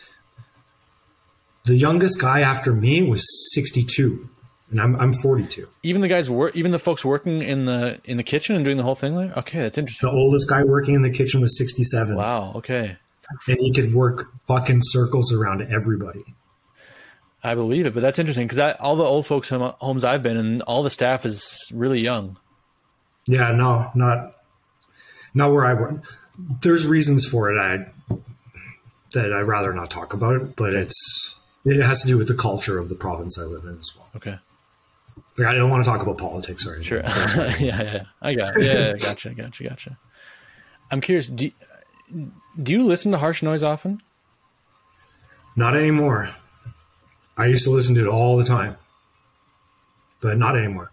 [1.66, 3.26] the youngest guy after me was
[3.56, 4.30] 62
[4.70, 5.68] and I'm I'm 42.
[5.82, 6.56] Even the guys work.
[6.56, 9.16] Even the folks working in the in the kitchen and doing the whole thing.
[9.16, 10.08] Like, okay, that's interesting.
[10.08, 12.54] The oldest guy working in the kitchen was 67 Wow.
[12.58, 12.98] Okay.
[13.48, 16.24] And he could work fucking circles around everybody.
[17.44, 20.62] I believe it, but that's interesting because all the old folks homes I've been in,
[20.62, 22.38] all the staff is really young.
[23.28, 24.36] Yeah, no, not
[25.34, 26.04] not where I work.
[26.62, 27.58] There's reasons for it.
[27.58, 27.86] I
[29.14, 31.36] that I'd rather not talk about it, but it's
[31.66, 34.08] it has to do with the culture of the province I live in as well.
[34.16, 34.38] Okay.
[35.38, 37.04] Like I don't want to talk about politics or anything.
[37.04, 37.04] Sure.
[37.38, 38.04] yeah, yeah, yeah.
[38.22, 38.64] I got it.
[38.64, 39.98] Yeah, gotcha, gotcha, gotcha.
[40.92, 41.28] I'm curious.
[41.30, 41.52] Do
[42.62, 44.02] do you listen to harsh noise often?
[45.56, 46.30] Not anymore.
[47.38, 48.78] I used to listen to it all the time,
[50.22, 50.92] but not anymore.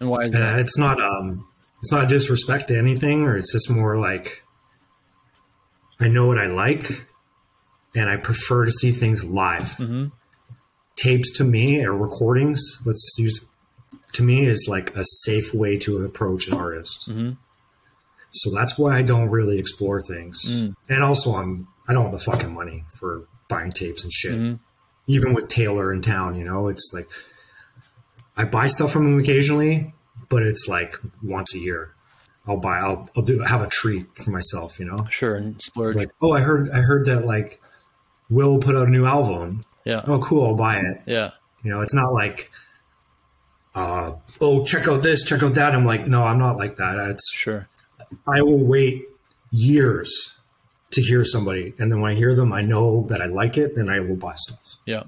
[0.00, 0.58] And why is And that?
[0.60, 1.46] it's not um,
[1.82, 4.42] it's not a disrespect to anything, or it's just more like
[5.98, 6.84] I know what I like,
[7.94, 9.78] and I prefer to see things live.
[10.96, 13.44] Tapes to me or recordings, let's use
[14.14, 17.08] to me is like a safe way to approach an artist.
[18.30, 20.48] So that's why I don't really explore things.
[20.88, 24.58] And also, I'm I don't have the fucking money for buying tapes and shit.
[25.06, 27.08] Even with Taylor in town, you know, it's like
[28.36, 29.92] I buy stuff from him occasionally,
[30.28, 31.94] but it's like once a year.
[32.46, 32.78] I'll buy.
[32.78, 34.96] I'll, I'll do have a treat for myself, you know.
[35.10, 35.96] Sure, and splurge.
[35.96, 36.70] Like, oh, I heard.
[36.70, 37.60] I heard that like
[38.30, 39.64] Will put out a new album.
[39.84, 40.46] yeah, Oh, cool.
[40.46, 41.02] I'll buy it.
[41.06, 41.30] yeah,
[41.64, 42.50] You know, it's not like,
[43.74, 45.74] uh, oh, check out this, check out that.
[45.74, 46.96] I'm like, no, I'm not like that.
[47.10, 47.68] It's sure.
[48.26, 49.04] I will wait
[49.50, 50.34] years
[50.92, 53.74] to hear somebody, and then when I hear them, I know that I like it.
[53.76, 54.76] Then I will buy stuff.
[54.86, 55.04] Yeah,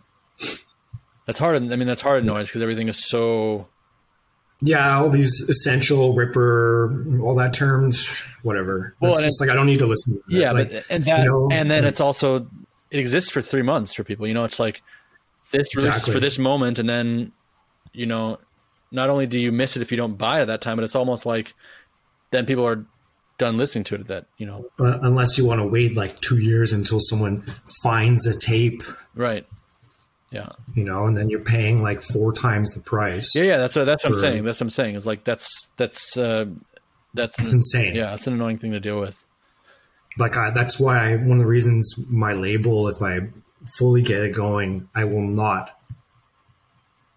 [1.27, 1.57] that's hard.
[1.57, 3.69] I mean, that's hard noise because everything is so.
[4.65, 8.09] Yeah, all these essential ripper, all that terms,
[8.45, 8.95] whatever.
[9.01, 10.13] Well, It's just like I don't need to listen.
[10.15, 10.37] to that.
[10.37, 12.47] Yeah, Like, but and that you know, and then like- it's also
[12.93, 14.27] it exists for three months for people.
[14.29, 14.83] You know, it's like
[15.51, 16.13] this Exactly.
[16.15, 17.33] for this moment, and then
[17.93, 18.39] you know,
[18.93, 20.85] not only do you miss it if you don't buy it at that time, but
[20.85, 21.55] it's almost like
[22.31, 22.87] then people are
[23.39, 24.07] done listening to it.
[24.09, 27.43] That you know, uh, unless you want to wait like two years until someone
[27.83, 28.83] finds a tape,
[29.15, 29.47] right?
[30.31, 33.35] Yeah, you know, and then you're paying like four times the price.
[33.35, 33.57] yeah, yeah.
[33.59, 34.45] That's what that's what I'm saying.
[34.45, 34.95] That's what I'm saying.
[34.95, 36.47] Is like that's that's uh,
[37.15, 37.95] that's It's insane.
[37.95, 39.23] Yeah, it's an annoying thing to deal with.
[40.19, 43.21] like I, that's why I, one of the reasons my label if i
[43.79, 45.79] fully get it going i will not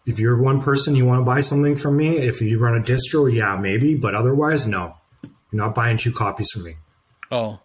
[0.05, 2.79] if you're one person you want to buy something from me if you run a
[2.81, 4.94] distro yeah maybe but otherwise no
[5.55, 6.75] you're not buying two copies from me
[7.31, 7.59] Oh,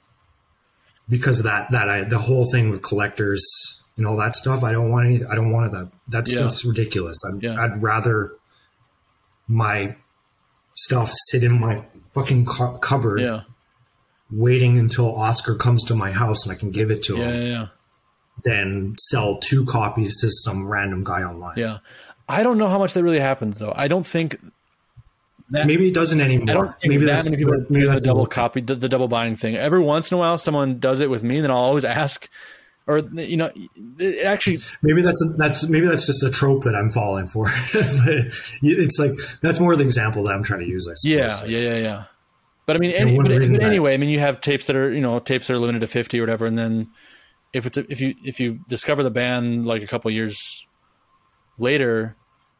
[1.09, 3.43] because of that that I, the whole thing with collectors
[3.97, 6.37] and all that stuff i don't want any i don't want that that Yeah.
[6.37, 7.61] stuff's ridiculous i Yeah.
[7.62, 8.33] i'd rather
[9.49, 9.97] my
[10.75, 11.85] stuff sit in my
[12.15, 13.43] fucking cu- cupboard yeah,
[14.31, 17.35] waiting until oscar comes to my house and i can give it to yeah, him
[17.43, 17.67] yeah, yeah.
[18.45, 21.55] than sell two copies to some random guy online.
[21.57, 21.79] yeah.
[22.29, 23.73] I don't know how much that really happens though.
[23.75, 24.39] I don't think
[25.51, 26.48] that, Maybe it doesn't anymore.
[26.48, 29.09] I don't think maybe that that's many people maybe the double copy, the, the double
[29.09, 29.56] buying thing.
[29.56, 32.28] Every once in a while, someone does it with me, and then I'll always ask,
[32.86, 33.51] or you know,
[33.98, 37.44] it actually, Maybe that's a, that's maybe that's just a trope that I'm falling for.
[37.72, 38.32] but
[38.62, 39.10] it's like
[39.43, 40.86] that's more the example that I'm trying to use.
[40.89, 41.51] I yeah, suppose.
[41.51, 42.05] yeah, yeah, yeah.
[42.66, 44.77] But I mean, any, but, the reasons but anyway, I mean, you have tapes that
[44.77, 46.90] are you know tapes that are limited to fifty or whatever, and then
[47.52, 50.64] if it's if you if you discover the band like a couple years
[51.59, 52.14] later,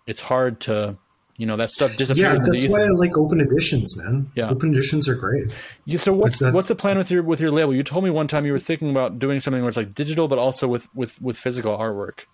[0.09, 0.99] it's hard to
[1.41, 2.19] you know that stuff disappears.
[2.39, 4.31] Yeah, that's why I like open editions, man.
[4.35, 4.51] Yeah.
[4.51, 5.53] open editions are great.
[5.87, 7.75] You, so what's that- what's the plan with your with your label?
[7.75, 10.29] You told me one time you were thinking about doing something where it's like digital,
[10.29, 12.27] but also with with with physical artwork.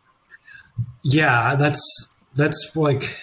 [1.04, 1.80] Yeah, that's
[2.34, 3.18] that's like.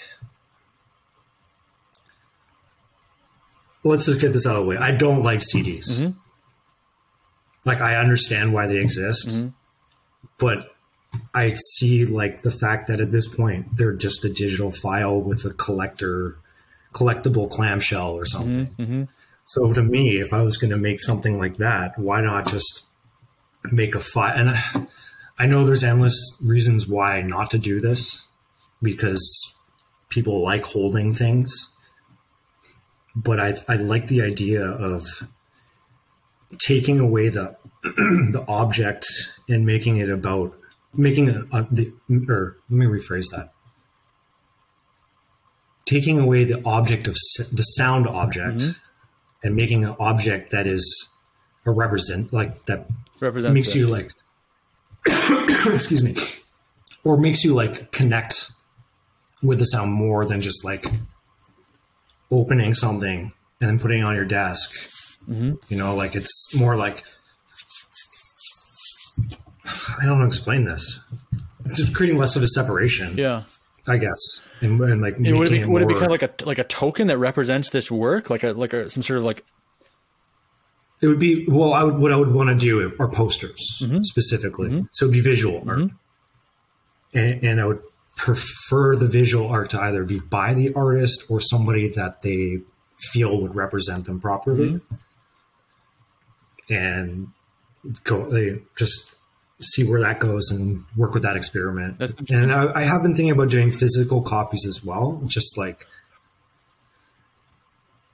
[3.84, 4.78] Let's just get this out of the way.
[4.78, 6.00] I don't like CDs.
[6.00, 6.18] Mm-hmm.
[7.66, 9.48] Like I understand why they exist, Mm-hmm.
[10.38, 10.73] but
[11.34, 15.46] I see like the fact that at this point they're just a digital file with
[15.46, 16.38] a collector
[16.94, 18.68] collectible clamshell or something.
[18.78, 19.04] Mm-hmm.
[19.46, 22.86] So to me, if I was going to make something like that, why not just
[23.72, 24.36] make a file?
[24.36, 24.88] And I,
[25.40, 28.28] I know there's endless reasons why not to do this
[28.82, 29.56] because
[30.10, 31.70] people like holding things.
[33.16, 35.06] But I, I like the idea of
[36.60, 39.06] taking away the the object
[39.50, 40.58] and making it about
[40.94, 41.92] making uh, the
[42.30, 43.52] or let me rephrase that
[45.86, 47.14] taking away the object of
[47.52, 48.80] the sound object
[49.44, 51.10] and making an object that is
[51.66, 52.88] a represent like that
[53.20, 53.80] Represents makes it.
[53.80, 54.12] you like
[55.74, 56.16] excuse me
[57.04, 58.50] or makes you like connect
[59.42, 60.86] with the sound more than just like
[62.32, 64.90] opening something and then putting it on your desk
[65.30, 65.54] Mm-hmm.
[65.70, 67.02] you know like it's more like
[70.02, 71.00] i don't know how to explain this
[71.66, 73.44] it's just creating less of a separation Yeah.
[73.88, 74.20] i guess
[74.62, 76.58] and, and like And would it, be, would it be kind of like a like
[76.60, 79.44] a token that represents this work, like a like a some sort of like
[81.02, 81.74] It would be well.
[81.74, 84.04] I would what I would want to do are posters Mm-hmm.
[84.04, 84.86] specifically.
[84.94, 85.90] So it'd be visual art,
[87.14, 87.82] and, and I would
[88.16, 92.60] prefer the visual art to either be by the artist or somebody that they
[93.12, 94.96] feel would represent them properly, Mm-hmm.
[96.74, 97.28] and
[98.06, 99.13] go they just
[99.62, 102.02] see where that goes and work with that experiment.
[102.30, 105.86] And I, I have been thinking about doing physical copies as well, just like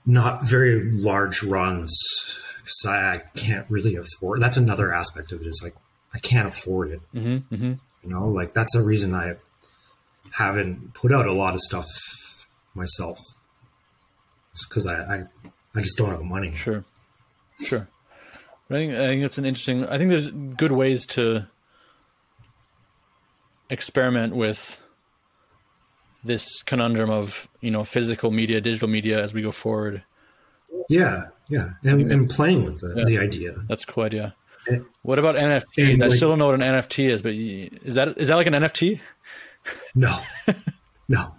[0.06, 4.42] not very large runs because I, I can't really afford.
[4.42, 5.48] That's another aspect of it.
[5.48, 5.76] Is like
[6.14, 7.02] I can't afford it.
[7.14, 7.74] mm-hmm, mm-hmm.
[8.04, 9.34] You know, like that's a reason I
[10.32, 11.88] haven't put out a lot of stuff
[12.74, 13.18] myself.
[14.52, 15.24] It's because I, I
[15.76, 16.54] I just don't have money.
[16.56, 16.84] Sure,
[17.62, 17.88] sure.
[18.70, 19.86] I think I think it's an interesting.
[19.88, 21.48] I think there's good ways to
[23.70, 24.82] experiment with
[26.24, 30.04] this conundrum of you know physical media, digital media as we go forward.
[30.88, 33.06] Yeah, yeah, and, and playing with the, Yeah.
[33.06, 33.56] the idea.
[33.68, 34.36] That's a cool idea.
[34.68, 35.94] And- What about NFTs?
[35.94, 38.48] and, I still don't know what an NFT is, but is that is that like
[38.48, 39.00] an NFT?
[39.96, 40.16] No,
[41.08, 41.36] no,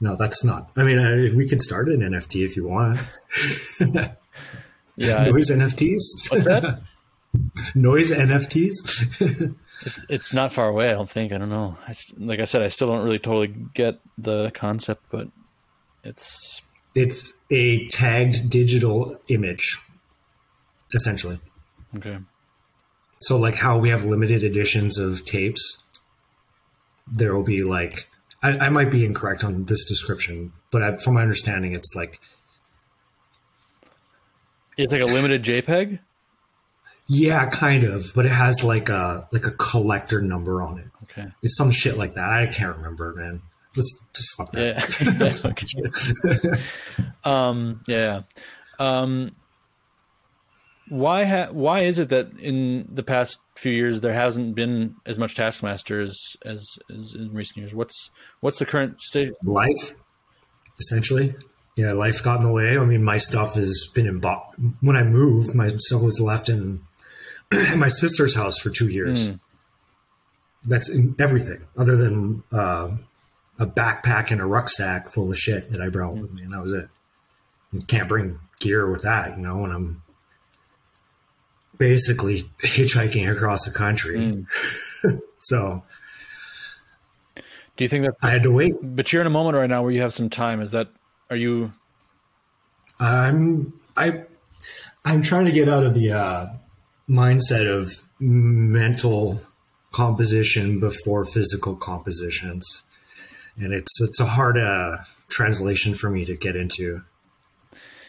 [0.00, 0.70] no, that's not.
[0.76, 2.98] I mean, I, we could start an NFT if you want.
[4.96, 6.30] Yeah, Noise NFTs.
[6.30, 6.82] what's that?
[7.74, 9.54] Noise NFTs.
[9.82, 10.88] It's, it's not far away.
[10.88, 11.32] I don't think.
[11.32, 11.76] I don't know.
[11.86, 15.28] I like I said, I still don't really totally get the concept, but
[16.02, 16.62] it's
[16.94, 19.78] it's a tagged digital image,
[20.94, 21.38] essentially.
[21.96, 22.18] okay.
[23.20, 25.84] So, like how we have limited editions of tapes,
[27.06, 28.08] there will be like
[28.42, 32.20] I, I might be incorrect on this description, but I, from my understanding, it's like
[34.76, 35.98] It's like a limited JPEG.
[37.08, 40.86] yeah, kind of, but it has like a like a collector number on it.
[41.04, 41.26] Okay.
[41.42, 42.32] It's some shit like that.
[42.32, 43.42] I can't remember, man.
[43.76, 46.34] Let's just fuck that.
[46.38, 46.56] Yeah.
[47.24, 47.82] Um.
[47.86, 48.22] Yeah.
[48.78, 49.34] Um.
[50.88, 55.18] Why ha- Why is it that in the past few years there hasn't been as
[55.18, 56.64] much Taskmaster as as,
[56.96, 57.74] as in recent years?
[57.74, 59.32] What's What's the current state?
[59.42, 59.94] life,
[60.78, 61.34] essentially.
[61.76, 62.78] Yeah, life got in the way.
[62.78, 64.42] I mean, my stuff has been in bo-
[64.80, 65.54] when I moved.
[65.54, 66.80] My stuff was left in
[67.76, 69.30] my sister's house for two years.
[70.66, 72.90] That's in everything other than uh,
[73.58, 76.60] a backpack and a rucksack full of shit that I brought with me, and that
[76.62, 76.88] was it.
[77.72, 79.62] You can't bring gear with that, you know.
[79.64, 80.02] And I'm
[81.76, 84.46] basically hitchhiking across the country,
[85.38, 85.84] so
[87.36, 88.14] Do you think that?
[88.22, 88.74] I had to wait.
[88.82, 90.62] But you're in a moment right now where you have some time.
[90.62, 90.88] Is that?
[91.30, 91.72] Are you?
[93.00, 94.24] I'm I
[95.04, 96.46] I'm trying to get out of the uh,
[97.08, 99.42] mindset of mental
[99.92, 102.84] composition before physical compositions,
[103.56, 104.98] and it's it's a hard uh,
[105.28, 107.02] translation for me to get into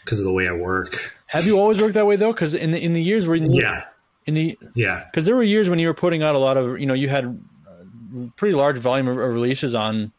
[0.03, 1.15] because of the way I work.
[1.27, 2.31] Have you always worked that way though?
[2.31, 3.83] Because in the in the years where you, Yeah,
[4.25, 6.79] in the yeah, because there were years when you were putting out a lot of
[6.79, 10.13] you know you had a pretty large volume of releases on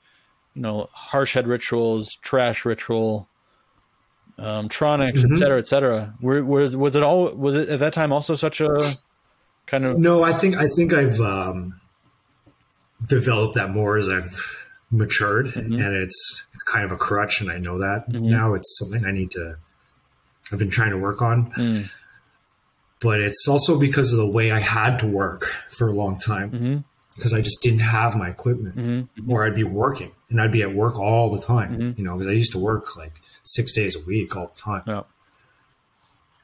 [0.58, 3.28] you know harsh head rituals trash ritual
[4.38, 5.36] um Troniks et mm-hmm.
[5.36, 6.14] cetera et cetera.
[6.20, 8.82] Were, was was it all was it at that time also such a
[9.66, 11.80] kind of No, I think I think I've um,
[13.08, 15.74] developed that more as I've matured, mm-hmm.
[15.74, 18.08] and it's it's kind of a crutch, and I know that.
[18.08, 18.28] Mm-hmm.
[18.28, 18.54] Now.
[18.54, 19.58] It's something I need to.
[20.50, 21.92] I've been trying to work on, mm.
[23.00, 26.84] but it's also because of the way I had to work for a long time
[27.18, 28.90] because I just didn't have my equipment, mm-hmm.
[29.20, 29.30] Mm-hmm.
[29.30, 31.72] or I'd be working and I'd be at work all the time.
[31.78, 31.98] Mm-hmm.
[32.00, 34.82] You know, because I used to work like six days a week all the time.
[34.86, 35.02] yeah,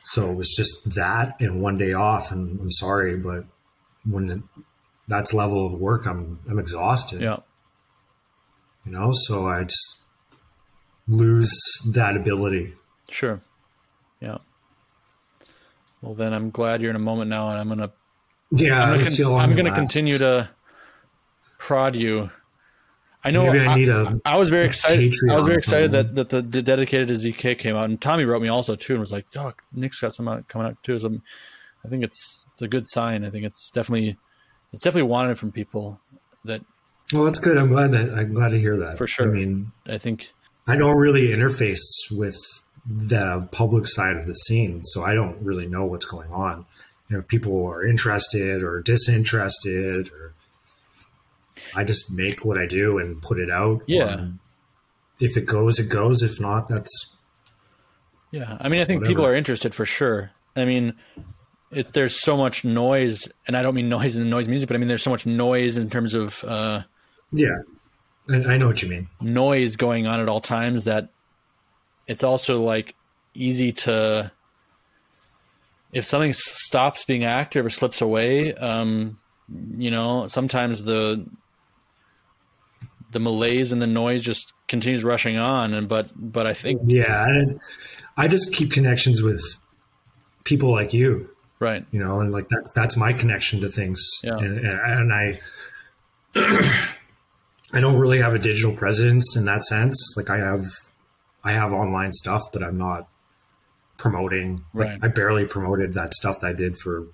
[0.03, 2.31] So it was just that and one day off.
[2.33, 3.45] And I'm sorry, but
[4.05, 4.43] when
[5.09, 7.21] that's level of work, I'm I'm exhausted.
[7.23, 7.39] yeah
[8.85, 10.01] You know, so I just
[11.07, 11.53] lose
[11.93, 12.75] that ability.
[13.11, 13.41] sure
[14.21, 14.39] yeah
[16.01, 17.91] well then i'm glad you're in a moment now and i'm gonna
[18.51, 20.49] Yeah, i'm gonna, con- I'm gonna continue to
[21.65, 22.31] prod you
[23.25, 23.51] I know.
[23.51, 25.15] Maybe I I, need a I was very excited.
[25.31, 28.27] I was very excited that, that the, the dedicated to ZK came out, and Tommy
[28.27, 30.99] wrote me also too, and was like, "Oh, Nick's got some out, coming out too."
[30.99, 31.19] So
[31.85, 33.25] I think it's it's a good sign.
[33.25, 34.19] I think it's definitely
[34.75, 35.99] it's definitely wanted from people.
[36.45, 36.61] That
[37.15, 37.57] Well, that's good.
[37.57, 38.99] I'm glad that I'm glad to hear that.
[38.99, 39.27] For sure.
[39.27, 40.33] I mean, I think
[40.67, 41.81] I don't really interface
[42.11, 42.37] with
[42.87, 46.67] the public side of the scene, so I don't really know what's going on.
[47.09, 50.34] You know, if people are interested or disinterested, or
[51.77, 53.83] I just make what I do and put it out.
[53.87, 54.05] Yeah.
[54.05, 54.41] Um,
[55.21, 56.23] if it goes, it goes.
[56.23, 57.17] If not, that's
[58.31, 59.11] Yeah, I mean, I think Whatever.
[59.11, 60.31] people are interested for sure.
[60.57, 60.95] I mean,
[61.71, 64.79] it, there's so much noise, and I don't mean noise in noise music, but I
[64.79, 66.83] mean there's so much noise in terms of uh,
[67.33, 67.59] yeah.
[68.31, 69.09] I, I know what you mean.
[69.21, 71.11] noise going on at all times that
[72.07, 72.95] it's also like
[73.35, 74.31] easy to
[75.93, 78.55] if something stops being active or slips away.
[78.55, 79.19] Um,
[79.77, 81.27] you know, sometimes the
[83.15, 87.25] the malaise and the noise just continues rushing on, and but but I think Yeah,
[87.27, 87.59] and
[88.19, 89.41] I just keep connections with
[90.45, 91.31] people like you.
[91.61, 94.07] right, you know, and like that's that's my connection to things.
[94.23, 94.37] Yeah.
[94.37, 95.39] And, and I
[97.73, 100.15] I don't really have a digital presence in that sense.
[100.17, 100.67] Like I have
[101.43, 103.09] I have online stuff, but I'm not
[103.97, 104.65] promoting.
[104.75, 107.07] like, I barely promoted that stuff that I did for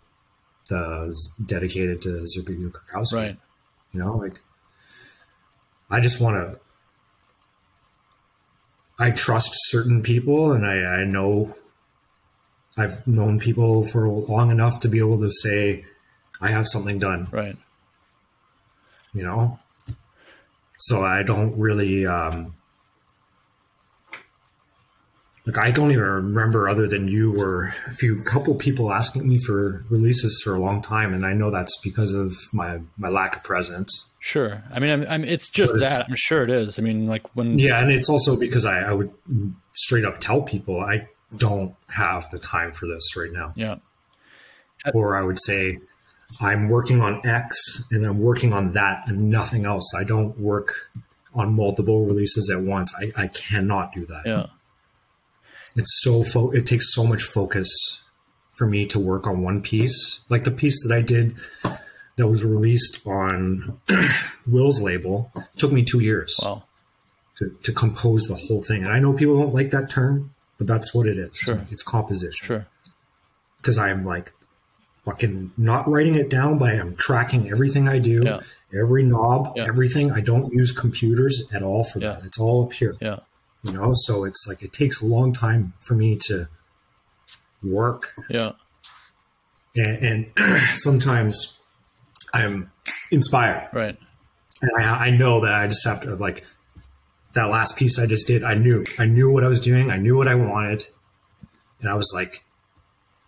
[0.68, 1.14] the
[1.44, 3.16] dedicated to Zbigniew Karkowski.
[3.16, 3.36] right,
[3.92, 4.40] You know, like
[5.90, 6.60] I just want to.
[8.98, 11.54] I trust certain people, and I, I know
[12.76, 15.84] I've known people for long enough to be able to say
[16.40, 17.28] I have something done.
[17.30, 17.56] Right.
[19.12, 19.58] You know,
[20.76, 22.06] so I don't really.
[22.06, 22.54] Um,
[25.56, 29.38] like I don't even remember other than you were a few couple people asking me
[29.38, 33.36] for releases for a long time, and I know that's because of my my lack
[33.36, 34.06] of presence.
[34.20, 34.62] Sure.
[34.72, 36.06] I mean, I'm, I'm it's just But it's- that.
[36.08, 36.78] I'm sure it is.
[36.78, 39.10] I mean, like when Yeah, and it's also because I, I would
[39.72, 41.08] straight up tell people I
[41.38, 43.76] don't have the time for this right now, yeah,
[44.92, 45.78] or I would say
[46.40, 49.92] I'm working on X and I'm working on that and nothing else.
[49.96, 50.74] I don't work
[51.34, 52.92] on multiple releases at once.
[52.98, 54.22] I, I cannot do that.
[54.26, 54.46] yeah,
[55.80, 57.68] it's so fo- it takes so much focus
[58.52, 60.20] for me to work on one piece.
[60.28, 61.26] Like the piece that i did
[62.16, 63.78] that was released on
[64.46, 66.66] will's label took me two years well,
[67.36, 68.84] to, to compose the whole thing.
[68.84, 71.36] And i know people don't like that term but that's what it is.
[71.36, 71.66] Sure.
[71.70, 72.44] it's composition.
[72.46, 72.66] Sure.
[73.58, 74.26] because i'm like
[75.06, 78.40] fucking not writing it down but i am tracking everything i do Yeah.
[78.82, 79.66] every knob Yeah.
[79.66, 80.12] everything.
[80.12, 82.24] I don't use computers at all for that.
[82.26, 82.94] It's all up here.
[83.00, 83.20] Yeah,
[83.62, 86.48] you know so it's like it takes a long time for me to
[87.62, 88.14] work.
[88.28, 88.52] Yeah,
[89.74, 91.60] and, and sometimes
[92.32, 92.70] i'm
[93.10, 93.68] inspired.
[93.72, 93.96] Right.
[94.62, 96.44] and I, I know that i just have to like
[97.34, 99.96] that last piece i just did i knew i knew what i was doing i
[99.96, 100.86] knew what i wanted.
[101.80, 102.44] And i was like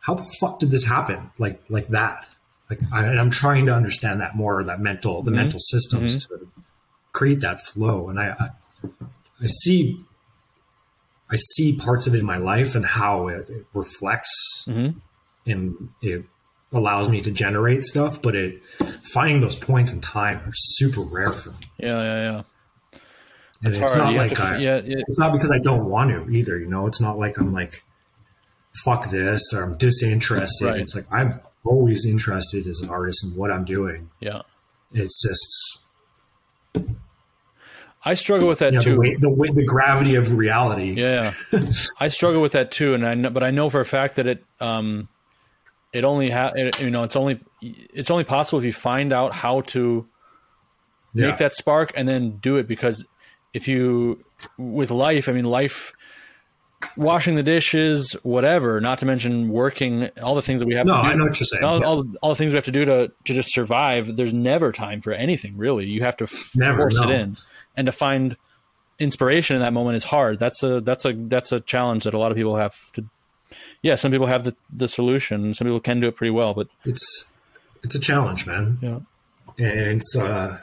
[0.03, 1.31] how the fuck did this happen?
[1.39, 2.29] Like like that.
[2.69, 5.37] Like I, and i'm trying to understand that more that mental the mm-hmm.
[5.39, 6.45] mental systems mm-hmm.
[6.45, 6.51] to
[7.13, 8.09] create that flow.
[8.09, 8.49] And I, I
[9.41, 10.05] i see
[11.33, 15.01] i see parts of it in my life and how it, it reflects Mhm.
[15.47, 16.25] and it
[16.73, 18.63] allows me to generate stuff but it
[19.13, 22.43] finding those points in time are super rare for me Yeah, yeah, yeah.
[23.65, 26.29] and it's not like to- I, yeah, it- it's not because I don't want to
[26.37, 26.59] either.
[26.59, 27.85] You know, it's not like I'm like,
[28.85, 30.67] fuck this or I'm disinterested.
[30.67, 30.81] Right.
[30.81, 34.11] It's like I'm always interested as an artist in what I'm doing.
[34.21, 34.43] yeah.
[34.93, 35.85] It's just
[38.05, 38.91] I struggle with that you know, too.
[38.95, 40.95] the weight, the weight, the gravity of reality.
[40.97, 41.31] Yeah,
[42.01, 44.27] I struggle with that too, and I know, but I know for a fact that
[44.27, 45.09] it um,
[45.93, 49.33] it only ha- it, you know it's only it's only possible if you find out
[49.33, 50.09] how to
[51.15, 51.29] Yeah.
[51.29, 53.05] make that spark and then do it because
[53.55, 54.25] if you
[54.59, 55.93] with life, I mean life
[56.97, 60.97] washing the dishes, whatever, not to mention working, all the things that we have No,
[60.97, 61.09] to do.
[61.11, 61.63] I know what you're saying.
[61.63, 61.87] All, Yeah.
[61.87, 65.01] all, all the things we have to do to, to just survive, there's never time
[65.01, 65.87] for anything really.
[65.87, 66.27] You have to
[66.57, 67.37] Never, force it in.
[67.77, 68.37] And to find
[68.99, 70.39] inspiration in that moment is hard.
[70.39, 73.05] That's a that's a that's a challenge that a lot of people have to
[73.83, 75.53] yeah, some people have the, the solution.
[75.53, 77.33] Some people can do it pretty well, but It's
[77.83, 78.79] it's a challenge, man.
[78.81, 78.99] yeah.
[79.59, 80.59] and it's uh,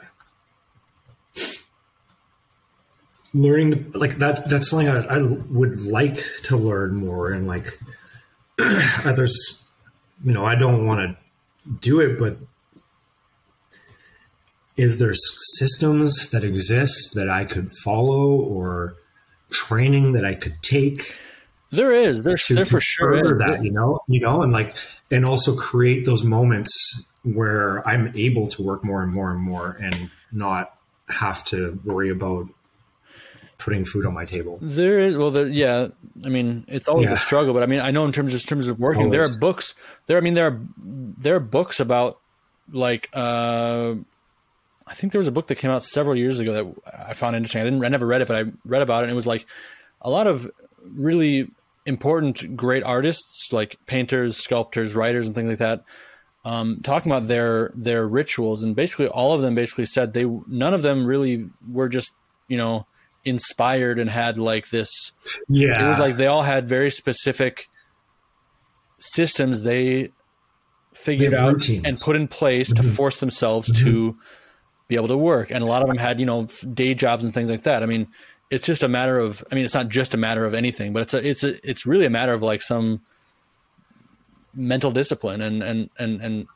[3.32, 7.78] learning like that that's something I, I would like to learn more and like
[8.58, 9.62] there's,
[10.24, 12.36] you know i don't want to do it but
[14.84, 15.14] is there
[15.60, 18.96] systems that exist that i could follow or
[19.50, 21.00] training that i could take
[21.72, 22.22] There is.
[22.22, 24.74] There's to, there to for sure further that, you know, you know, and like,
[25.10, 26.72] and also create those moments
[27.22, 30.74] where I'm able to work more and more and more and not
[31.08, 32.48] have to worry about
[33.58, 34.58] putting food on my table.
[34.60, 35.88] There is well, there, yeah.
[36.24, 37.12] I mean, it's always Yeah.
[37.12, 39.22] a struggle, but I mean, I know in terms of in terms of working, there
[39.22, 39.74] are books.
[40.06, 40.58] There, I mean, there are
[41.22, 42.18] there are books about
[42.72, 43.94] like uh,
[44.90, 46.74] I think there was a book that came out several years ago that
[47.08, 47.62] I found interesting.
[47.62, 49.46] I didn't, I never read it, but I read about it, and it was like
[50.02, 50.50] a lot of
[50.96, 51.48] really
[51.86, 55.84] important, great artists, like painters, sculptors, writers, and things like that.
[56.44, 60.74] Um, talking about their their rituals, and basically all of them basically said they none
[60.74, 62.12] of them really were just
[62.48, 62.86] you know
[63.24, 65.12] inspired and had like this
[65.48, 65.84] Yeah.
[65.84, 67.68] it was like they all had very specific
[68.98, 70.10] systems they
[70.94, 71.84] figured out routines.
[71.86, 74.16] and put in place to force themselves to
[74.90, 77.32] be able to work and a lot of them had you know day jobs and
[77.32, 78.06] things like that i mean
[78.50, 81.00] it's just a matter of i mean it's not just a matter of anything but
[81.02, 83.00] it's a it's a it's really a matter of like some
[84.52, 86.46] mental discipline and and and and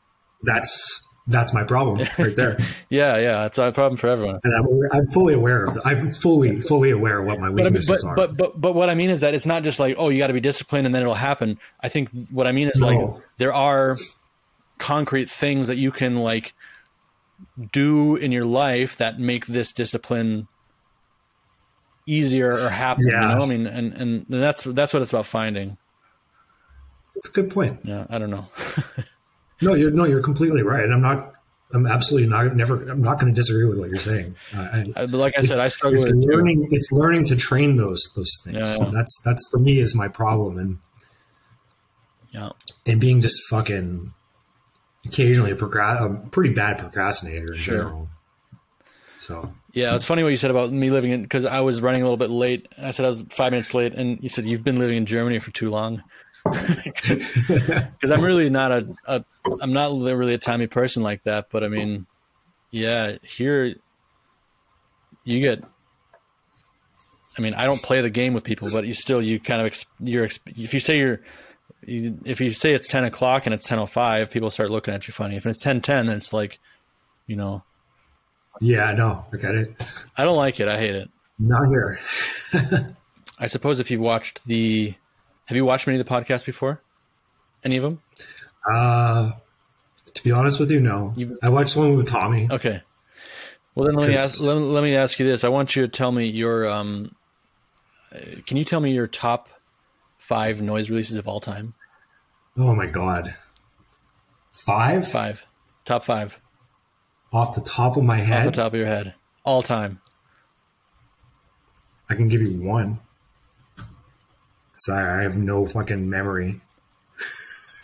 [0.42, 2.58] that's, that's my problem right there.
[2.90, 5.86] yeah yeah it's a problem for everyone and I'm, I'm fully aware of that.
[5.86, 8.16] I'm fully, fully aware of what my But, I mean, weaknesses but, are.
[8.16, 10.26] but but but what I mean is that it's not just like oh you got
[10.26, 11.58] to be disciplined and then it'll happen.
[11.80, 13.00] I think what I mean is like
[13.38, 13.96] there are
[14.78, 16.52] concrete things that you can like
[17.72, 20.48] do in your life that make this discipline
[22.06, 23.04] easier or happen.
[23.06, 23.30] Yeah.
[23.32, 25.76] You know, I mean, and and that's that's what it's about finding.
[27.16, 27.80] it's a good point.
[27.84, 28.46] Yeah, I don't know.
[29.62, 30.82] No, you're no, you're completely right.
[30.90, 31.32] I'm not
[31.72, 32.82] I'm absolutely not never.
[32.90, 34.34] I'm not going to disagree with what you're saying.
[34.54, 36.68] Uh, I, like I said, I struggle it's with it learning.
[36.72, 38.56] It's learning to train those those things.
[38.56, 38.90] Yeah, yeah.
[38.92, 40.78] That's that's for me is my problem, and
[42.32, 42.50] Yeah.
[42.84, 44.12] and being just fucking
[45.06, 47.76] occasionally a, procra- a pretty bad procrastinator in Sure.
[47.78, 48.08] general.
[49.16, 52.02] So Yeah, it's funny what you said about me living in because I was running
[52.02, 52.66] a little bit late.
[52.78, 55.38] I said I was five minutes late, and you said you've been living in Germany
[55.38, 56.02] for too long.
[56.94, 59.24] Because I'm really not a, a
[59.62, 61.46] I'm not really a timey person like that.
[61.50, 62.06] But I mean,
[62.70, 63.74] yeah, here
[65.24, 65.64] you get.
[67.38, 69.66] I mean, I don't play the game with people, but you still you kind of
[69.68, 71.20] ex- you're ex- if you say you're
[71.86, 74.94] you, if you say it's ten o'clock and it's ten o five, people start looking
[74.94, 75.36] at you funny.
[75.36, 76.58] If it's ten ten, then it's like,
[77.26, 77.62] you know,
[78.60, 79.74] yeah, no, I get it.
[80.16, 80.68] I don't like it.
[80.68, 81.10] I hate it.
[81.38, 81.98] Not here.
[83.38, 84.94] I suppose if you've watched the,
[85.46, 86.80] have you watched many of the podcasts before?
[87.64, 88.00] Any of them?
[88.70, 89.32] Uh,
[90.12, 91.12] to be honest with you, no.
[91.16, 92.46] You- I watched one with Tommy.
[92.50, 92.80] Okay.
[93.74, 94.40] Well, then let me ask.
[94.40, 95.42] Let, let me ask you this.
[95.42, 96.68] I want you to tell me your.
[96.68, 97.12] Um,
[98.46, 99.48] can you tell me your top
[100.28, 101.74] five noise releases of all time?
[102.56, 103.34] Oh my god,
[104.66, 105.46] five Five.
[105.84, 106.40] Top five
[107.32, 108.38] off the top of my head?
[108.46, 109.14] off the top of your head,
[109.44, 110.00] all time.
[112.08, 113.00] I can give you one.
[114.76, 116.60] Sorry, I have no fucking memory.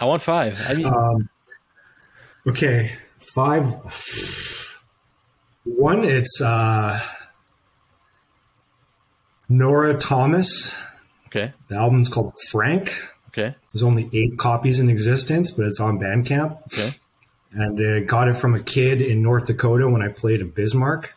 [0.01, 0.65] I want five.
[0.69, 1.29] I mean, Um,
[2.47, 2.93] okay,
[3.35, 3.65] five.
[5.65, 7.01] One, it's uh,
[9.49, 10.75] Nora Thomas.
[11.31, 11.53] Okay.
[11.69, 12.93] The album's called Frank.
[13.29, 13.55] Okay.
[13.73, 16.61] There's only eight copies in existence, but it's on Bandcamp.
[16.67, 16.91] Okay.
[17.53, 21.15] And I got it from a kid in North Dakota when I played in Bismarck.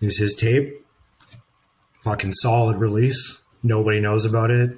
[0.00, 0.84] It was his tape.
[2.00, 3.42] Fucking solid release.
[3.62, 4.76] Nobody knows about it.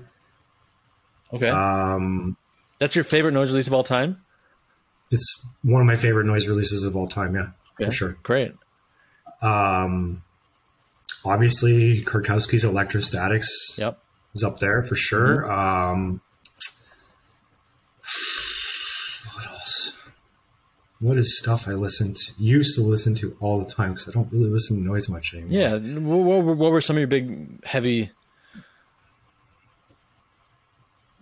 [1.33, 1.49] Okay.
[1.49, 2.37] Um,
[2.79, 4.23] That's your favorite noise release of all time.
[5.11, 7.35] it's one of my favorite noise releases of all time.
[7.35, 7.49] Yeah,
[7.81, 7.87] Okay.
[7.87, 8.17] for sure.
[8.23, 8.53] Great.
[9.43, 10.23] Um,
[11.25, 13.99] obviously, Karkowski's Electrostatics Yep.
[14.35, 15.51] Is up there for sure.
[15.51, 16.21] Um,
[19.35, 19.95] what else?
[21.01, 24.13] What is stuff I listened to, used to listen to all the time because I
[24.13, 25.51] don't really listen to noise much anymore.
[25.53, 25.75] Yeah.
[25.75, 28.11] What, what, were- what were some of your big, heavy,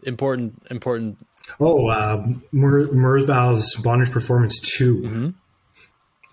[0.04, 1.18] important, important?
[1.60, 4.96] Oh, uh, Mer- Merzbow's Bondage Performance 2.
[5.00, 5.28] Mm-hmm.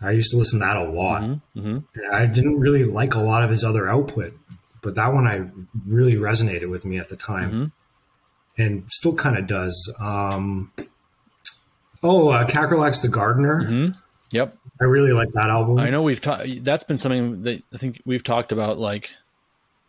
[0.06, 1.24] I used to listen to that a lot.
[1.58, 1.80] Mm-hmm.
[2.14, 4.32] I didn't really like a lot of his other output,
[4.82, 5.50] but that one I
[5.88, 7.52] really resonated with me at the time.
[7.52, 7.66] Mm-hmm.
[8.62, 9.96] And still kind of does.
[10.02, 10.74] Um,
[12.04, 13.94] oh, uh, The Gardener.
[14.32, 14.54] Yep.
[14.82, 15.86] I really like that album Mm-hmm.
[15.86, 16.44] I know we've talked.
[16.64, 19.14] That's been something that I think we've talked about like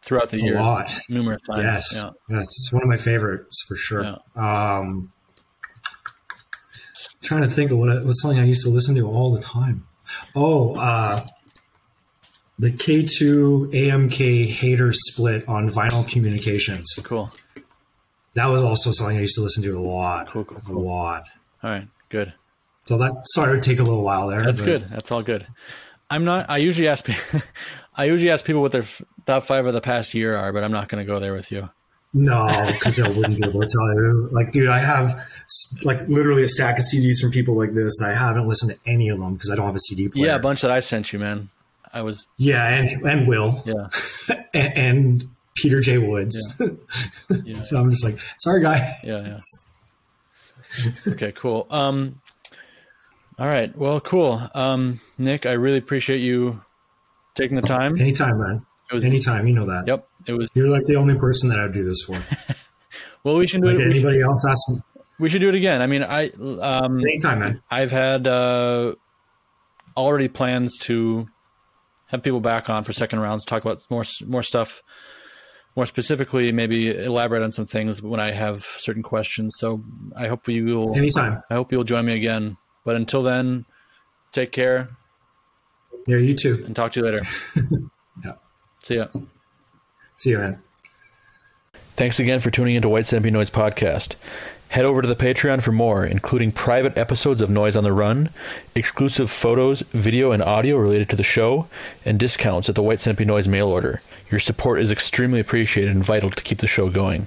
[0.02, 0.98] throughout the a year lot.
[1.08, 1.62] numerous times.
[1.64, 1.92] Yes.
[1.94, 2.10] Yeah.
[2.28, 2.42] Yes.
[2.42, 4.18] It's one of my favorites for sure.
[4.36, 5.12] Um,
[7.22, 9.86] trying to think of what, what's something I used to listen to all the time.
[10.34, 11.26] Oh, uh,
[12.60, 16.92] the K2 AMK hater split on vinyl communications.
[17.02, 17.32] Cool.
[18.34, 20.28] That was also something I used to listen to a lot.
[20.28, 21.24] Cool, cool, A lot.
[21.62, 21.88] All right.
[22.10, 22.34] Good.
[22.84, 24.42] So that sorry to take a little while there.
[24.42, 24.90] That's but- good.
[24.90, 25.46] That's all good.
[26.10, 26.50] I'm not.
[26.50, 27.08] I usually ask.
[27.96, 28.84] I usually ask people what their
[29.26, 31.50] top five of the past year are, but I'm not going to go there with
[31.50, 31.70] you.
[32.12, 34.28] No, because I wouldn't be able to tell you.
[34.32, 35.14] Like, dude, I have
[35.84, 38.90] like literally a stack of CDs from people like this, and I haven't listened to
[38.90, 40.26] any of them because I don't have a CD player.
[40.26, 41.48] Yeah, a bunch that I sent you, man.
[41.92, 42.26] I was.
[42.36, 43.88] Yeah, and and Will Yeah.
[44.54, 45.98] and, and Peter J.
[45.98, 46.60] Woods.
[47.44, 47.60] Yeah.
[47.60, 48.94] so I'm just like, sorry, guy.
[49.04, 49.36] Yeah.
[50.84, 50.92] Yeah.
[51.08, 51.32] okay.
[51.32, 51.66] Cool.
[51.70, 52.20] Um.
[53.38, 53.76] All right.
[53.76, 54.00] Well.
[54.00, 54.40] Cool.
[54.54, 55.00] Um.
[55.18, 56.60] Nick, I really appreciate you
[57.34, 57.98] taking the time.
[58.00, 58.66] Anytime, man.
[58.90, 59.46] It was- Anytime.
[59.46, 59.86] You know that.
[59.86, 60.08] Yep.
[60.26, 60.50] It was.
[60.54, 62.20] You're like the only person that I'd do this for.
[63.22, 63.78] Well, we should do Like it.
[63.80, 64.76] We should, anybody else ask me.
[65.18, 65.82] we should do it again.
[65.82, 67.00] I mean, I um.
[67.00, 67.62] Anytime, man.
[67.70, 68.94] I've had uh,
[69.94, 71.28] already plans to
[72.10, 74.82] have people back on for second rounds, talk about more more stuff,
[75.76, 79.54] more specifically, maybe elaborate on some things when I have certain questions.
[79.58, 79.82] So
[80.16, 80.96] I hope you will.
[80.96, 81.42] Anytime.
[81.50, 82.56] I hope you'll join me again.
[82.84, 83.66] But until then,
[84.32, 84.88] take care
[86.06, 86.62] Yeah, you too.
[86.66, 87.22] and talk to you later.
[88.24, 88.34] Yeah.
[88.82, 89.06] See ya.
[90.16, 90.62] See you, man.
[91.96, 94.16] Thanks again for tuning into White Stampy Noise Podcast.
[94.70, 98.30] Head over to the Patreon for more, including private episodes of Noise on the Run,
[98.76, 101.66] exclusive photos, video, and audio related to the show,
[102.04, 104.00] and discounts at the White Stampy Noise mail order.
[104.30, 107.26] Your support is extremely appreciated and vital to keep the show going.